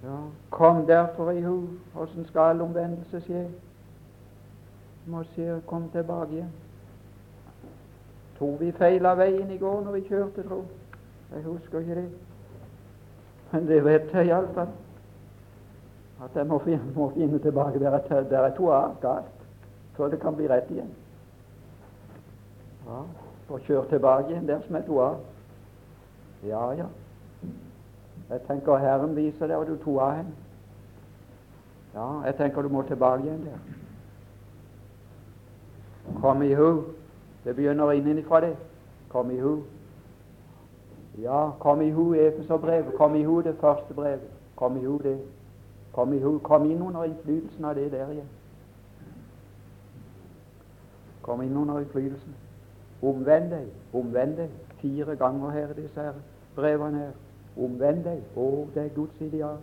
Ja, 0.03 0.17
kom 0.49 0.85
derfor 0.87 1.31
i 1.31 1.41
hu. 1.41 1.67
Åssen 1.95 2.25
skal 2.25 2.61
omvendelse 2.61 3.21
skje? 3.21 3.47
Må 5.05 5.23
si 5.23 5.47
kom 5.67 5.89
tilbake 5.89 6.31
igjen. 6.31 6.51
Tror 8.37 8.57
vi 8.57 8.71
feila 8.71 9.13
veien 9.19 9.51
i 9.51 9.57
går 9.57 9.81
når 9.83 9.91
vi 9.91 10.01
kjørte, 10.07 10.43
tro. 10.47 10.63
Jeg 11.33 11.43
husker 11.43 11.79
ikke 11.79 11.95
det. 11.95 12.09
Men 13.51 13.67
det 13.67 13.85
vet 13.85 14.13
jeg 14.13 14.27
iallfall. 14.27 14.71
At 16.23 16.35
jeg 16.35 16.47
må 16.47 16.59
finne, 16.59 16.93
må 16.95 17.09
finne 17.09 17.39
tilbake 17.39 17.79
der 17.79 17.91
jeg, 17.91 18.29
der 18.29 18.43
jeg 18.43 18.55
tok 18.57 18.71
av 18.75 18.95
galt, 19.01 19.43
før 19.97 20.07
det 20.07 20.19
kan 20.19 20.35
bli 20.35 20.47
rett 20.47 20.71
igjen. 20.71 20.89
Ja, 22.87 23.03
og 23.49 23.59
kjøre 23.67 23.87
tilbake 23.89 24.31
igjen 24.31 24.47
der 24.47 24.63
som 24.65 24.75
jeg 24.75 24.87
tok 24.87 25.03
av. 25.03 25.19
Ja, 26.47 26.63
ja. 26.79 26.87
Jeg 28.29 28.41
tenker 28.47 28.77
Herren 28.77 29.15
viser 29.15 29.47
deg, 29.47 29.57
og 29.57 29.67
du 29.67 29.75
tok 29.83 30.01
av 30.01 30.15
henne. 30.19 30.33
Ja, 31.93 32.21
jeg 32.25 32.35
tenker 32.37 32.61
du 32.61 32.69
må 32.69 32.81
tilbake 32.85 33.23
igjen 33.23 33.45
der. 33.45 33.59
Kom 36.21 36.41
i 36.41 36.53
hu. 36.53 36.83
Det 37.43 37.55
begynner 37.55 37.91
innenfra 37.91 38.41
det. 38.41 38.55
Kom 39.09 39.31
i 39.31 39.39
hu. 39.39 39.63
Ja, 41.17 41.51
kom 41.59 41.81
i 41.81 41.89
hu 41.91 42.13
Efeserbrevet. 42.13 42.93
Kom 42.97 43.15
i 43.15 43.23
hu 43.23 43.41
det 43.41 43.55
første 43.61 43.93
brevet. 43.93 44.29
Kom 44.55 44.77
i 44.77 44.85
hu 44.85 44.97
det. 45.03 45.19
Kom 45.93 46.13
i 46.13 46.19
hu. 46.19 46.39
Kom 46.39 46.65
inn 46.71 46.81
under 46.81 47.03
innflytelsen 47.03 47.65
av 47.65 47.75
det 47.75 47.91
der 47.91 48.11
igjen. 48.11 48.29
Kom 51.21 51.41
inn 51.41 51.57
under 51.57 51.79
innflytelsen. 51.79 52.35
Omvend 53.01 53.51
deg, 53.51 53.65
omvend 53.93 54.37
deg. 54.37 54.49
Fire 54.81 55.15
ganger 55.15 55.49
her 55.49 55.73
i 55.73 55.81
disse 55.81 56.01
her 56.01 56.13
brevene 56.55 56.97
her. 56.97 57.11
Omvend 57.57 58.03
deg. 58.03 58.23
Å, 58.35 58.67
det 58.73 58.83
er 58.83 58.95
Guds 58.95 59.21
ideal. 59.21 59.59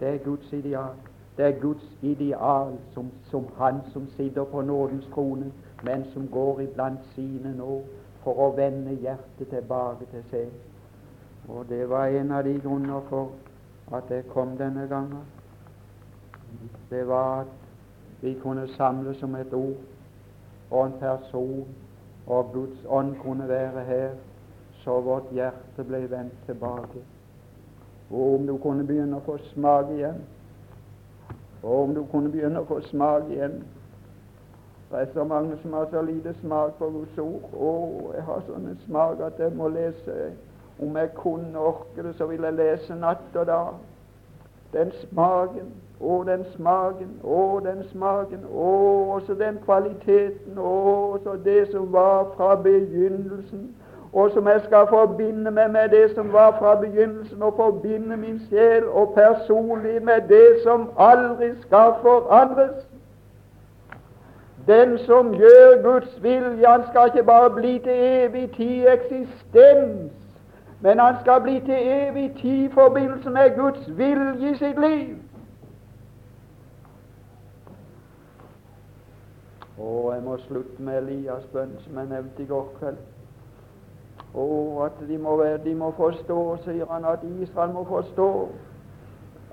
Det 0.00 0.08
er 0.08 0.18
Guds 0.24 0.52
ideal. 0.52 0.96
Det 1.36 1.46
er 1.46 1.60
Guds 1.60 1.84
ideal 2.02 2.74
som, 2.94 3.10
som 3.30 3.46
Han 3.58 3.80
som 3.92 4.08
sitter 4.16 4.44
på 4.44 4.60
nådens 4.60 5.08
krone, 5.12 5.52
men 5.84 6.04
som 6.12 6.28
går 6.28 6.60
iblant 6.60 7.00
sine 7.14 7.54
nå 7.56 7.82
for 8.24 8.36
å 8.36 8.50
vende 8.56 8.96
hjertet 9.00 9.48
tilbake 9.48 10.08
til 10.10 10.24
seg. 10.30 10.50
Og 11.48 11.64
det 11.68 11.88
var 11.88 12.06
en 12.06 12.30
av 12.30 12.44
de 12.44 12.58
grunner 12.60 13.00
for 13.08 13.30
at 13.96 14.10
jeg 14.10 14.28
kom 14.28 14.56
denne 14.58 14.86
gangen. 14.88 15.24
Det 16.90 17.06
var 17.08 17.40
at 17.40 17.56
vi 18.20 18.34
kunne 18.42 18.68
samles 18.76 19.16
som 19.16 19.34
et 19.34 19.54
ord 19.54 19.78
og 20.70 20.86
en 20.86 20.98
person, 21.00 21.64
og 22.26 22.52
Guds 22.52 22.84
ånd 22.86 23.16
kunne 23.22 23.48
være 23.48 23.84
her, 23.84 24.10
så 24.84 25.00
vårt 25.00 25.32
hjerte 25.32 25.84
ble 25.84 26.04
vendt 26.10 26.36
tilbake. 26.46 27.02
Og 28.10 28.34
om 28.34 28.46
du 28.46 28.56
kunne 28.58 28.86
begynne 28.86 29.20
å 29.20 29.24
få 29.24 29.36
smak 29.52 29.90
igjen, 29.94 30.22
og 31.62 31.82
om 31.82 31.94
du 31.94 32.02
kunne 32.10 32.32
begynne 32.32 32.62
å 32.62 32.68
få 32.68 32.80
smak 32.88 33.28
igjen 33.30 33.60
Det 34.90 34.98
er 34.98 35.10
så 35.14 35.24
mange 35.24 35.54
som 35.62 35.72
har 35.72 35.84
så 35.90 36.00
lite 36.02 36.32
smak 36.40 36.72
på 36.78 36.88
Guds 36.90 37.18
ord. 37.22 37.44
Og 37.54 38.08
jeg 38.16 38.24
har 38.26 38.40
sånn 38.48 38.72
smak 38.86 39.20
at 39.22 39.38
jeg 39.38 39.52
må 39.54 39.68
lese. 39.70 40.32
Om 40.82 40.96
jeg 40.98 41.12
kunne 41.14 41.62
orke 41.62 42.02
det, 42.02 42.16
så 42.18 42.26
vil 42.26 42.42
jeg 42.42 42.56
lese 42.58 42.96
natt 42.98 43.36
og 43.38 43.46
dag. 43.46 43.76
Den 44.72 44.90
smaken 45.04 45.70
å, 46.00 46.22
den 46.24 46.44
smaken, 46.54 47.12
å, 47.22 47.60
den 47.64 47.82
smaken, 47.90 48.46
å, 48.48 48.68
også 49.16 49.36
den 49.36 49.58
kvaliteten, 49.66 50.56
å, 50.56 50.72
også 51.16 51.36
det 51.44 51.66
som 51.74 51.90
var 51.92 52.30
fra 52.38 52.54
begynnelsen, 52.64 53.68
og 54.12 54.30
som 54.30 54.46
jeg 54.48 54.60
skal 54.64 54.86
forbinde 54.88 55.50
meg 55.50 55.70
med 55.70 55.88
det 55.88 56.14
som 56.14 56.32
var 56.32 56.56
fra 56.58 56.74
begynnelsen, 56.80 57.42
og 57.42 57.54
forbinde 57.56 58.16
min 58.16 58.40
sjel 58.48 58.88
og 58.88 59.12
personlig 59.14 60.02
med 60.02 60.20
det 60.28 60.62
som 60.62 60.90
aldri 60.98 61.50
skal 61.60 61.92
forandres. 62.02 62.86
Den 64.66 64.98
som 64.98 65.34
gjør 65.34 65.82
Guds 65.82 66.22
vilje, 66.22 66.66
han 66.66 66.82
skal 66.90 67.06
ikke 67.06 67.26
bare 67.26 67.50
bli 67.50 67.78
til 67.78 67.92
evig 67.92 68.50
tid 68.56 68.86
eksistens, 68.88 70.12
men 70.80 70.98
han 70.98 71.14
skal 71.20 71.40
bli 71.40 71.60
til 71.60 71.78
evig 71.78 72.32
tid 72.42 72.64
i 72.64 72.70
forbindelse 72.72 73.30
med 73.30 73.56
Guds 73.56 73.98
vilje 73.98 74.50
i 74.50 74.54
sitt 74.54 74.80
liv. 74.80 75.16
Og 79.78 80.14
jeg 80.14 80.22
må 80.22 80.36
slutte 80.36 80.82
med 80.82 80.98
Elias' 80.98 81.52
bønn, 81.52 81.72
som 81.78 81.96
jeg 81.96 82.06
nevnte 82.06 82.42
i 82.42 82.46
går 82.46 82.72
kveld. 82.78 82.96
Og 84.34 84.84
at 84.86 85.08
de 85.08 85.18
må, 85.18 85.44
de 85.64 85.74
må 85.74 85.90
forstå, 85.96 86.56
sier 86.64 86.86
han, 86.90 87.04
at 87.04 87.24
Israel 87.42 87.72
må 87.74 87.84
forstå 87.84 88.48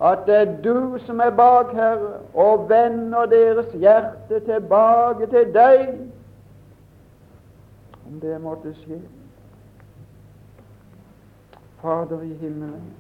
at 0.02 0.20
det 0.26 0.36
er 0.36 0.62
du 0.62 0.98
som 1.06 1.20
er 1.20 1.30
bak, 1.30 1.74
Herre, 1.74 2.20
og 2.34 2.70
vender 2.70 3.26
deres 3.26 3.74
hjerte 3.74 4.40
tilbake 4.46 5.26
til 5.28 5.54
deg. 5.54 5.88
Om 8.06 8.20
det 8.20 8.42
måtte 8.42 8.74
skje. 8.74 9.02
Fader 11.82 12.22
i 12.22 12.34
himmelen. 12.34 12.94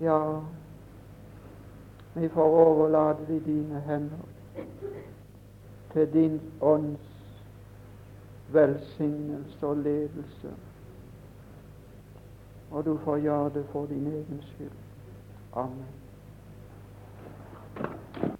Ja, 0.00 0.18
vi 2.14 2.28
får 2.28 2.42
overlate 2.64 3.26
det 3.28 3.36
i 3.36 3.44
dine 3.44 3.82
hender 3.86 4.24
til 5.92 6.12
din 6.12 6.40
ånds 6.60 7.09
velsignelse 8.52 9.66
og 9.66 9.76
ledelse. 9.76 10.50
Og 12.70 12.84
du 12.84 12.98
får 13.04 13.18
gjøre 13.18 13.50
det 13.54 13.66
for 13.72 13.86
din 13.86 14.06
egen 14.06 14.42
skyld. 14.42 14.70
Amen. 15.52 15.99